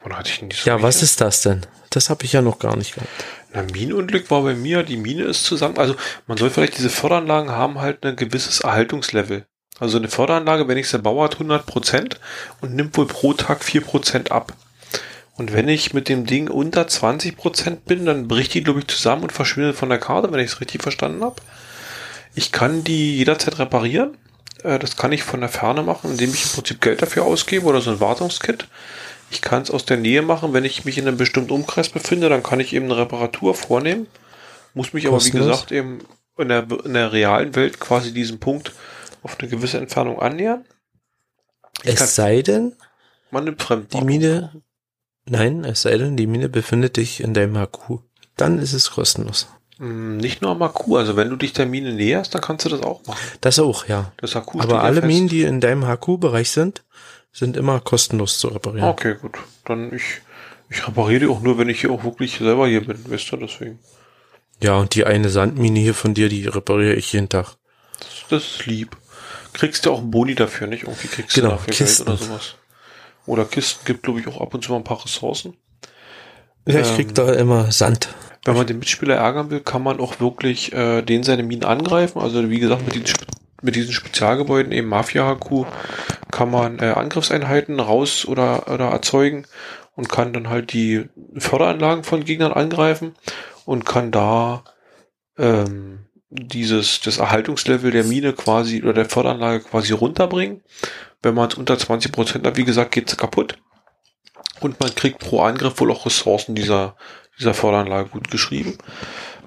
Wann 0.00 0.16
hatte 0.16 0.30
ich 0.30 0.38
denn 0.38 0.48
die 0.48 0.56
Seuche? 0.56 0.70
Ja, 0.70 0.82
was 0.82 1.02
ist 1.02 1.20
das 1.20 1.42
denn? 1.42 1.66
Das 1.90 2.08
habe 2.08 2.24
ich 2.24 2.32
ja 2.32 2.40
noch 2.40 2.58
gar 2.58 2.76
nicht 2.76 2.94
gehabt. 2.94 3.10
Na, 3.52 3.62
Minenunglück 3.62 4.30
war 4.30 4.42
bei 4.42 4.54
mir, 4.54 4.82
die 4.82 4.96
Mine 4.96 5.24
ist 5.24 5.44
zusammen, 5.44 5.76
also 5.76 5.96
man 6.26 6.38
soll 6.38 6.48
vielleicht 6.48 6.78
diese 6.78 6.88
Förderanlagen 6.90 7.50
haben 7.50 7.80
halt 7.80 8.04
ein 8.06 8.16
gewisses 8.16 8.60
Erhaltungslevel. 8.60 9.46
Also 9.80 9.98
eine 9.98 10.08
Förderanlage, 10.08 10.68
wenn 10.68 10.78
ich 10.78 10.88
sie 10.88 10.98
baue, 10.98 11.24
hat 11.24 11.34
100 11.34 11.66
Prozent 11.66 12.20
und 12.60 12.74
nimmt 12.74 12.96
wohl 12.96 13.06
pro 13.06 13.32
Tag 13.32 13.64
4 13.64 13.80
Prozent 13.80 14.30
ab. 14.30 14.52
Und 15.34 15.52
wenn 15.52 15.68
ich 15.68 15.94
mit 15.94 16.08
dem 16.08 16.26
Ding 16.26 16.48
unter 16.48 16.86
20 16.86 17.36
Prozent 17.36 17.84
bin, 17.86 18.04
dann 18.04 18.28
bricht 18.28 18.54
die, 18.54 18.62
glaube 18.62 18.80
ich, 18.80 18.86
zusammen 18.88 19.22
und 19.24 19.32
verschwindet 19.32 19.76
von 19.76 19.88
der 19.88 19.98
Karte, 19.98 20.30
wenn 20.30 20.40
ich 20.40 20.52
es 20.52 20.60
richtig 20.60 20.82
verstanden 20.82 21.24
habe. 21.24 21.36
Ich 22.34 22.52
kann 22.52 22.84
die 22.84 23.16
jederzeit 23.16 23.58
reparieren. 23.58 24.16
Äh, 24.62 24.78
Das 24.78 24.96
kann 24.96 25.12
ich 25.12 25.22
von 25.22 25.40
der 25.40 25.48
Ferne 25.48 25.82
machen, 25.82 26.10
indem 26.12 26.32
ich 26.32 26.44
im 26.44 26.50
Prinzip 26.50 26.80
Geld 26.80 27.02
dafür 27.02 27.24
ausgebe 27.24 27.66
oder 27.66 27.80
so 27.80 27.90
ein 27.90 28.00
Wartungskit. 28.00 28.68
Ich 29.30 29.40
kann 29.40 29.62
es 29.62 29.70
aus 29.70 29.86
der 29.86 29.96
Nähe 29.96 30.22
machen, 30.22 30.52
wenn 30.52 30.64
ich 30.64 30.84
mich 30.84 30.98
in 30.98 31.08
einem 31.08 31.16
bestimmten 31.16 31.52
Umkreis 31.52 31.88
befinde, 31.88 32.28
dann 32.28 32.42
kann 32.42 32.60
ich 32.60 32.74
eben 32.74 32.84
eine 32.86 32.98
Reparatur 32.98 33.54
vornehmen. 33.54 34.06
Muss 34.74 34.92
mich 34.92 35.06
aber, 35.08 35.24
wie 35.24 35.30
Kostenlos? 35.30 35.66
gesagt, 35.66 35.72
eben 35.72 36.00
in 36.38 36.48
der, 36.48 36.66
in 36.84 36.92
der 36.94 37.12
realen 37.12 37.54
Welt 37.54 37.80
quasi 37.80 38.12
diesem 38.12 38.38
Punkt 38.38 38.72
auf 39.22 39.38
eine 39.38 39.48
gewisse 39.48 39.78
Entfernung 39.78 40.20
annähern. 40.20 40.64
Ich 41.84 42.00
Es 42.00 42.14
sei 42.14 42.42
denn, 42.42 42.74
Man 43.30 43.44
nimmt 43.44 43.60
die 43.60 43.64
Fremdwartung. 43.64 44.06
Mine, 44.06 44.62
nein, 45.26 45.64
es 45.64 45.82
sei 45.82 45.96
denn, 45.98 46.16
die 46.16 46.26
Mine 46.26 46.48
befindet 46.48 46.96
dich 46.96 47.20
in 47.20 47.34
deinem 47.34 47.56
HQ. 47.56 48.00
Dann 48.36 48.58
ist 48.58 48.72
es 48.72 48.90
kostenlos. 48.90 49.48
Mm, 49.78 50.16
Nicht 50.18 50.42
nur 50.42 50.52
am 50.52 50.62
Akku, 50.62 50.96
also 50.96 51.16
wenn 51.16 51.30
du 51.30 51.36
dich 51.36 51.52
der 51.52 51.66
Mine 51.66 51.92
näherst, 51.92 52.34
dann 52.34 52.40
kannst 52.42 52.64
du 52.64 52.68
das 52.68 52.82
auch 52.82 53.04
machen. 53.06 53.18
Das 53.40 53.58
auch, 53.58 53.86
ja. 53.88 54.12
Das 54.18 54.30
steht 54.30 54.42
Aber 54.54 54.74
ja 54.74 54.80
alle 54.80 55.00
fest. 55.00 55.06
Minen, 55.06 55.28
die 55.28 55.42
in 55.42 55.60
deinem 55.60 55.86
HQ-Bereich 55.86 56.50
sind, 56.50 56.84
sind 57.32 57.56
immer 57.56 57.80
kostenlos 57.80 58.38
zu 58.38 58.48
reparieren. 58.48 58.88
Okay, 58.88 59.16
gut. 59.20 59.38
Dann 59.64 59.92
ich, 59.92 60.20
ich 60.70 60.86
repariere 60.86 61.20
die 61.20 61.26
auch 61.26 61.40
nur, 61.40 61.58
wenn 61.58 61.68
ich 61.68 61.80
hier 61.80 61.90
auch 61.90 62.04
wirklich 62.04 62.36
selber 62.38 62.68
hier 62.68 62.84
bin, 62.86 63.10
weißt 63.10 63.32
du, 63.32 63.36
deswegen. 63.38 63.78
Ja, 64.62 64.76
und 64.76 64.94
die 64.94 65.04
eine 65.04 65.28
Sandmine 65.30 65.80
hier 65.80 65.94
von 65.94 66.14
dir, 66.14 66.28
die 66.28 66.46
repariere 66.46 66.94
ich 66.94 67.12
jeden 67.12 67.28
Tag. 67.28 67.56
Das, 67.98 68.08
das 68.28 68.42
ist 68.44 68.66
lieb. 68.66 68.96
Kriegst 69.52 69.84
du 69.86 69.92
auch 69.92 69.98
einen 69.98 70.10
Boni 70.10 70.34
dafür, 70.34 70.66
nicht? 70.66 70.84
Irgendwie 70.84 71.08
kriegst 71.08 71.34
Genau, 71.34 71.48
du 71.50 71.54
dafür 71.56 71.74
Kisten. 71.74 72.04
Geld 72.06 72.20
oder 72.20 72.26
sowas. 72.28 72.54
Oder 73.26 73.44
Kisten 73.44 73.84
gibt, 73.84 74.02
glaube 74.02 74.20
ich, 74.20 74.26
auch 74.26 74.40
ab 74.40 74.52
und 74.54 74.64
zu 74.64 74.72
mal 74.72 74.78
ein 74.78 74.84
paar 74.84 75.04
Ressourcen. 75.04 75.56
Ja, 76.66 76.80
ich 76.80 76.94
krieg 76.94 77.08
Ähm, 77.08 77.14
da 77.14 77.32
immer 77.32 77.70
Sand. 77.72 78.08
Wenn 78.44 78.56
man 78.56 78.66
den 78.66 78.78
Mitspieler 78.78 79.16
ärgern 79.16 79.50
will, 79.50 79.60
kann 79.60 79.82
man 79.82 80.00
auch 80.00 80.18
wirklich 80.20 80.72
äh, 80.72 81.02
den 81.02 81.22
seine 81.22 81.42
Minen 81.44 81.64
angreifen. 81.64 82.20
Also 82.20 82.48
wie 82.50 82.58
gesagt, 82.58 82.84
mit 82.84 82.94
diesen, 82.94 83.16
mit 83.62 83.76
diesen 83.76 83.92
Spezialgebäuden, 83.92 84.72
eben 84.72 84.88
Mafia-HQ, 84.88 85.66
kann 86.30 86.50
man 86.50 86.78
äh, 86.80 86.90
Angriffseinheiten 86.90 87.78
raus 87.78 88.24
oder, 88.26 88.68
oder 88.68 88.86
erzeugen 88.88 89.46
und 89.94 90.08
kann 90.08 90.32
dann 90.32 90.48
halt 90.48 90.72
die 90.72 91.08
Förderanlagen 91.36 92.02
von 92.02 92.24
Gegnern 92.24 92.52
angreifen 92.52 93.14
und 93.64 93.84
kann 93.84 94.10
da 94.10 94.64
ähm, 95.38 96.06
dieses 96.32 97.00
das 97.00 97.18
Erhaltungslevel 97.18 97.90
der 97.90 98.04
Mine 98.04 98.32
quasi 98.32 98.82
oder 98.82 98.94
der 98.94 99.04
Förderanlage 99.04 99.64
quasi 99.64 99.92
runterbringen. 99.92 100.62
Wenn 101.22 101.34
man 101.34 101.48
es 101.48 101.54
unter 101.54 101.78
20 101.78 102.10
Prozent 102.10 102.46
hat, 102.46 102.56
wie 102.56 102.64
gesagt, 102.64 102.92
geht 102.92 103.10
sie 103.10 103.16
kaputt. 103.16 103.58
Und 104.60 104.80
man 104.80 104.94
kriegt 104.94 105.18
pro 105.18 105.40
Angriff 105.40 105.78
wohl 105.80 105.92
auch 105.92 106.06
Ressourcen 106.06 106.54
dieser, 106.54 106.96
dieser 107.38 107.54
Förderanlage 107.54 108.10
gut 108.10 108.30
geschrieben. 108.30 108.78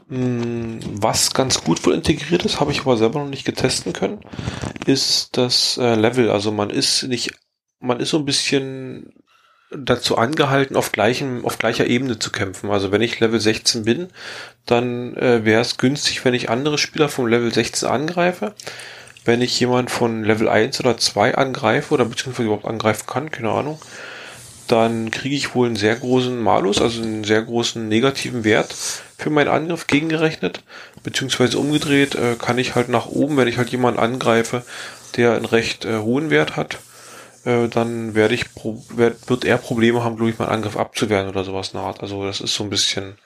Mm, 0.08 0.80
Was 0.84 1.34
ganz 1.34 1.64
gut 1.64 1.84
wohl 1.86 1.94
integriert 1.94 2.46
ist, 2.46 2.60
habe 2.60 2.72
ich 2.72 2.82
aber 2.82 2.98
selber 2.98 3.20
noch 3.20 3.30
nicht 3.30 3.46
getesten 3.46 3.94
können, 3.94 4.20
ist 4.86 5.38
das 5.38 5.78
äh, 5.78 5.96
Level. 5.96 6.30
Also 6.30 6.52
man 6.52 6.70
ist 6.70 7.04
nicht, 7.04 7.32
man 7.80 8.00
ist 8.00 8.10
so 8.10 8.18
ein 8.18 8.26
bisschen 8.26 9.14
dazu 9.72 10.18
angehalten, 10.18 10.76
auf 10.76 10.92
gleichem, 10.92 11.46
auf 11.46 11.58
gleicher 11.58 11.88
Ebene 11.88 12.20
zu 12.20 12.32
kämpfen. 12.32 12.70
Also 12.70 12.92
wenn 12.92 13.02
ich 13.02 13.20
Level 13.20 13.40
16 13.40 13.84
bin, 13.84 14.10
dann 14.66 15.16
äh, 15.18 15.44
wäre 15.46 15.62
es 15.62 15.78
günstig, 15.78 16.24
wenn 16.26 16.34
ich 16.34 16.50
andere 16.50 16.78
Spieler 16.78 17.10
vom 17.10 17.28
Level 17.28 17.54
16 17.54 17.88
angreife. 17.88 18.54
Wenn 19.24 19.42
ich 19.42 19.60
jemand 19.60 19.90
von 19.90 20.24
Level 20.24 20.48
1 20.48 20.80
oder 20.80 20.98
2 20.98 21.36
angreife 21.36 21.94
oder 21.94 22.06
beziehungsweise 22.06 22.46
überhaupt 22.46 22.66
angreifen 22.66 23.08
kann, 23.08 23.32
keine 23.32 23.50
Ahnung, 23.50 23.80
dann 24.68 25.12
kriege 25.12 25.36
ich 25.36 25.56
wohl 25.56 25.68
einen 25.68 25.76
sehr 25.76 25.96
großen 25.96 26.42
Malus, 26.42 26.82
also 26.82 27.02
einen 27.02 27.24
sehr 27.24 27.42
großen 27.42 27.88
negativen 27.88 28.44
Wert 28.44 28.74
für 29.18 29.30
meinen 29.30 29.48
Angriff 29.48 29.88
gegengerechnet, 29.88 30.64
beziehungsweise 31.04 31.58
umgedreht 31.58 32.16
äh, 32.16 32.36
kann 32.38 32.58
ich 32.58 32.76
halt 32.76 32.90
nach 32.90 33.08
oben, 33.08 33.38
wenn 33.38 33.48
ich 33.48 33.58
halt 33.58 33.70
jemanden 33.70 34.00
angreife, 34.00 34.64
der 35.18 35.36
einen 35.36 35.46
recht 35.46 35.86
äh, 35.86 36.00
hohen 36.00 36.30
Wert 36.30 36.56
hat, 36.56 36.80
äh, 37.46 37.68
dann 37.68 38.16
werde 38.16 38.34
ich 38.34 38.54
pro, 38.54 38.84
werd, 38.90 39.30
wird 39.30 39.46
er 39.46 39.58
Probleme 39.58 40.04
haben, 40.04 40.16
glaube 40.16 40.32
ich, 40.32 40.40
meinen 40.40 40.50
Angriff 40.50 40.78
abzuwehren 40.78 41.30
oder 41.30 41.44
sowas 41.44 41.70
in 41.70 41.80
der 41.80 41.88
Art. 41.88 42.02
Also 42.02 42.26
das 42.26 42.42
ist 42.42 42.56
so 42.56 42.64
ein 42.64 42.70
bisschen, 42.70 43.18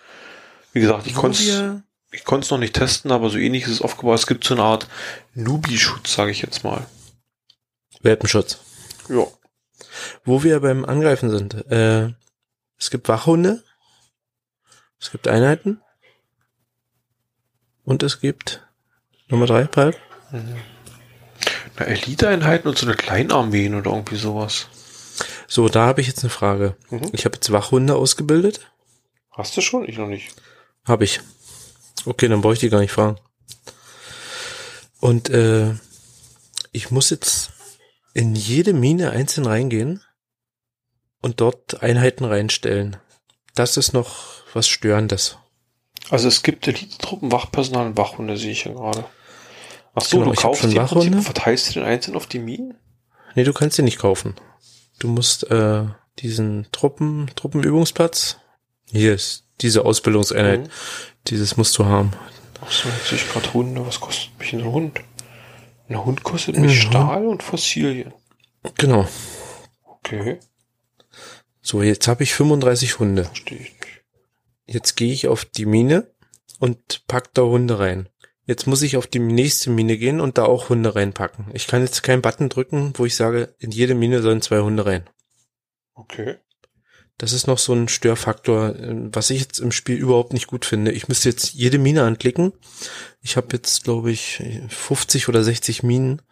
wie 0.73 0.81
gesagt, 0.81 1.07
ich 1.07 1.15
konnte 1.15 1.83
ich 2.11 2.23
konnte 2.23 2.45
es 2.45 2.51
noch 2.51 2.57
nicht 2.57 2.73
testen, 2.73 3.11
aber 3.11 3.29
so 3.29 3.37
ähnlich 3.37 3.63
ist 3.63 3.71
es 3.71 3.81
aufgebaut. 3.81 4.17
Es 4.17 4.27
gibt 4.27 4.43
so 4.43 4.55
eine 4.55 4.63
Art 4.63 4.87
Newbie-Schutz, 5.35 6.13
sage 6.13 6.31
ich 6.31 6.41
jetzt 6.41 6.63
mal. 6.63 6.85
Welpenschutz. 8.01 8.59
Ja. 9.09 9.27
Wo 10.25 10.43
wir 10.43 10.59
beim 10.59 10.85
Angreifen 10.85 11.29
sind. 11.29 11.53
Äh, 11.71 12.13
es 12.77 12.89
gibt 12.89 13.09
Wachhunde. 13.09 13.63
Es 14.99 15.11
gibt 15.11 15.27
Einheiten. 15.27 15.81
Und 17.83 18.03
es 18.03 18.19
gibt 18.19 18.67
Nummer 19.27 19.45
drei, 19.45 19.65
Palk. 19.65 19.95
Na, 20.31 20.41
Elite-Einheiten 21.85 22.67
und 22.67 22.77
so 22.77 22.85
eine 22.85 22.95
Kleinarmeen 22.95 23.75
oder 23.75 23.91
irgendwie 23.91 24.17
sowas. 24.17 24.67
So, 25.47 25.69
da 25.69 25.85
habe 25.85 26.01
ich 26.01 26.07
jetzt 26.07 26.23
eine 26.23 26.29
Frage. 26.29 26.75
Mhm. 26.89 27.09
Ich 27.11 27.25
habe 27.25 27.35
jetzt 27.35 27.51
Wachhunde 27.51 27.95
ausgebildet. 27.95 28.61
Hast 29.31 29.55
du 29.57 29.61
schon? 29.61 29.87
Ich 29.87 29.97
noch 29.97 30.07
nicht. 30.07 30.33
Habe 30.85 31.03
ich. 31.03 31.21
Okay, 32.05 32.27
dann 32.27 32.41
brauche 32.41 32.53
ich 32.53 32.59
die 32.59 32.69
gar 32.69 32.79
nicht 32.79 32.91
fragen. 32.91 33.17
Und 34.99 35.29
äh, 35.29 35.73
ich 36.71 36.91
muss 36.91 37.09
jetzt 37.09 37.51
in 38.13 38.35
jede 38.35 38.73
Mine 38.73 39.11
einzeln 39.11 39.45
reingehen 39.45 40.03
und 41.21 41.41
dort 41.41 41.81
Einheiten 41.81 42.25
reinstellen. 42.25 42.97
Das 43.55 43.77
ist 43.77 43.93
noch 43.93 44.43
was 44.53 44.67
Störendes. 44.67 45.37
Also 46.09 46.27
es 46.27 46.43
gibt 46.43 46.67
Elite-Truppen, 46.67 47.31
Wachpersonal 47.31 47.87
und 47.87 47.97
Wachhunde, 47.97 48.37
sehe 48.37 48.51
ich 48.51 48.65
ja 48.65 48.73
gerade. 48.73 49.05
Ach 49.95 50.01
so, 50.01 50.19
Genau, 50.19 50.31
du 50.31 50.41
kaufst 50.41 50.63
die 50.63 50.75
im 50.75 50.85
Prinzip, 50.85 51.21
verteilst 51.23 51.69
du 51.69 51.73
den 51.79 51.83
einzeln 51.83 52.15
auf 52.15 52.27
die 52.27 52.39
Minen? 52.39 52.75
Nee, 53.35 53.43
du 53.43 53.53
kannst 53.53 53.75
sie 53.75 53.81
nicht 53.83 53.99
kaufen. 53.99 54.35
Du 54.99 55.07
musst 55.07 55.49
äh, 55.51 55.85
diesen 56.19 56.67
Truppen, 56.71 57.31
Truppenübungsplatz. 57.35 58.37
Hier 58.91 59.13
ist 59.13 59.45
diese 59.61 59.85
Ausbildungseinheit. 59.85 60.61
Mhm. 60.67 60.69
Dieses 61.27 61.57
musst 61.57 61.77
du 61.77 61.85
haben. 61.85 62.11
Ach 62.61 62.71
so, 62.71 62.89
jetzt 62.89 63.07
sehe 63.07 63.17
ich 63.17 63.29
gerade 63.29 63.53
Hunde. 63.53 63.85
Was 63.85 63.99
kostet 63.99 64.37
mich 64.39 64.53
ein 64.53 64.65
Hund? 64.65 64.99
Ein 65.87 66.03
Hund 66.05 66.23
kostet 66.23 66.57
mich 66.57 66.71
Mhm. 66.85 66.89
Stahl 66.89 67.25
und 67.27 67.43
Fossilien. 67.43 68.13
Genau. 68.77 69.07
Okay, 69.83 70.39
So, 71.61 71.81
jetzt 71.83 72.07
habe 72.07 72.23
ich 72.23 72.33
35 72.33 72.99
Hunde. 72.99 73.25
verstehe 73.25 73.57
ich 73.59 73.71
nicht. 73.79 74.03
Jetzt 74.65 74.95
gehe 74.95 75.11
ich 75.13 75.27
auf 75.27 75.45
die 75.45 75.65
Mine 75.65 76.07
und 76.59 77.03
pack 77.07 77.33
da 77.33 77.43
Hunde 77.43 77.79
rein. 77.79 78.09
Jetzt 78.49 78.65
muss 78.65 78.81
ich 78.81 78.97
auf 78.97 79.05
die 79.05 79.19
nächste 79.19 79.69
Mine 79.69 79.95
gehen 79.95 80.19
und 80.19 80.39
da 80.39 80.45
auch 80.45 80.69
Hunde 80.69 80.95
reinpacken. 80.95 81.45
Ich 81.53 81.67
kann 81.67 81.83
jetzt 81.83 82.01
keinen 82.01 82.23
Button 82.23 82.49
drücken, 82.49 82.93
wo 82.95 83.05
ich 83.05 83.15
sage, 83.15 83.53
in 83.59 83.69
jede 83.69 83.93
Mine 83.93 84.23
sollen 84.23 84.41
zwei 84.41 84.61
Hunde 84.61 84.87
rein. 84.87 85.07
Okay. 85.93 86.37
Das 87.19 87.31
ist 87.31 87.45
noch 87.45 87.59
so 87.59 87.73
ein 87.73 87.87
Störfaktor, 87.89 88.69
äh, 88.75 88.95
was 89.13 89.29
ich 89.29 89.41
jetzt 89.41 89.59
im 89.59 89.71
Spiel 89.71 89.97
überhaupt 89.97 90.33
nicht 90.33 90.47
gut 90.47 90.65
finde. 90.65 90.91
Ich 90.91 91.07
müsste 91.07 91.29
jetzt 91.29 91.53
jede 91.53 91.77
Mine 91.77 92.01
anklicken. 92.01 92.51
Ich 93.21 93.37
habe 93.37 93.49
jetzt, 93.51 93.83
glaube 93.83 94.09
ich, 94.09 94.41
50 94.69 95.29
oder 95.29 95.43
60 95.43 95.83
Minen. 95.83 96.23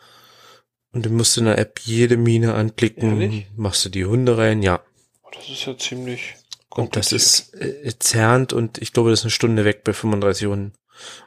Und 0.91 1.05
du 1.05 1.11
musst 1.11 1.37
in 1.37 1.45
der 1.45 1.59
App 1.59 1.81
jede 1.83 2.17
Mine 2.17 2.55
anklicken. 2.55 3.21
Ehrlich? 3.21 3.45
Machst 3.55 3.85
du 3.85 3.89
die 3.89 4.05
Hunde 4.05 4.39
rein, 4.39 4.63
ja. 4.63 4.81
Oh, 5.21 5.29
Das 5.35 5.47
ist 5.47 5.67
ja 5.67 5.77
ziemlich 5.77 6.33
Und 6.71 6.95
das 6.95 7.09
kompliziert. 7.11 7.21
ist 7.21 7.53
äh, 7.61 7.99
zerrend 7.99 8.53
und 8.53 8.79
ich 8.79 8.91
glaube, 8.91 9.11
das 9.11 9.19
ist 9.19 9.25
eine 9.25 9.29
Stunde 9.31 9.65
weg 9.65 9.83
bei 9.83 9.93
35 9.93 10.47
Hunden. 10.47 10.73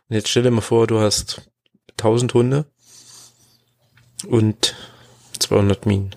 Und 0.09 0.17
jetzt 0.17 0.29
stell 0.29 0.43
dir 0.43 0.51
mal 0.51 0.61
vor, 0.61 0.87
du 0.87 1.01
hast 1.01 1.43
1000 1.99 2.35
Hunde 2.35 2.67
und 4.27 4.75
200 5.39 5.87
Minen. 5.87 6.15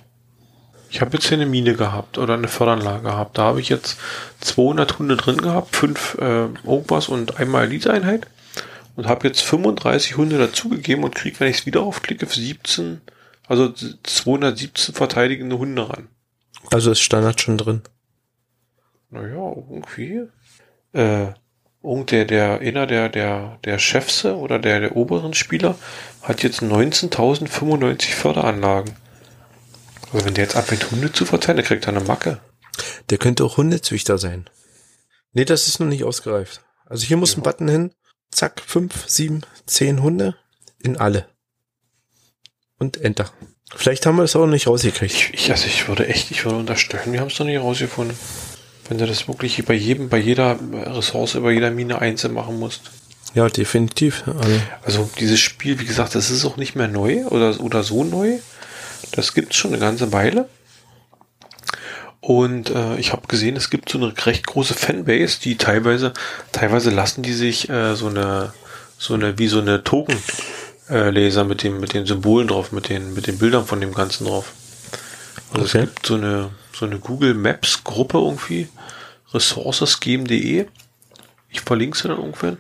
Ich 0.89 1.01
habe 1.01 1.14
jetzt 1.14 1.28
hier 1.28 1.38
eine 1.38 1.47
Mine 1.47 1.74
gehabt 1.74 2.20
oder 2.20 2.36
eine 2.36 2.47
Förderanlage 2.47 3.04
gehabt. 3.04 3.38
Da 3.38 3.45
habe 3.45 3.60
ich 3.60 3.70
jetzt 3.70 3.97
200 4.41 4.99
Hunde 4.99 5.18
drin 5.18 5.38
gehabt, 5.38 5.76
fünf 5.76 6.16
äh, 6.20 6.45
irgendwas 6.64 7.10
und 7.10 7.39
einmal 7.39 7.64
Elite-Einheit. 7.64 8.28
Und 8.95 9.08
habe 9.08 9.28
jetzt 9.28 9.41
35 9.41 10.18
Hunde 10.18 10.38
dazugegeben 10.38 11.04
und 11.04 11.16
kriege, 11.16 11.39
wenn 11.39 11.49
ich 11.49 11.60
es 11.60 11.66
wieder 11.66 11.82
aufklicke, 11.82 12.28
17, 12.28 13.01
also 13.47 13.72
217 13.72 14.93
verteidigende 14.93 15.58
Hunde 15.58 15.89
ran. 15.89 16.10
Also 16.70 16.91
ist 16.91 16.99
Standard 16.99 17.41
schon 17.41 17.58
drin. 17.58 17.82
Naja, 19.10 19.51
irgendwie. 19.56 20.28
Äh, 20.93 21.34
irgend 21.84 22.12
der, 22.12 22.26
der, 22.26 22.60
einer 22.60 22.88
der, 22.88 23.10
der, 23.10 23.60
der 23.64 23.80
Chefs 23.80 24.26
oder 24.26 24.60
der, 24.60 24.80
der 24.80 24.96
oberen 24.96 25.34
Spieler 25.34 25.78
hat 26.22 26.44
jetzt 26.44 26.62
19.095 26.62 28.12
Förderanlagen. 28.14 28.96
Also 30.12 30.26
wenn 30.26 30.34
der 30.34 30.46
jetzt 30.46 30.56
anfängt, 30.56 30.90
Hunde 30.92 31.12
zu 31.12 31.26
verteilen, 31.26 31.58
der 31.58 31.66
kriegt 31.66 31.86
er 31.86 31.96
eine 31.96 32.04
Macke. 32.06 32.40
Der 33.10 33.18
könnte 33.18 33.44
auch 33.44 33.58
Hundezüchter 33.58 34.18
sein. 34.18 34.50
Nee, 35.34 35.46
das 35.46 35.68
ist 35.68 35.80
noch 35.80 35.88
nicht 35.88 36.04
ausgereift. 36.04 36.62
Also 36.86 37.06
hier 37.06 37.18
muss 37.18 37.32
Ja. 37.34 37.40
ein 37.40 37.44
Button 37.44 37.68
hin. 37.68 37.94
Zack, 38.32 38.62
fünf, 38.66 39.08
sieben, 39.08 39.42
zehn 39.66 40.02
Hunde 40.02 40.36
in 40.80 40.98
alle. 40.98 41.28
Und 42.80 42.98
Enter. 42.98 43.32
Vielleicht 43.76 44.06
haben 44.06 44.18
wir 44.18 44.24
es 44.24 44.36
auch 44.36 44.46
nicht 44.46 44.68
rausgekriegt. 44.68 45.14
Ich, 45.14 45.34
ich, 45.34 45.52
also 45.52 45.66
ich 45.68 45.88
würde 45.88 46.08
echt, 46.08 46.32
ich 46.32 46.46
würde 46.46 46.58
unterstellen, 46.58 47.12
wir 47.12 47.20
haben 47.20 47.28
es 47.28 47.36
doch 47.36 47.46
nicht 47.46 47.60
rausgefunden. 47.60 48.18
Wenn 48.90 48.98
du 48.98 49.08
das 49.08 49.28
wirklich 49.28 49.64
bei 49.66 49.74
jedem, 49.74 50.10
bei 50.10 50.18
jeder 50.18 50.58
Ressource, 50.88 51.34
bei 51.42 51.52
jeder 51.52 51.72
Mine 51.72 52.00
einzeln 52.00 52.34
machen 52.34 52.60
musst. 52.60 52.82
Ja, 53.34 53.48
definitiv. 53.50 54.24
Also, 54.28 54.62
Also 54.84 55.10
dieses 55.20 55.40
Spiel, 55.40 55.80
wie 55.80 55.86
gesagt, 55.86 56.16
das 56.16 56.30
ist 56.30 56.46
auch 56.46 56.58
nicht 56.58 56.76
mehr 56.76 56.88
neu 56.88 57.26
oder, 57.28 57.60
oder 57.62 57.84
so 57.84 58.04
neu. 58.04 58.40
Das 59.12 59.34
gibt's 59.34 59.56
schon 59.56 59.72
eine 59.72 59.80
ganze 59.80 60.12
Weile. 60.12 60.48
Und 62.20 62.70
äh, 62.70 62.96
ich 62.98 63.12
habe 63.12 63.28
gesehen, 63.28 63.56
es 63.58 63.70
gibt 63.70 63.90
so 63.90 63.98
eine 63.98 64.14
recht 64.26 64.48
große 64.48 64.74
Fanbase, 64.74 65.40
die 65.42 65.58
teilweise, 65.58 66.14
teilweise 66.54 66.90
lassen 66.90 67.22
die 67.22 67.34
sich 67.34 67.70
äh, 67.70 67.96
so 67.96 68.08
eine, 68.08 68.54
so 68.98 69.14
eine, 69.14 69.38
wie 69.38 69.48
so 69.48 69.60
eine 69.60 69.84
Token 69.84 70.16
äh, 70.90 71.10
Laser 71.10 71.44
mit 71.44 71.64
dem, 71.64 71.82
mit 71.82 71.94
den 71.94 72.06
Symbolen 72.06 72.48
drauf, 72.48 72.72
mit 72.72 72.88
den, 72.88 73.14
mit 73.14 73.28
den 73.28 73.38
Bildern 73.38 73.66
von 73.66 73.82
dem 73.82 73.94
Ganzen 73.94 74.26
drauf. 74.26 74.54
Also 75.52 75.66
Okay. 75.66 75.80
es 75.80 75.84
gibt 75.94 76.06
so 76.06 76.16
eine, 76.16 76.52
so 76.76 76.86
eine 76.86 76.99
Google 76.99 77.34
Maps 77.34 77.84
Gruppe 77.84 78.17
irgendwie, 78.17 78.67
ressourcesgeben.de. 79.34 80.65
Ich 81.49 81.61
verlinke 81.61 81.97
sie 81.97 82.07
dann 82.07 82.17
irgendwann. 82.17 82.59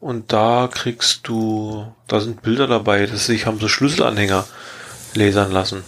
Und 0.00 0.32
da 0.32 0.68
kriegst 0.72 1.28
du, 1.28 1.86
da 2.08 2.20
sind 2.20 2.42
Bilder 2.42 2.66
dabei, 2.66 3.06
dass 3.06 3.26
sie 3.26 3.32
sich 3.32 3.46
haben 3.46 3.60
so 3.60 3.68
Schlüsselanhänger 3.68 4.44
lasern 5.14 5.52
lassen. 5.52 5.84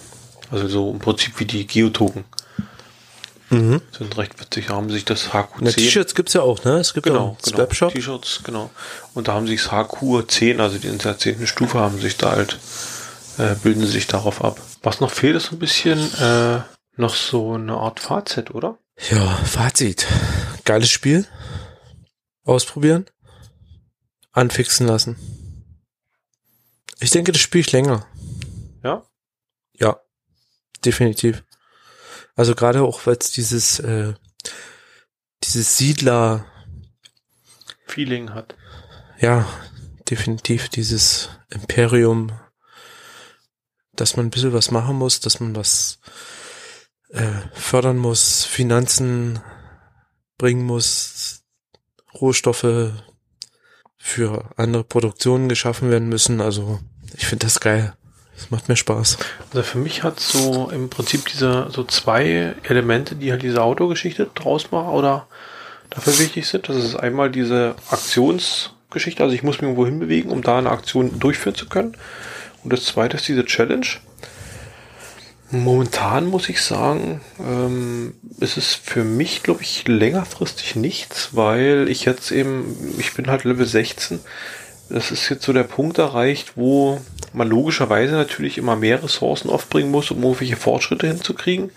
Also 0.50 0.68
so 0.68 0.90
im 0.90 1.00
Prinzip 1.00 1.40
wie 1.40 1.46
die 1.46 1.66
Geotoken. 1.66 2.24
mhm. 3.50 3.80
Sind 3.96 4.16
recht 4.16 4.38
witzig, 4.40 4.66
da 4.68 4.74
haben 4.74 4.90
sich 4.90 5.04
das 5.04 5.30
Na, 5.32 5.40
HQ10. 5.40 5.74
T-Shirts 5.74 6.14
gibt's 6.14 6.32
ja 6.34 6.42
auch, 6.42 6.62
ne? 6.64 6.78
Es 6.78 6.94
gibt 6.94 7.06
ja 7.06 7.12
Genau, 7.12 7.28
einen 7.30 7.36
genau. 7.42 7.58
Webshop. 7.58 7.92
T-Shirts, 7.92 8.40
genau. 8.44 8.70
Und 9.14 9.26
da 9.26 9.32
haben 9.32 9.48
sich 9.48 9.62
das 9.64 9.72
HQ10, 9.72 10.60
also 10.60 10.78
die 10.78 10.86
in 10.86 10.98
der 10.98 11.18
zehnten 11.18 11.48
Stufe 11.48 11.80
haben 11.80 12.00
sich 12.00 12.16
da 12.16 12.30
halt, 12.32 12.58
äh, 13.38 13.56
bilden 13.64 13.80
sie 13.80 13.90
sich 13.90 14.06
darauf 14.06 14.44
ab. 14.44 14.60
Was 14.84 15.00
noch 15.00 15.10
fehlt, 15.10 15.34
ist 15.34 15.46
so 15.46 15.56
ein 15.56 15.58
bisschen, 15.58 15.98
äh, 16.20 16.60
noch 16.96 17.14
so 17.14 17.54
eine 17.54 17.74
Art 17.74 18.00
Fazit, 18.00 18.50
oder? 18.54 18.78
Ja, 19.10 19.36
Fazit. 19.44 20.06
Geiles 20.64 20.90
Spiel. 20.90 21.26
Ausprobieren. 22.44 23.06
Anfixen 24.32 24.86
lassen. 24.86 25.16
Ich 27.00 27.10
denke, 27.10 27.32
das 27.32 27.40
spiele 27.40 27.60
ich 27.62 27.72
länger. 27.72 28.06
Ja? 28.82 29.04
Ja, 29.78 30.00
definitiv. 30.84 31.44
Also 32.36 32.54
gerade 32.54 32.82
auch, 32.82 33.06
weil 33.06 33.16
es 33.16 33.30
dieses, 33.32 33.78
äh, 33.80 34.14
dieses 35.42 35.76
Siedler, 35.76 36.46
Feeling 37.86 38.30
hat. 38.30 38.56
ja, 39.20 39.46
definitiv 40.10 40.68
dieses 40.68 41.28
Imperium, 41.50 42.32
dass 43.92 44.16
man 44.16 44.26
ein 44.26 44.30
bisschen 44.30 44.52
was 44.52 44.70
machen 44.70 44.96
muss, 44.96 45.20
dass 45.20 45.38
man 45.40 45.54
was 45.54 46.00
äh, 47.14 47.26
fördern 47.52 47.96
muss, 47.96 48.44
Finanzen 48.44 49.40
bringen 50.36 50.64
muss, 50.64 51.42
Rohstoffe 52.20 52.92
für 53.96 54.50
andere 54.56 54.84
Produktionen 54.84 55.48
geschaffen 55.48 55.90
werden 55.90 56.08
müssen. 56.08 56.40
Also 56.40 56.80
ich 57.16 57.26
finde 57.26 57.46
das 57.46 57.60
geil. 57.60 57.94
Das 58.36 58.50
macht 58.50 58.68
mir 58.68 58.76
Spaß. 58.76 59.16
Also 59.50 59.62
für 59.62 59.78
mich 59.78 60.02
hat 60.02 60.18
so 60.18 60.68
im 60.70 60.90
Prinzip 60.90 61.26
diese 61.26 61.68
so 61.70 61.84
zwei 61.84 62.54
Elemente, 62.64 63.14
die 63.14 63.30
halt 63.30 63.42
diese 63.42 63.62
Autogeschichte 63.62 64.28
draus 64.34 64.72
machen 64.72 64.88
oder 64.88 65.28
dafür 65.90 66.18
wichtig 66.18 66.48
sind. 66.48 66.68
Das 66.68 66.76
ist 66.76 66.96
einmal 66.96 67.30
diese 67.30 67.76
Aktionsgeschichte, 67.90 69.22
also 69.22 69.34
ich 69.34 69.44
muss 69.44 69.56
mich 69.56 69.62
irgendwo 69.62 69.86
hinbewegen, 69.86 70.32
um 70.32 70.42
da 70.42 70.58
eine 70.58 70.70
Aktion 70.70 71.20
durchführen 71.20 71.54
zu 71.54 71.68
können. 71.68 71.96
Und 72.64 72.72
das 72.72 72.84
zweite 72.84 73.16
ist 73.16 73.28
diese 73.28 73.44
Challenge. 73.44 73.86
Momentan 75.54 76.26
muss 76.26 76.48
ich 76.48 76.60
sagen, 76.62 77.20
ähm, 77.38 78.14
ist 78.40 78.56
es 78.56 78.74
für 78.74 79.04
mich, 79.04 79.44
glaube 79.44 79.62
ich, 79.62 79.86
längerfristig 79.86 80.74
nichts, 80.74 81.30
weil 81.32 81.86
ich 81.88 82.04
jetzt 82.04 82.32
eben, 82.32 82.94
ich 82.98 83.14
bin 83.14 83.28
halt 83.28 83.44
Level 83.44 83.64
16. 83.64 84.18
Das 84.88 85.12
ist 85.12 85.28
jetzt 85.28 85.44
so 85.44 85.52
der 85.52 85.62
Punkt 85.62 85.98
erreicht, 85.98 86.54
wo 86.56 87.00
man 87.32 87.48
logischerweise 87.48 88.14
natürlich 88.14 88.58
immer 88.58 88.74
mehr 88.74 89.02
Ressourcen 89.02 89.48
aufbringen 89.48 89.92
muss, 89.92 90.10
um 90.10 90.22
irgendwelche 90.22 90.56
Fortschritte 90.56 91.06
hinzukriegen. 91.06 91.70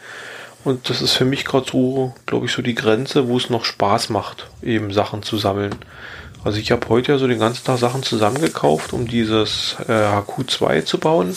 Und 0.63 0.89
das 0.89 1.03
ist 1.03 1.13
für 1.13 1.25
mich 1.25 1.45
gerade 1.45 1.69
so, 1.71 2.15
glaube 2.25 2.47
ich, 2.47 2.51
so 2.51 2.63
die 2.63 2.75
Grenze, 2.75 3.28
wo 3.28 3.38
es 3.38 3.51
noch 3.51 3.63
Spaß 3.63 4.09
macht, 4.09 4.49
eben 4.63 4.91
Sachen 4.91 5.21
zu 5.21 5.38
sammeln. 5.38 5.75
Also 6.43 6.59
ich 6.59 6.71
habe 6.71 6.89
heute 6.89 7.11
ja 7.11 7.17
so 7.17 7.28
den 7.28 7.39
ganzen 7.39 7.63
Tag 7.63 7.78
Sachen 7.78 8.03
zusammengekauft, 8.03 8.91
um 8.93 9.07
dieses 9.07 9.75
äh, 9.88 9.91
HQ2 9.91 10.84
zu 10.84 10.97
bauen. 10.97 11.36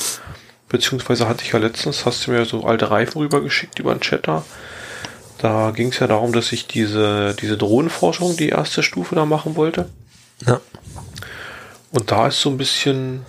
Beziehungsweise 0.70 1.28
hatte 1.28 1.44
ich 1.44 1.52
ja 1.52 1.58
letztens, 1.58 2.06
hast 2.06 2.26
du 2.26 2.30
mir 2.30 2.46
so 2.46 2.64
alte 2.64 2.90
Reifen 2.90 3.20
rübergeschickt 3.20 3.78
über 3.78 3.92
den 3.94 4.00
Chatter. 4.00 4.44
Da 5.38 5.72
ging 5.72 5.88
es 5.88 5.98
ja 5.98 6.06
darum, 6.06 6.32
dass 6.32 6.52
ich 6.52 6.66
diese, 6.66 7.34
diese 7.34 7.58
Drohnenforschung, 7.58 8.36
die 8.36 8.50
erste 8.50 8.82
Stufe 8.82 9.14
da 9.14 9.26
machen 9.26 9.56
wollte. 9.56 9.88
Ja. 10.46 10.60
Und 11.90 12.10
da 12.10 12.28
ist 12.28 12.40
so 12.40 12.50
ein 12.50 12.56
bisschen, 12.56 13.26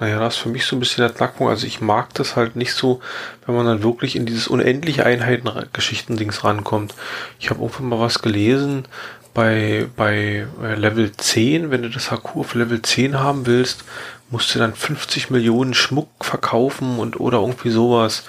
Naja, 0.00 0.18
das 0.18 0.36
ist 0.36 0.40
für 0.40 0.48
mich 0.48 0.64
so 0.64 0.76
ein 0.76 0.80
bisschen 0.80 1.02
der 1.02 1.14
Knackpunkt. 1.14 1.50
Also 1.50 1.66
ich 1.66 1.82
mag 1.82 2.14
das 2.14 2.34
halt 2.34 2.56
nicht 2.56 2.72
so, 2.72 3.00
wenn 3.44 3.54
man 3.54 3.66
dann 3.66 3.82
wirklich 3.82 4.16
in 4.16 4.24
dieses 4.24 4.48
unendliche 4.48 5.04
Einheiten-Geschichten-Dings 5.04 6.42
rankommt. 6.42 6.94
Ich 7.38 7.50
habe 7.50 7.60
irgendwann 7.60 7.88
mal 7.90 8.00
was 8.00 8.22
gelesen 8.22 8.86
bei, 9.34 9.86
bei 9.96 10.46
äh, 10.62 10.74
Level 10.74 11.12
10, 11.12 11.70
wenn 11.70 11.82
du 11.82 11.88
das 11.88 12.10
HQ 12.10 12.36
auf 12.36 12.54
Level 12.54 12.82
10 12.82 13.20
haben 13.20 13.46
willst, 13.46 13.84
musst 14.30 14.54
du 14.54 14.58
dann 14.58 14.74
50 14.74 15.30
Millionen 15.30 15.74
Schmuck 15.74 16.08
verkaufen 16.20 16.98
und 16.98 17.18
oder 17.18 17.38
irgendwie 17.38 17.70
sowas. 17.70 18.24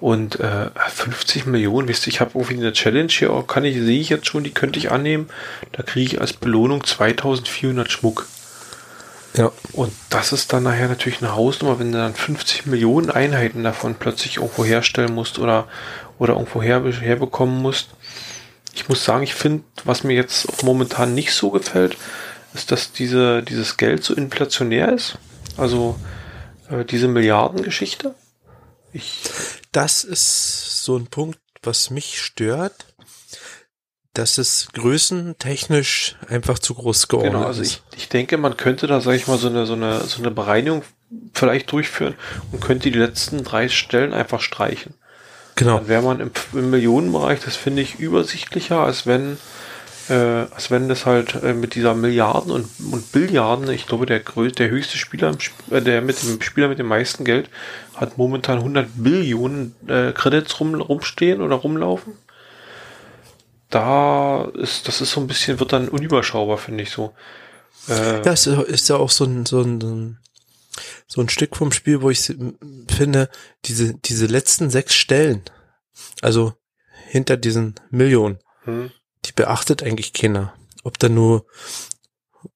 Und 0.00 0.40
äh, 0.40 0.70
50 0.88 1.46
Millionen, 1.46 1.88
wisst 1.88 2.06
ihr, 2.06 2.12
ich 2.12 2.20
habe 2.20 2.32
irgendwie 2.34 2.58
eine 2.58 2.72
Challenge 2.72 3.10
hier, 3.10 3.44
kann 3.46 3.64
ich, 3.64 3.76
sehe 3.76 4.00
ich 4.00 4.08
jetzt 4.08 4.26
schon, 4.26 4.44
die 4.44 4.52
könnte 4.52 4.78
ich 4.78 4.90
annehmen. 4.90 5.28
Da 5.72 5.82
kriege 5.82 6.06
ich 6.06 6.20
als 6.20 6.32
Belohnung 6.32 6.84
2400 6.84 7.90
Schmuck. 7.90 8.26
Ja. 9.36 9.50
Und 9.72 9.92
das 10.10 10.32
ist 10.32 10.52
dann 10.52 10.64
nachher 10.64 10.88
natürlich 10.88 11.22
eine 11.22 11.34
Hausnummer, 11.34 11.78
wenn 11.78 11.90
du 11.90 11.98
dann 11.98 12.14
50 12.14 12.66
Millionen 12.66 13.10
Einheiten 13.10 13.64
davon 13.64 13.94
plötzlich 13.94 14.36
irgendwo 14.36 14.64
herstellen 14.64 15.14
musst 15.14 15.38
oder, 15.38 15.66
oder 16.18 16.34
irgendwo 16.34 16.62
her, 16.62 16.82
herbekommen 16.84 17.62
musst. 17.62 17.90
Ich 18.74 18.88
muss 18.88 19.04
sagen, 19.04 19.22
ich 19.22 19.34
finde, 19.34 19.64
was 19.84 20.04
mir 20.04 20.14
jetzt 20.14 20.62
momentan 20.62 21.14
nicht 21.14 21.32
so 21.32 21.50
gefällt, 21.50 21.96
ist, 22.54 22.72
dass 22.72 22.92
diese, 22.92 23.42
dieses 23.42 23.76
Geld 23.76 24.04
so 24.04 24.14
inflationär 24.14 24.92
ist. 24.92 25.18
Also 25.56 25.98
äh, 26.70 26.84
diese 26.84 27.08
Milliardengeschichte. 27.08 28.14
Ich 28.92 29.20
das 29.72 30.04
ist 30.04 30.84
so 30.84 30.96
ein 30.96 31.06
Punkt, 31.06 31.38
was 31.62 31.90
mich 31.90 32.20
stört 32.20 32.92
dass 34.14 34.36
es 34.38 34.68
größentechnisch 34.74 36.16
einfach 36.28 36.58
zu 36.58 36.74
groß 36.74 37.08
geordnet 37.08 37.32
genau, 37.32 37.46
also 37.46 37.62
ist. 37.62 37.82
Ich, 37.92 38.02
ich 38.02 38.08
denke, 38.08 38.36
man 38.36 38.56
könnte 38.56 38.86
da, 38.86 39.00
sage 39.00 39.16
ich 39.16 39.26
mal, 39.26 39.38
so 39.38 39.48
eine, 39.48 39.64
so, 39.64 39.72
eine, 39.72 40.00
so 40.00 40.18
eine 40.20 40.30
Bereinigung 40.30 40.82
vielleicht 41.32 41.72
durchführen 41.72 42.14
und 42.50 42.60
könnte 42.60 42.90
die 42.90 42.98
letzten 42.98 43.42
drei 43.42 43.68
Stellen 43.68 44.12
einfach 44.12 44.40
streichen. 44.40 44.94
Genau. 45.56 45.78
Dann 45.78 45.88
wäre 45.88 46.02
man 46.02 46.20
im, 46.20 46.30
im, 46.52 46.70
Millionenbereich, 46.70 47.40
das 47.40 47.56
finde 47.56 47.82
ich 47.82 47.98
übersichtlicher, 47.98 48.80
als 48.80 49.06
wenn, 49.06 49.36
äh, 50.08 50.14
als 50.14 50.70
wenn 50.70 50.88
das 50.88 51.04
halt 51.04 51.42
äh, 51.42 51.52
mit 51.52 51.74
dieser 51.74 51.94
Milliarden 51.94 52.50
und, 52.50 52.68
und 52.90 53.12
Billiarden, 53.12 53.68
ich 53.70 53.86
glaube, 53.86 54.06
der, 54.06 54.20
der 54.20 54.70
höchste 54.70 54.96
Spieler, 54.96 55.36
äh, 55.70 55.80
der 55.80 56.00
mit 56.00 56.22
dem 56.22 56.40
Spieler 56.40 56.68
mit 56.68 56.78
dem 56.78 56.86
meisten 56.86 57.24
Geld 57.24 57.50
hat 57.94 58.18
momentan 58.18 58.58
100 58.58 58.88
Billionen 58.94 59.74
äh, 59.88 60.12
Credits 60.12 60.58
rum, 60.58 60.74
rumstehen 60.74 61.42
oder 61.42 61.56
rumlaufen 61.56 62.14
da 63.72 64.44
ist, 64.54 64.86
das 64.86 65.00
ist 65.00 65.12
so 65.12 65.20
ein 65.20 65.26
bisschen, 65.26 65.58
wird 65.58 65.72
dann 65.72 65.88
unüberschaubar, 65.88 66.58
finde 66.58 66.82
ich 66.84 66.90
so. 66.90 67.14
Äh, 67.88 68.24
ja, 68.24 68.32
es 68.32 68.46
ist 68.46 68.88
ja 68.88 68.96
auch 68.96 69.10
so 69.10 69.24
ein, 69.24 69.46
so 69.46 69.60
ein, 69.60 69.80
so 69.80 69.88
ein 69.88 70.18
Stück 71.28 71.56
vom 71.56 71.72
Spiel, 71.72 72.02
wo 72.02 72.10
ich 72.10 72.32
finde, 72.88 73.28
diese, 73.64 73.94
diese 73.94 74.26
letzten 74.26 74.70
sechs 74.70 74.94
Stellen, 74.94 75.42
also 76.20 76.52
hinter 77.08 77.36
diesen 77.36 77.74
Millionen, 77.90 78.38
hm. 78.64 78.92
die 79.24 79.32
beachtet 79.32 79.82
eigentlich 79.82 80.12
keiner. 80.12 80.54
Ob 80.84 80.98
da 80.98 81.08
nur 81.08 81.46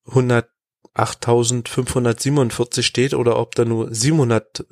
108.547 0.08 2.82
steht 2.82 3.14
oder 3.14 3.38
ob 3.38 3.54
da 3.54 3.64
nur 3.64 3.94
704, 3.94 4.66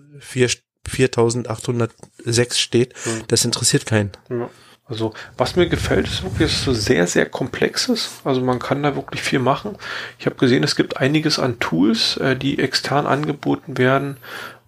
4.806 0.86 2.54
steht, 2.54 2.94
hm. 3.04 3.22
das 3.28 3.44
interessiert 3.44 3.86
keinen. 3.86 4.10
Ja. 4.30 4.50
Also, 4.86 5.14
was 5.38 5.56
mir 5.56 5.66
gefällt, 5.66 6.06
ist 6.06 6.22
wirklich, 6.24 6.52
so 6.52 6.74
sehr, 6.74 7.06
sehr 7.06 7.24
komplexes. 7.24 8.20
Also, 8.22 8.42
man 8.42 8.58
kann 8.58 8.82
da 8.82 8.94
wirklich 8.94 9.22
viel 9.22 9.38
machen. 9.38 9.76
Ich 10.18 10.26
habe 10.26 10.36
gesehen, 10.36 10.62
es 10.62 10.76
gibt 10.76 10.98
einiges 10.98 11.38
an 11.38 11.58
Tools, 11.58 12.18
äh, 12.18 12.36
die 12.36 12.58
extern 12.58 13.06
angeboten 13.06 13.78
werden, 13.78 14.18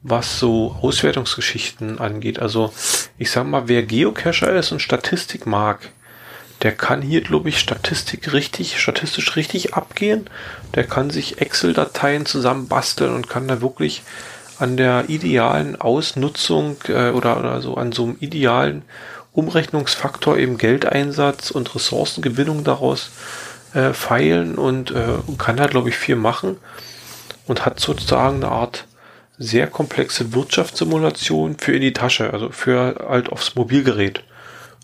was 0.03 0.39
so 0.39 0.75
Auswertungsgeschichten 0.81 1.99
angeht. 1.99 2.39
Also, 2.39 2.73
ich 3.19 3.31
sag 3.31 3.47
mal, 3.47 3.69
wer 3.69 3.83
Geocacher 3.83 4.55
ist 4.55 4.73
und 4.73 4.81
Statistik 4.81 5.45
mag, 5.45 5.91
der 6.63 6.73
kann 6.73 7.03
hier, 7.03 7.21
glaube 7.21 7.51
ich, 7.51 7.59
Statistik 7.59 8.33
richtig, 8.33 8.81
statistisch 8.81 9.37
richtig 9.37 9.75
abgehen. 9.75 10.31
Der 10.75 10.85
kann 10.85 11.11
sich 11.11 11.43
Excel-Dateien 11.43 12.25
zusammenbasteln 12.25 13.15
und 13.15 13.29
kann 13.29 13.47
da 13.47 13.61
wirklich 13.61 14.03
an 14.59 14.79
der 14.79 15.11
idealen 15.11 15.79
Ausnutzung 15.79 16.77
äh, 16.89 17.11
oder, 17.11 17.39
oder 17.39 17.61
so 17.61 17.75
an 17.75 17.93
so 17.93 18.05
einem 18.05 18.17
idealen 18.21 18.83
Umrechnungsfaktor 19.37 20.39
eben 20.39 20.57
Geldeinsatz 20.57 21.51
und 21.51 21.75
Ressourcengewinnung 21.75 22.65
daraus 22.65 23.11
äh, 23.75 23.93
feilen 23.93 24.57
und 24.57 24.91
äh, 24.93 25.19
kann 25.37 25.59
da, 25.59 25.67
glaube 25.67 25.91
ich, 25.91 25.97
viel 25.97 26.17
machen 26.17 26.57
und 27.47 27.67
hat 27.67 27.79
sozusagen 27.79 28.37
eine 28.37 28.49
Art 28.49 28.87
sehr 29.37 29.67
komplexe 29.67 30.33
Wirtschaftssimulation 30.33 31.59
für 31.59 31.75
in 31.75 31.83
die 31.83 31.93
Tasche, 31.93 32.33
also 32.33 32.51
für 32.51 33.07
halt 33.07 33.29
aufs 33.29 33.55
Mobilgerät 33.55 34.25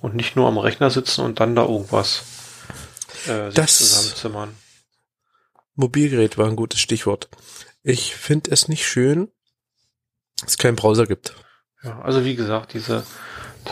und 0.03 0.15
nicht 0.15 0.37
nur 0.37 0.47
am 0.47 0.59
Rechner 0.59 0.91
sitzen 0.91 1.23
und 1.23 1.41
dann 1.41 1.57
da 1.57 1.63
irgendwas 1.63 2.25
äh, 3.27 3.51
das 3.55 3.79
zusammenzimmern. 3.79 4.55
Mobilgerät 5.75 6.37
war 6.37 6.47
ein 6.47 6.57
gutes 6.57 6.81
Stichwort. 6.81 7.31
Ich 7.83 8.15
finde 8.15 8.51
es 8.51 8.69
nicht 8.69 8.87
schön, 8.87 9.33
dass 10.41 10.51
es 10.51 10.59
keinen 10.59 10.77
Browser 10.77 11.07
gibt. 11.07 11.35
Ja, 11.83 12.01
also 12.03 12.27
wie 12.27 12.37
gesagt, 12.37 12.75
diese 12.75 13.05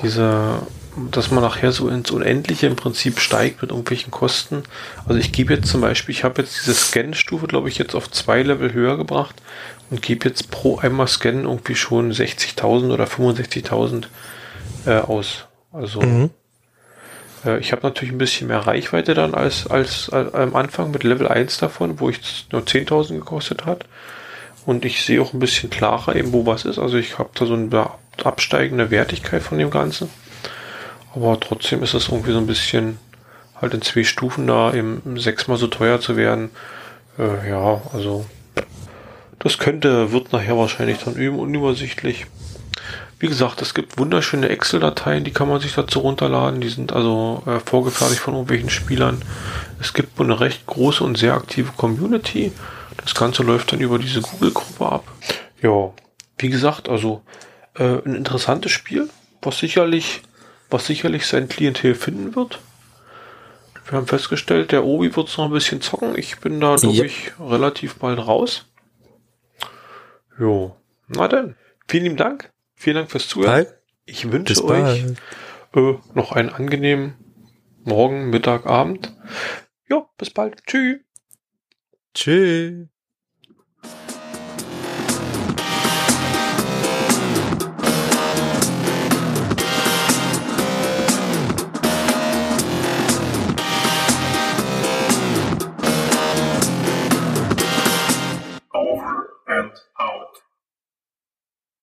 diese, 0.03 0.63
dass 1.11 1.31
man 1.31 1.43
nachher 1.43 1.73
so 1.73 1.89
ins 1.89 2.11
Unendliche 2.11 2.67
im 2.67 2.77
Prinzip 2.77 3.21
steigt 3.21 3.63
mit 3.63 3.71
irgendwelchen 3.71 4.11
Kosten. 4.11 4.63
Also 5.07 5.19
ich 5.19 5.33
gebe 5.33 5.55
jetzt 5.55 5.69
zum 5.69 5.81
Beispiel, 5.81 6.15
ich 6.15 6.25
habe 6.25 6.43
jetzt 6.43 6.61
diese 6.61 6.75
Scan-Stufe, 6.75 7.47
glaube 7.47 7.69
ich, 7.69 7.79
jetzt 7.79 7.95
auf 7.95 8.11
zwei 8.11 8.43
Level 8.43 8.73
höher 8.73 8.97
gebracht 8.97 9.37
und 9.91 10.03
gebe 10.03 10.29
jetzt 10.29 10.51
pro 10.51 10.79
einmal 10.79 11.09
Scannen 11.09 11.45
irgendwie 11.45 11.75
schon 11.75 12.13
60.000 12.13 12.93
oder 12.93 13.05
65.000 13.05 14.07
äh, 14.87 14.99
aus. 14.99 15.47
Also 15.73 16.01
mhm. 16.01 16.31
äh, 17.45 17.59
ich 17.59 17.73
habe 17.73 17.83
natürlich 17.83 18.13
ein 18.13 18.19
bisschen 18.19 18.49
mehr 18.49 18.67
Reichweite 18.67 19.15
dann 19.15 19.35
als, 19.35 19.67
als, 19.67 20.11
als 20.11 20.35
am 20.35 20.57
Anfang 20.57 20.91
mit 20.91 21.05
Level 21.05 21.29
1 21.29 21.59
davon, 21.59 22.01
wo 22.01 22.11
ich 22.11 22.47
nur 22.53 22.63
10.000 22.63 23.15
gekostet 23.15 23.67
hat. 23.67 23.85
Und 24.67 24.85
ich 24.85 25.05
sehe 25.05 25.23
auch 25.23 25.33
ein 25.33 25.41
bisschen 25.41 25.71
klarer 25.71 26.15
eben, 26.17 26.33
wo 26.33 26.47
was 26.47 26.65
ist. 26.65 26.79
Also 26.79 26.97
ich 26.99 27.19
habe 27.19 27.31
da 27.35 27.47
so 27.47 27.55
ein 27.55 27.71
absteigende 28.27 28.91
Wertigkeit 28.91 29.43
von 29.43 29.59
dem 29.59 29.71
Ganzen. 29.71 30.11
Aber 31.15 31.39
trotzdem 31.41 31.83
ist 31.83 31.95
es 31.95 32.09
irgendwie 32.09 32.33
so 32.33 32.39
ein 32.39 32.47
bisschen 32.47 32.99
halt 33.61 33.75
in 33.75 33.83
zwei 33.83 34.05
Stufen 34.05 34.47
da, 34.47 34.73
eben 34.73 35.03
sechsmal 35.17 35.57
so 35.57 35.67
teuer 35.67 36.01
zu 36.01 36.17
werden. 36.17 36.51
Äh, 37.19 37.51
ja, 37.51 37.83
also 37.93 38.25
das 39.39 39.59
könnte, 39.59 40.13
wird 40.13 40.33
nachher 40.33 40.57
wahrscheinlich 40.57 40.99
dann 40.99 41.15
üben 41.15 41.39
unübersichtlich. 41.39 42.27
Wie 43.19 43.29
gesagt, 43.29 43.61
es 43.61 43.75
gibt 43.75 43.99
wunderschöne 43.99 44.49
Excel-Dateien, 44.49 45.25
die 45.25 45.31
kann 45.31 45.49
man 45.49 45.61
sich 45.61 45.75
dazu 45.75 45.99
runterladen. 46.01 46.63
Die 46.63 46.71
sind 46.71 46.93
also 46.93 47.43
äh, 47.47 47.61
vorgefertigt 47.61 48.21
von 48.21 48.35
irgendwelchen 48.35 48.71
Spielern. 48.71 49.21
Es 49.79 49.93
gibt 49.93 50.19
eine 50.21 50.41
recht 50.41 50.67
große 50.67 51.05
und 51.05 51.19
sehr 51.19 51.35
aktive 51.35 51.73
Community. 51.77 52.53
Das 52.97 53.15
Ganze 53.15 53.43
läuft 53.43 53.73
dann 53.73 53.81
über 53.81 53.99
diese 53.99 54.23
Google-Gruppe 54.23 54.87
ab. 54.87 55.05
Ja, 55.63 55.91
wie 56.39 56.49
gesagt, 56.49 56.89
also 56.89 57.21
äh, 57.75 57.99
ein 58.05 58.15
interessantes 58.15 58.73
Spiel, 58.73 59.09
was 59.43 59.59
sicherlich, 59.59 60.23
was 60.69 60.87
sicherlich 60.87 61.27
sein 61.27 61.49
Klientel 61.49 61.95
finden 61.95 62.35
wird. 62.37 62.61
Wir 63.87 63.99
haben 63.99 64.07
festgestellt, 64.07 64.71
der 64.71 64.85
Obi 64.85 65.17
wird 65.17 65.29
es 65.29 65.37
noch 65.37 65.47
ein 65.47 65.51
bisschen 65.51 65.81
zocken. 65.81 66.17
Ich 66.17 66.39
bin 66.39 66.61
da, 66.61 66.77
glaube 66.77 67.07
ich, 67.07 67.33
relativ 67.41 67.97
bald 67.97 68.19
raus. 68.19 68.67
Jo. 70.39 70.77
Na 71.09 71.27
dann. 71.27 71.57
Vielen 71.89 72.05
lieben 72.05 72.17
Dank. 72.17 72.53
Vielen 72.77 72.97
Dank 72.97 73.11
fürs 73.11 73.29
Zuhören. 73.29 73.53
Hi. 73.53 73.67
Ich 74.07 74.31
wünsche 74.31 74.65
euch 74.65 75.05
äh, 75.75 75.95
noch 76.15 76.33
einen 76.33 76.51
angenehmen 76.51 77.15
Morgen, 77.85 78.31
Mittag, 78.31 78.67
Abend. 78.67 79.13
Jo, 79.89 80.09
bis 80.19 80.31
bald. 80.31 80.65
Tschüss. 80.67 81.01
Tschüss. 82.15 82.87